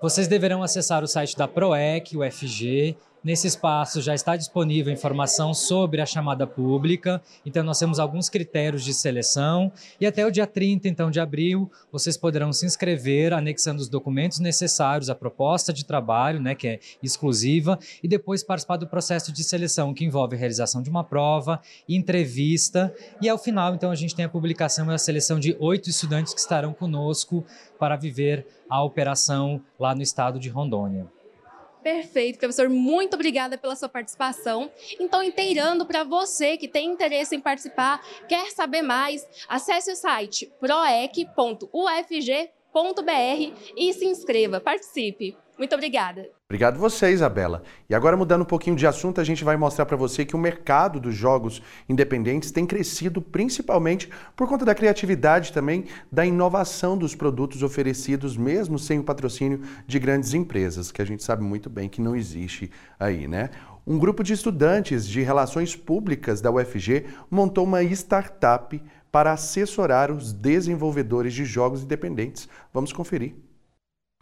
Vocês 0.00 0.26
deverão 0.26 0.62
acessar 0.62 1.04
o 1.04 1.06
site 1.06 1.36
da 1.36 1.46
PROEC, 1.46 2.16
o 2.16 2.22
FG, 2.28 2.96
Nesse 3.22 3.46
espaço 3.46 4.00
já 4.00 4.14
está 4.14 4.34
disponível 4.34 4.90
informação 4.90 5.52
sobre 5.52 6.00
a 6.00 6.06
chamada 6.06 6.46
pública, 6.46 7.20
então 7.44 7.62
nós 7.62 7.78
temos 7.78 7.98
alguns 7.98 8.30
critérios 8.30 8.82
de 8.82 8.94
seleção 8.94 9.70
e 10.00 10.06
até 10.06 10.24
o 10.24 10.30
dia 10.30 10.46
30 10.46 10.88
então, 10.88 11.10
de 11.10 11.20
abril 11.20 11.70
vocês 11.92 12.16
poderão 12.16 12.50
se 12.50 12.64
inscrever 12.64 13.34
anexando 13.34 13.82
os 13.82 13.90
documentos 13.90 14.38
necessários 14.38 15.10
à 15.10 15.14
proposta 15.14 15.70
de 15.70 15.84
trabalho, 15.84 16.40
né, 16.40 16.54
que 16.54 16.66
é 16.66 16.80
exclusiva, 17.02 17.78
e 18.02 18.08
depois 18.08 18.42
participar 18.42 18.78
do 18.78 18.86
processo 18.86 19.30
de 19.30 19.44
seleção 19.44 19.92
que 19.92 20.04
envolve 20.04 20.34
a 20.34 20.38
realização 20.38 20.80
de 20.80 20.88
uma 20.88 21.04
prova, 21.04 21.60
entrevista 21.86 22.90
e 23.20 23.28
ao 23.28 23.36
final 23.36 23.74
então 23.74 23.90
a 23.90 23.94
gente 23.94 24.14
tem 24.14 24.24
a 24.24 24.30
publicação 24.30 24.90
e 24.90 24.94
a 24.94 24.98
seleção 24.98 25.38
de 25.38 25.54
oito 25.60 25.90
estudantes 25.90 26.32
que 26.32 26.40
estarão 26.40 26.72
conosco 26.72 27.44
para 27.78 27.96
viver 27.96 28.46
a 28.66 28.82
operação 28.82 29.60
lá 29.78 29.94
no 29.94 30.00
estado 30.00 30.40
de 30.40 30.48
Rondônia. 30.48 31.19
Perfeito, 31.82 32.38
professor. 32.38 32.68
Muito 32.68 33.14
obrigada 33.14 33.56
pela 33.56 33.74
sua 33.74 33.88
participação. 33.88 34.70
Então, 34.98 35.22
inteirando 35.22 35.86
para 35.86 36.04
você 36.04 36.56
que 36.56 36.68
tem 36.68 36.90
interesse 36.90 37.34
em 37.34 37.40
participar, 37.40 38.04
quer 38.28 38.50
saber 38.50 38.82
mais, 38.82 39.26
acesse 39.48 39.90
o 39.90 39.96
site 39.96 40.52
proec.ufg.br 40.60 41.70
e 43.76 43.92
se 43.92 44.04
inscreva, 44.04 44.60
participe. 44.60 45.36
Muito 45.60 45.74
obrigada. 45.74 46.26
Obrigado 46.46 46.78
você, 46.78 47.10
Isabela. 47.10 47.62
E 47.86 47.94
agora 47.94 48.16
mudando 48.16 48.40
um 48.40 48.46
pouquinho 48.46 48.74
de 48.74 48.86
assunto, 48.86 49.20
a 49.20 49.24
gente 49.24 49.44
vai 49.44 49.58
mostrar 49.58 49.84
para 49.84 49.94
você 49.94 50.24
que 50.24 50.34
o 50.34 50.38
mercado 50.38 50.98
dos 50.98 51.14
jogos 51.14 51.60
independentes 51.86 52.50
tem 52.50 52.64
crescido 52.64 53.20
principalmente 53.20 54.08
por 54.34 54.48
conta 54.48 54.64
da 54.64 54.74
criatividade 54.74 55.52
também, 55.52 55.84
da 56.10 56.24
inovação 56.24 56.96
dos 56.96 57.14
produtos 57.14 57.62
oferecidos 57.62 58.38
mesmo 58.38 58.78
sem 58.78 59.00
o 59.00 59.04
patrocínio 59.04 59.60
de 59.86 59.98
grandes 59.98 60.32
empresas, 60.32 60.90
que 60.90 61.02
a 61.02 61.04
gente 61.04 61.22
sabe 61.22 61.42
muito 61.42 61.68
bem 61.68 61.90
que 61.90 62.00
não 62.00 62.16
existe 62.16 62.70
aí, 62.98 63.28
né? 63.28 63.50
Um 63.86 63.98
grupo 63.98 64.24
de 64.24 64.32
estudantes 64.32 65.06
de 65.06 65.20
relações 65.20 65.76
públicas 65.76 66.40
da 66.40 66.50
UFG 66.50 67.04
montou 67.30 67.64
uma 67.64 67.82
startup 67.82 68.82
para 69.12 69.32
assessorar 69.32 70.10
os 70.10 70.32
desenvolvedores 70.32 71.34
de 71.34 71.44
jogos 71.44 71.82
independentes. 71.82 72.48
Vamos 72.72 72.94
conferir. 72.94 73.49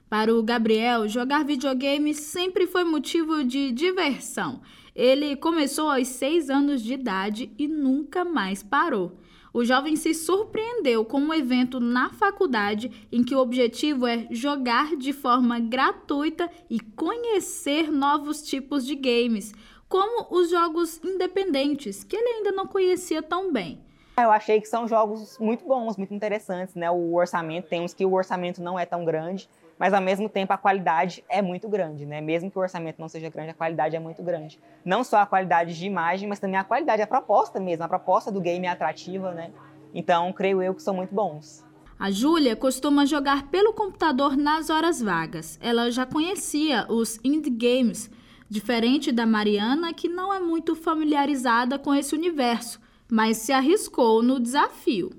Para 0.08 0.34
o 0.34 0.42
Gabriel, 0.42 1.06
jogar 1.06 1.44
videogame 1.44 2.14
sempre 2.14 2.66
foi 2.66 2.82
motivo 2.82 3.44
de 3.44 3.70
diversão. 3.70 4.62
Ele 4.94 5.36
começou 5.36 5.90
aos 5.90 6.08
seis 6.08 6.48
anos 6.48 6.82
de 6.82 6.94
idade 6.94 7.52
e 7.58 7.68
nunca 7.68 8.24
mais 8.24 8.62
parou. 8.62 9.18
O 9.52 9.66
jovem 9.66 9.96
se 9.96 10.14
surpreendeu 10.14 11.04
com 11.04 11.20
um 11.20 11.34
evento 11.34 11.78
na 11.78 12.08
faculdade 12.08 13.06
em 13.12 13.22
que 13.22 13.34
o 13.34 13.38
objetivo 13.38 14.06
é 14.06 14.26
jogar 14.30 14.96
de 14.96 15.12
forma 15.12 15.60
gratuita 15.60 16.50
e 16.70 16.80
conhecer 16.80 17.92
novos 17.92 18.42
tipos 18.42 18.86
de 18.86 18.94
games, 18.94 19.52
como 19.90 20.26
os 20.30 20.48
jogos 20.48 21.02
independentes, 21.04 22.02
que 22.02 22.16
ele 22.16 22.28
ainda 22.28 22.52
não 22.52 22.66
conhecia 22.66 23.22
tão 23.22 23.52
bem. 23.52 23.78
Eu 24.16 24.32
achei 24.32 24.60
que 24.60 24.66
são 24.66 24.88
jogos 24.88 25.38
muito 25.38 25.64
bons, 25.64 25.96
muito 25.96 26.12
interessantes, 26.12 26.74
né? 26.74 26.90
O 26.90 27.14
orçamento, 27.14 27.68
tem 27.68 27.82
uns 27.82 27.94
que 27.94 28.04
o 28.04 28.12
orçamento 28.14 28.60
não 28.60 28.78
é 28.78 28.84
tão 28.84 29.04
grande, 29.04 29.48
mas 29.78 29.94
ao 29.94 30.00
mesmo 30.00 30.28
tempo 30.28 30.52
a 30.52 30.58
qualidade 30.58 31.24
é 31.28 31.40
muito 31.40 31.68
grande, 31.68 32.04
né? 32.04 32.20
Mesmo 32.20 32.50
que 32.50 32.58
o 32.58 32.60
orçamento 32.60 32.98
não 32.98 33.08
seja 33.08 33.30
grande, 33.30 33.50
a 33.50 33.54
qualidade 33.54 33.94
é 33.94 34.00
muito 34.00 34.22
grande. 34.22 34.58
Não 34.84 35.04
só 35.04 35.18
a 35.18 35.26
qualidade 35.26 35.78
de 35.78 35.86
imagem, 35.86 36.28
mas 36.28 36.40
também 36.40 36.58
a 36.58 36.64
qualidade, 36.64 37.00
a 37.00 37.06
proposta 37.06 37.60
mesmo, 37.60 37.84
a 37.84 37.88
proposta 37.88 38.32
do 38.32 38.40
game 38.40 38.66
é 38.66 38.70
atrativa, 38.70 39.32
né? 39.32 39.50
Então, 39.94 40.32
creio 40.32 40.62
eu 40.62 40.74
que 40.74 40.82
são 40.82 40.94
muito 40.94 41.14
bons. 41.14 41.64
A 41.98 42.10
Júlia 42.10 42.54
costuma 42.54 43.04
jogar 43.06 43.48
pelo 43.48 43.72
computador 43.72 44.36
nas 44.36 44.70
horas 44.70 45.00
vagas. 45.00 45.58
Ela 45.60 45.90
já 45.90 46.06
conhecia 46.06 46.86
os 46.88 47.18
indie 47.24 47.50
games, 47.50 48.10
diferente 48.48 49.10
da 49.10 49.26
Mariana, 49.26 49.92
que 49.92 50.08
não 50.08 50.32
é 50.32 50.38
muito 50.38 50.76
familiarizada 50.76 51.78
com 51.78 51.92
esse 51.94 52.14
universo, 52.14 52.80
mas 53.10 53.38
se 53.38 53.52
arriscou 53.52 54.22
no 54.22 54.38
desafio. 54.38 55.10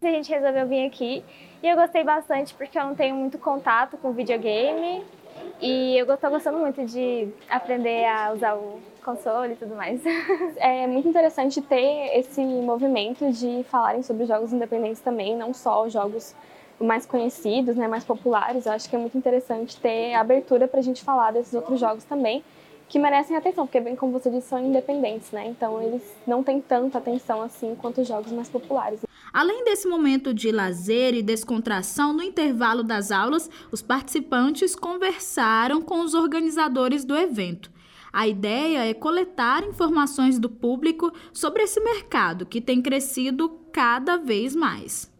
A 0.00 0.06
gente 0.06 0.30
resolveu 0.30 0.68
vir 0.68 0.86
aqui 0.86 1.24
e 1.66 1.68
eu 1.68 1.74
gostei 1.74 2.04
bastante 2.04 2.54
porque 2.54 2.78
eu 2.78 2.84
não 2.84 2.94
tenho 2.94 3.16
muito 3.16 3.38
contato 3.38 3.96
com 3.96 4.12
videogame 4.12 5.04
e 5.60 5.98
eu 5.98 6.14
estou 6.14 6.30
gostando 6.30 6.58
muito 6.58 6.84
de 6.84 7.28
aprender 7.50 8.04
a 8.04 8.32
usar 8.32 8.54
o 8.54 8.78
console 9.04 9.54
e 9.54 9.56
tudo 9.56 9.74
mais. 9.74 10.00
É 10.58 10.86
muito 10.86 11.08
interessante 11.08 11.60
ter 11.60 12.16
esse 12.16 12.40
movimento 12.40 13.32
de 13.32 13.64
falarem 13.64 14.02
sobre 14.04 14.26
jogos 14.26 14.52
independentes 14.52 15.00
também, 15.00 15.36
não 15.36 15.52
só 15.52 15.84
os 15.84 15.92
jogos 15.92 16.36
mais 16.78 17.04
conhecidos, 17.04 17.74
né, 17.74 17.88
mais 17.88 18.04
populares. 18.04 18.66
Eu 18.66 18.72
acho 18.72 18.88
que 18.88 18.94
é 18.94 18.98
muito 18.98 19.18
interessante 19.18 19.76
ter 19.80 20.14
abertura 20.14 20.68
para 20.68 20.78
a 20.78 20.82
gente 20.82 21.02
falar 21.02 21.32
desses 21.32 21.52
outros 21.52 21.80
jogos 21.80 22.04
também, 22.04 22.44
que 22.88 22.98
merecem 22.98 23.36
atenção, 23.36 23.66
porque 23.66 23.80
bem 23.80 23.96
como 23.96 24.12
você 24.12 24.30
disse, 24.30 24.48
são 24.48 24.64
independentes, 24.64 25.30
né? 25.32 25.48
Então 25.48 25.82
eles 25.82 26.02
não 26.26 26.42
têm 26.42 26.60
tanta 26.60 26.98
atenção 26.98 27.42
assim 27.42 27.74
quanto 27.74 28.00
os 28.00 28.08
jogos 28.08 28.32
mais 28.32 28.48
populares. 28.48 29.00
Além 29.32 29.64
desse 29.64 29.88
momento 29.88 30.32
de 30.32 30.50
lazer 30.52 31.14
e 31.14 31.22
descontração, 31.22 32.12
no 32.12 32.22
intervalo 32.22 32.82
das 32.82 33.10
aulas, 33.10 33.50
os 33.70 33.82
participantes 33.82 34.74
conversaram 34.74 35.82
com 35.82 36.00
os 36.00 36.14
organizadores 36.14 37.04
do 37.04 37.16
evento. 37.16 37.70
A 38.12 38.26
ideia 38.26 38.88
é 38.88 38.94
coletar 38.94 39.62
informações 39.62 40.38
do 40.38 40.48
público 40.48 41.12
sobre 41.32 41.64
esse 41.64 41.80
mercado 41.80 42.46
que 42.46 42.62
tem 42.62 42.80
crescido 42.80 43.60
cada 43.72 44.16
vez 44.16 44.56
mais. 44.56 45.14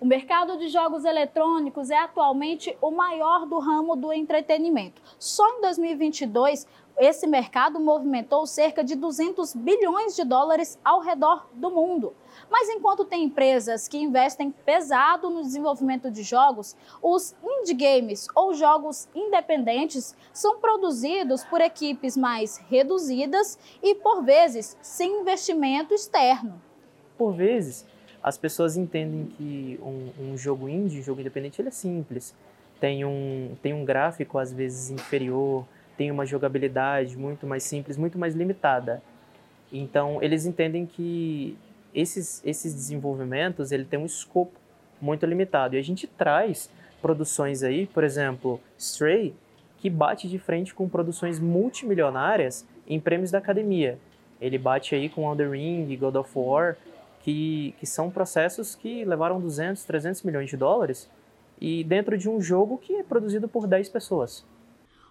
O 0.00 0.06
mercado 0.06 0.56
de 0.56 0.68
jogos 0.68 1.04
eletrônicos 1.04 1.90
é 1.90 1.98
atualmente 1.98 2.76
o 2.80 2.92
maior 2.92 3.44
do 3.46 3.58
ramo 3.58 3.96
do 3.96 4.12
entretenimento. 4.12 5.02
Só 5.18 5.44
em 5.56 5.60
2022, 5.60 6.68
esse 6.96 7.26
mercado 7.26 7.80
movimentou 7.80 8.46
cerca 8.46 8.84
de 8.84 8.94
200 8.94 9.56
bilhões 9.56 10.14
de 10.14 10.24
dólares 10.24 10.78
ao 10.84 11.00
redor 11.00 11.48
do 11.52 11.72
mundo. 11.72 12.14
Mas 12.48 12.68
enquanto 12.68 13.04
tem 13.04 13.24
empresas 13.24 13.88
que 13.88 13.98
investem 13.98 14.52
pesado 14.64 15.30
no 15.30 15.42
desenvolvimento 15.42 16.12
de 16.12 16.22
jogos, 16.22 16.76
os 17.02 17.34
indie 17.42 17.74
games 17.74 18.28
ou 18.36 18.54
jogos 18.54 19.08
independentes 19.12 20.14
são 20.32 20.60
produzidos 20.60 21.42
por 21.42 21.60
equipes 21.60 22.16
mais 22.16 22.58
reduzidas 22.68 23.58
e, 23.82 23.96
por 23.96 24.22
vezes, 24.22 24.76
sem 24.80 25.22
investimento 25.22 25.92
externo. 25.92 26.62
Por 27.16 27.32
vezes, 27.32 27.84
as 28.22 28.36
pessoas 28.36 28.76
entendem 28.76 29.26
que 29.36 29.78
um, 29.82 30.32
um 30.32 30.36
jogo 30.36 30.68
indie, 30.68 31.00
um 31.00 31.02
jogo 31.02 31.20
independente, 31.20 31.60
ele 31.60 31.68
é 31.68 31.72
simples. 31.72 32.34
Tem 32.80 33.04
um, 33.04 33.56
tem 33.62 33.72
um 33.72 33.84
gráfico, 33.84 34.38
às 34.38 34.52
vezes, 34.52 34.90
inferior, 34.90 35.64
tem 35.96 36.10
uma 36.10 36.24
jogabilidade 36.24 37.16
muito 37.16 37.46
mais 37.46 37.62
simples, 37.64 37.96
muito 37.96 38.18
mais 38.18 38.34
limitada. 38.34 39.02
Então, 39.72 40.22
eles 40.22 40.46
entendem 40.46 40.86
que 40.86 41.56
esses, 41.94 42.42
esses 42.44 42.74
desenvolvimentos 42.74 43.72
ele 43.72 43.84
tem 43.84 43.98
um 43.98 44.06
escopo 44.06 44.58
muito 45.00 45.26
limitado. 45.26 45.74
E 45.74 45.78
a 45.78 45.82
gente 45.82 46.06
traz 46.06 46.70
produções 47.02 47.62
aí, 47.62 47.86
por 47.86 48.04
exemplo, 48.04 48.60
Stray, 48.76 49.34
que 49.78 49.88
bate 49.88 50.28
de 50.28 50.38
frente 50.38 50.74
com 50.74 50.88
produções 50.88 51.38
multimilionárias 51.38 52.66
em 52.86 52.98
prêmios 52.98 53.30
da 53.30 53.38
academia. 53.38 53.98
Ele 54.40 54.58
bate 54.58 54.94
aí 54.94 55.08
com 55.08 55.28
Elden 55.28 55.50
Ring, 55.50 55.96
God 55.96 56.16
of 56.16 56.30
War, 56.34 56.76
que, 57.28 57.74
que 57.78 57.84
são 57.84 58.10
processos 58.10 58.74
que 58.74 59.04
levaram 59.04 59.38
200, 59.38 59.84
300 59.84 60.22
milhões 60.22 60.48
de 60.48 60.56
dólares 60.56 61.10
e 61.60 61.84
dentro 61.84 62.16
de 62.16 62.26
um 62.26 62.40
jogo 62.40 62.78
que 62.78 62.94
é 62.94 63.02
produzido 63.02 63.46
por 63.46 63.66
10 63.66 63.90
pessoas. 63.90 64.46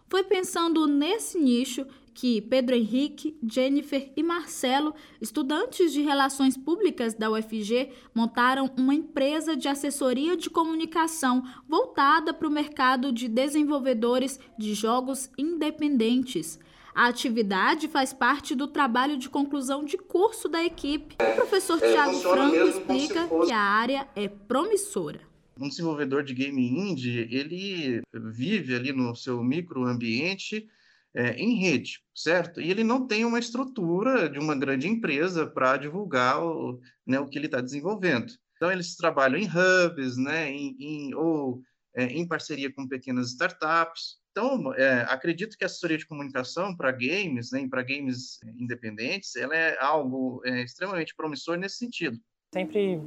Foi 0.09 0.23
pensando 0.23 0.87
nesse 0.87 1.37
nicho 1.37 1.85
que 2.15 2.41
Pedro 2.41 2.75
Henrique, 2.75 3.37
Jennifer 3.47 4.11
e 4.17 4.23
Marcelo, 4.23 4.95
estudantes 5.21 5.93
de 5.93 6.01
Relações 6.01 6.57
Públicas 6.57 7.13
da 7.13 7.29
UFG, 7.29 7.91
montaram 8.15 8.71
uma 8.75 8.95
empresa 8.95 9.55
de 9.55 9.67
assessoria 9.67 10.35
de 10.35 10.49
comunicação 10.49 11.43
voltada 11.69 12.33
para 12.33 12.47
o 12.47 12.51
mercado 12.51 13.11
de 13.11 13.27
desenvolvedores 13.27 14.39
de 14.57 14.73
jogos 14.73 15.29
independentes. 15.37 16.59
A 16.97 17.09
atividade 17.09 17.87
faz 17.87 18.11
parte 18.11 18.55
do 18.55 18.67
trabalho 18.67 19.19
de 19.19 19.29
conclusão 19.29 19.85
de 19.85 19.99
curso 19.99 20.49
da 20.49 20.65
equipe. 20.65 21.15
O 21.21 21.35
professor 21.35 21.77
é, 21.79 21.91
Tiago 21.91 22.19
Franco 22.21 22.55
explica 22.55 23.27
que 23.45 23.51
a 23.51 23.59
área 23.59 24.07
é 24.15 24.27
promissora. 24.27 25.21
Um 25.59 25.69
desenvolvedor 25.69 26.23
de 26.23 26.33
game 26.33 26.59
indie, 26.59 27.27
ele 27.29 28.01
vive 28.11 28.73
ali 28.73 28.91
no 28.91 29.15
seu 29.15 29.43
microambiente 29.43 30.67
é, 31.13 31.33
em 31.33 31.59
rede, 31.59 31.99
certo? 32.15 32.59
E 32.59 32.71
ele 32.71 32.83
não 32.83 33.05
tem 33.05 33.23
uma 33.25 33.37
estrutura 33.37 34.27
de 34.27 34.39
uma 34.39 34.55
grande 34.55 34.87
empresa 34.87 35.45
para 35.45 35.77
divulgar 35.77 36.43
o, 36.43 36.81
né, 37.05 37.19
o 37.19 37.27
que 37.27 37.37
ele 37.37 37.45
está 37.45 37.61
desenvolvendo. 37.61 38.33
Então, 38.55 38.71
eles 38.71 38.95
trabalham 38.95 39.37
em 39.37 39.47
hubs, 39.47 40.17
né, 40.17 40.49
em, 40.49 40.75
em 40.79 41.13
ou 41.13 41.61
é, 41.95 42.05
em 42.05 42.27
parceria 42.27 42.73
com 42.73 42.87
pequenas 42.87 43.29
startups. 43.29 44.17
Então, 44.37 44.71
é, 44.75 45.01
acredito 45.09 45.57
que 45.57 45.63
a 45.63 45.65
assessoria 45.65 45.97
de 45.97 46.05
comunicação 46.05 46.75
para 46.75 46.91
games, 46.91 47.51
né, 47.51 47.67
para 47.67 47.81
games 47.81 48.39
independentes, 48.59 49.35
ela 49.35 49.55
é 49.55 49.75
algo 49.81 50.43
é, 50.45 50.61
extremamente 50.61 51.15
promissor 51.15 51.57
nesse 51.57 51.77
sentido. 51.77 52.19
Sempre 52.53 53.01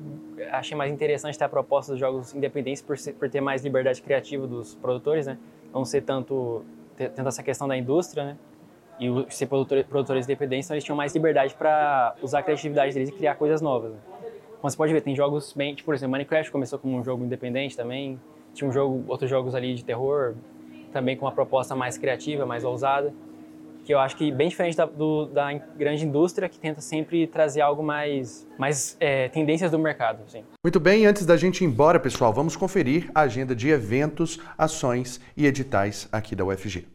achei 0.50 0.76
mais 0.76 0.92
interessante 0.92 1.38
ter 1.38 1.44
a 1.44 1.48
proposta 1.48 1.92
dos 1.92 2.00
jogos 2.00 2.34
independentes 2.34 2.82
por, 2.82 2.98
ser, 2.98 3.12
por 3.12 3.30
ter 3.30 3.40
mais 3.40 3.62
liberdade 3.62 4.02
criativa 4.02 4.44
dos 4.44 4.74
produtores, 4.74 5.26
né? 5.26 5.38
Não 5.72 5.84
ser 5.84 6.02
tanto 6.02 6.64
tendo 6.96 7.28
essa 7.28 7.44
questão 7.44 7.68
da 7.68 7.76
indústria, 7.76 8.24
né? 8.24 8.38
E 8.98 9.32
ser 9.32 9.46
produtor, 9.46 9.84
produtores 9.84 10.26
independentes, 10.26 10.66
então 10.66 10.74
eles 10.74 10.84
tinham 10.84 10.96
mais 10.96 11.14
liberdade 11.14 11.54
para 11.54 12.16
usar 12.20 12.40
a 12.40 12.42
criatividade 12.42 12.92
deles 12.92 13.08
e 13.08 13.12
criar 13.12 13.36
coisas 13.36 13.60
novas. 13.60 13.92
Né? 13.92 13.98
Como 14.60 14.68
você 14.68 14.76
pode 14.76 14.92
ver, 14.92 15.00
tem 15.00 15.14
jogos 15.14 15.52
bem, 15.52 15.76
tipo, 15.76 15.86
por 15.86 15.94
exemplo, 15.94 16.10
Minecraft 16.10 16.50
começou 16.50 16.78
como 16.78 16.98
um 16.98 17.04
jogo 17.04 17.24
independente 17.24 17.76
também, 17.76 18.20
tinha 18.52 18.68
um 18.68 18.72
jogo, 18.72 19.04
outros 19.08 19.30
jogos 19.30 19.54
ali 19.54 19.74
de 19.74 19.84
terror, 19.84 20.34
também 20.90 21.16
com 21.16 21.24
uma 21.24 21.32
proposta 21.32 21.74
mais 21.74 21.96
criativa, 21.96 22.44
mais 22.44 22.64
ousada, 22.64 23.12
que 23.84 23.94
eu 23.94 23.98
acho 23.98 24.16
que 24.16 24.30
bem 24.30 24.48
diferente 24.48 24.76
da, 24.76 24.84
do, 24.84 25.26
da 25.26 25.52
grande 25.52 26.04
indústria 26.04 26.48
que 26.48 26.58
tenta 26.58 26.80
sempre 26.80 27.26
trazer 27.26 27.60
algo 27.60 27.82
mais, 27.82 28.46
mais 28.58 28.96
é, 29.00 29.28
tendências 29.28 29.70
do 29.70 29.78
mercado. 29.78 30.22
Assim. 30.26 30.44
Muito 30.64 30.78
bem, 30.78 31.06
antes 31.06 31.24
da 31.24 31.36
gente 31.36 31.64
ir 31.64 31.66
embora, 31.66 31.98
pessoal, 31.98 32.32
vamos 32.32 32.56
conferir 32.56 33.10
a 33.14 33.22
agenda 33.22 33.54
de 33.54 33.68
eventos, 33.68 34.38
ações 34.56 35.20
e 35.36 35.46
editais 35.46 36.08
aqui 36.12 36.36
da 36.36 36.44
UFG. 36.44 36.86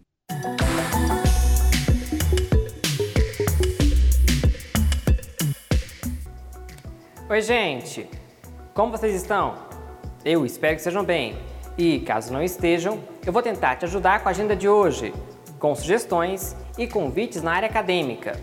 Oi, 7.27 7.41
gente! 7.41 8.07
Como 8.73 8.91
vocês 8.91 9.15
estão? 9.15 9.55
Eu 10.23 10.45
espero 10.45 10.75
que 10.75 10.81
estejam 10.81 11.03
bem. 11.03 11.35
E 11.77 11.99
caso 11.99 12.31
não 12.31 12.41
estejam, 12.41 12.99
eu 13.25 13.33
vou 13.33 13.41
tentar 13.41 13.75
te 13.75 13.85
ajudar 13.85 14.21
com 14.21 14.29
a 14.29 14.31
agenda 14.31 14.55
de 14.55 14.67
hoje, 14.67 15.13
com 15.59 15.75
sugestões 15.75 16.55
e 16.77 16.87
convites 16.87 17.41
na 17.41 17.51
área 17.51 17.67
acadêmica. 17.67 18.39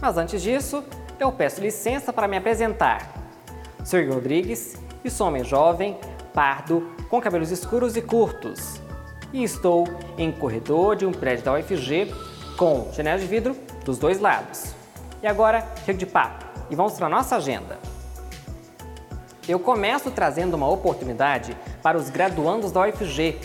Mas 0.00 0.16
antes 0.16 0.42
disso, 0.42 0.82
eu 1.20 1.30
peço 1.30 1.60
licença 1.60 2.12
para 2.12 2.26
me 2.26 2.36
apresentar. 2.36 3.12
Sou 3.84 4.00
Igor 4.00 4.16
Rodrigues 4.16 4.76
e 5.04 5.10
sou 5.10 5.28
homem 5.28 5.44
jovem, 5.44 5.96
pardo, 6.32 6.90
com 7.08 7.20
cabelos 7.20 7.52
escuros 7.52 7.96
e 7.96 8.02
curtos. 8.02 8.80
E 9.32 9.44
estou 9.44 9.86
em 10.18 10.32
corredor 10.32 10.96
de 10.96 11.06
um 11.06 11.12
prédio 11.12 11.44
da 11.44 11.52
UFG 11.54 12.12
com 12.56 12.90
janela 12.92 13.18
de 13.18 13.26
vidro 13.26 13.56
dos 13.84 13.98
dois 13.98 14.18
lados. 14.18 14.74
E 15.22 15.26
agora, 15.28 15.64
chego 15.84 15.98
de 15.98 16.06
papo 16.06 16.44
e 16.70 16.74
vamos 16.74 16.94
para 16.94 17.06
a 17.06 17.10
nossa 17.10 17.36
agenda. 17.36 17.78
Eu 19.46 19.58
começo 19.58 20.10
trazendo 20.10 20.54
uma 20.54 20.70
oportunidade 20.70 21.54
para 21.82 21.98
os 21.98 22.08
graduandos 22.08 22.72
da 22.72 22.88
UFG. 22.88 23.38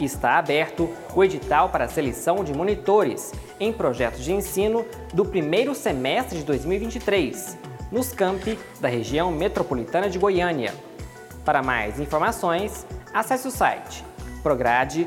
Está 0.00 0.38
aberto 0.38 0.88
o 1.14 1.22
edital 1.22 1.68
para 1.68 1.84
a 1.84 1.88
seleção 1.88 2.42
de 2.42 2.54
monitores 2.54 3.32
em 3.60 3.70
projetos 3.70 4.24
de 4.24 4.32
ensino 4.32 4.86
do 5.12 5.26
primeiro 5.26 5.74
semestre 5.74 6.38
de 6.38 6.44
2023, 6.44 7.58
nos 7.92 8.12
campi 8.12 8.58
da 8.80 8.88
região 8.88 9.30
metropolitana 9.30 10.08
de 10.08 10.18
Goiânia. 10.18 10.74
Para 11.44 11.62
mais 11.62 12.00
informações, 12.00 12.86
acesse 13.12 13.46
o 13.46 13.50
site 13.50 14.04
prograde.fg.br. 14.42 15.06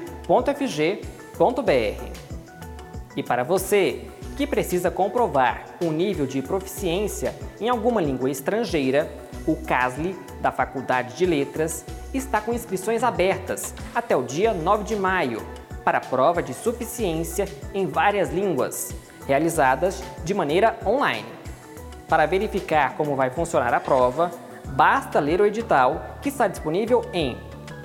E 3.15 3.23
para 3.23 3.43
você 3.43 4.07
que 4.37 4.45
precisa 4.45 4.91
comprovar 4.91 5.65
um 5.81 5.91
nível 5.91 6.25
de 6.25 6.41
proficiência 6.41 7.35
em 7.59 7.67
alguma 7.67 7.99
língua 7.99 8.29
estrangeira, 8.29 9.11
o 9.51 9.55
CASLE, 9.55 10.15
da 10.41 10.51
Faculdade 10.51 11.15
de 11.15 11.25
Letras, 11.25 11.83
está 12.13 12.39
com 12.39 12.53
inscrições 12.53 13.03
abertas 13.03 13.73
até 13.93 14.15
o 14.15 14.21
dia 14.21 14.53
9 14.53 14.83
de 14.83 14.95
maio 14.95 15.41
para 15.83 15.97
a 15.97 16.01
prova 16.01 16.43
de 16.43 16.53
suficiência 16.53 17.47
em 17.73 17.87
várias 17.87 18.31
línguas, 18.31 18.93
realizadas 19.25 20.03
de 20.23 20.33
maneira 20.33 20.77
online. 20.85 21.25
Para 22.07 22.27
verificar 22.27 22.95
como 22.95 23.15
vai 23.15 23.31
funcionar 23.31 23.73
a 23.73 23.79
prova, 23.79 24.31
basta 24.67 25.19
ler 25.19 25.41
o 25.41 25.45
edital 25.45 26.17
que 26.21 26.29
está 26.29 26.47
disponível 26.47 27.03
em 27.11 27.35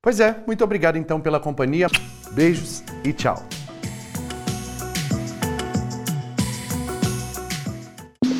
Pois 0.00 0.20
é, 0.20 0.36
muito 0.46 0.64
obrigado 0.64 0.96
então 0.96 1.20
pela 1.20 1.38
companhia. 1.38 1.86
Beijos 2.32 2.82
e 3.04 3.12
tchau. 3.12 3.42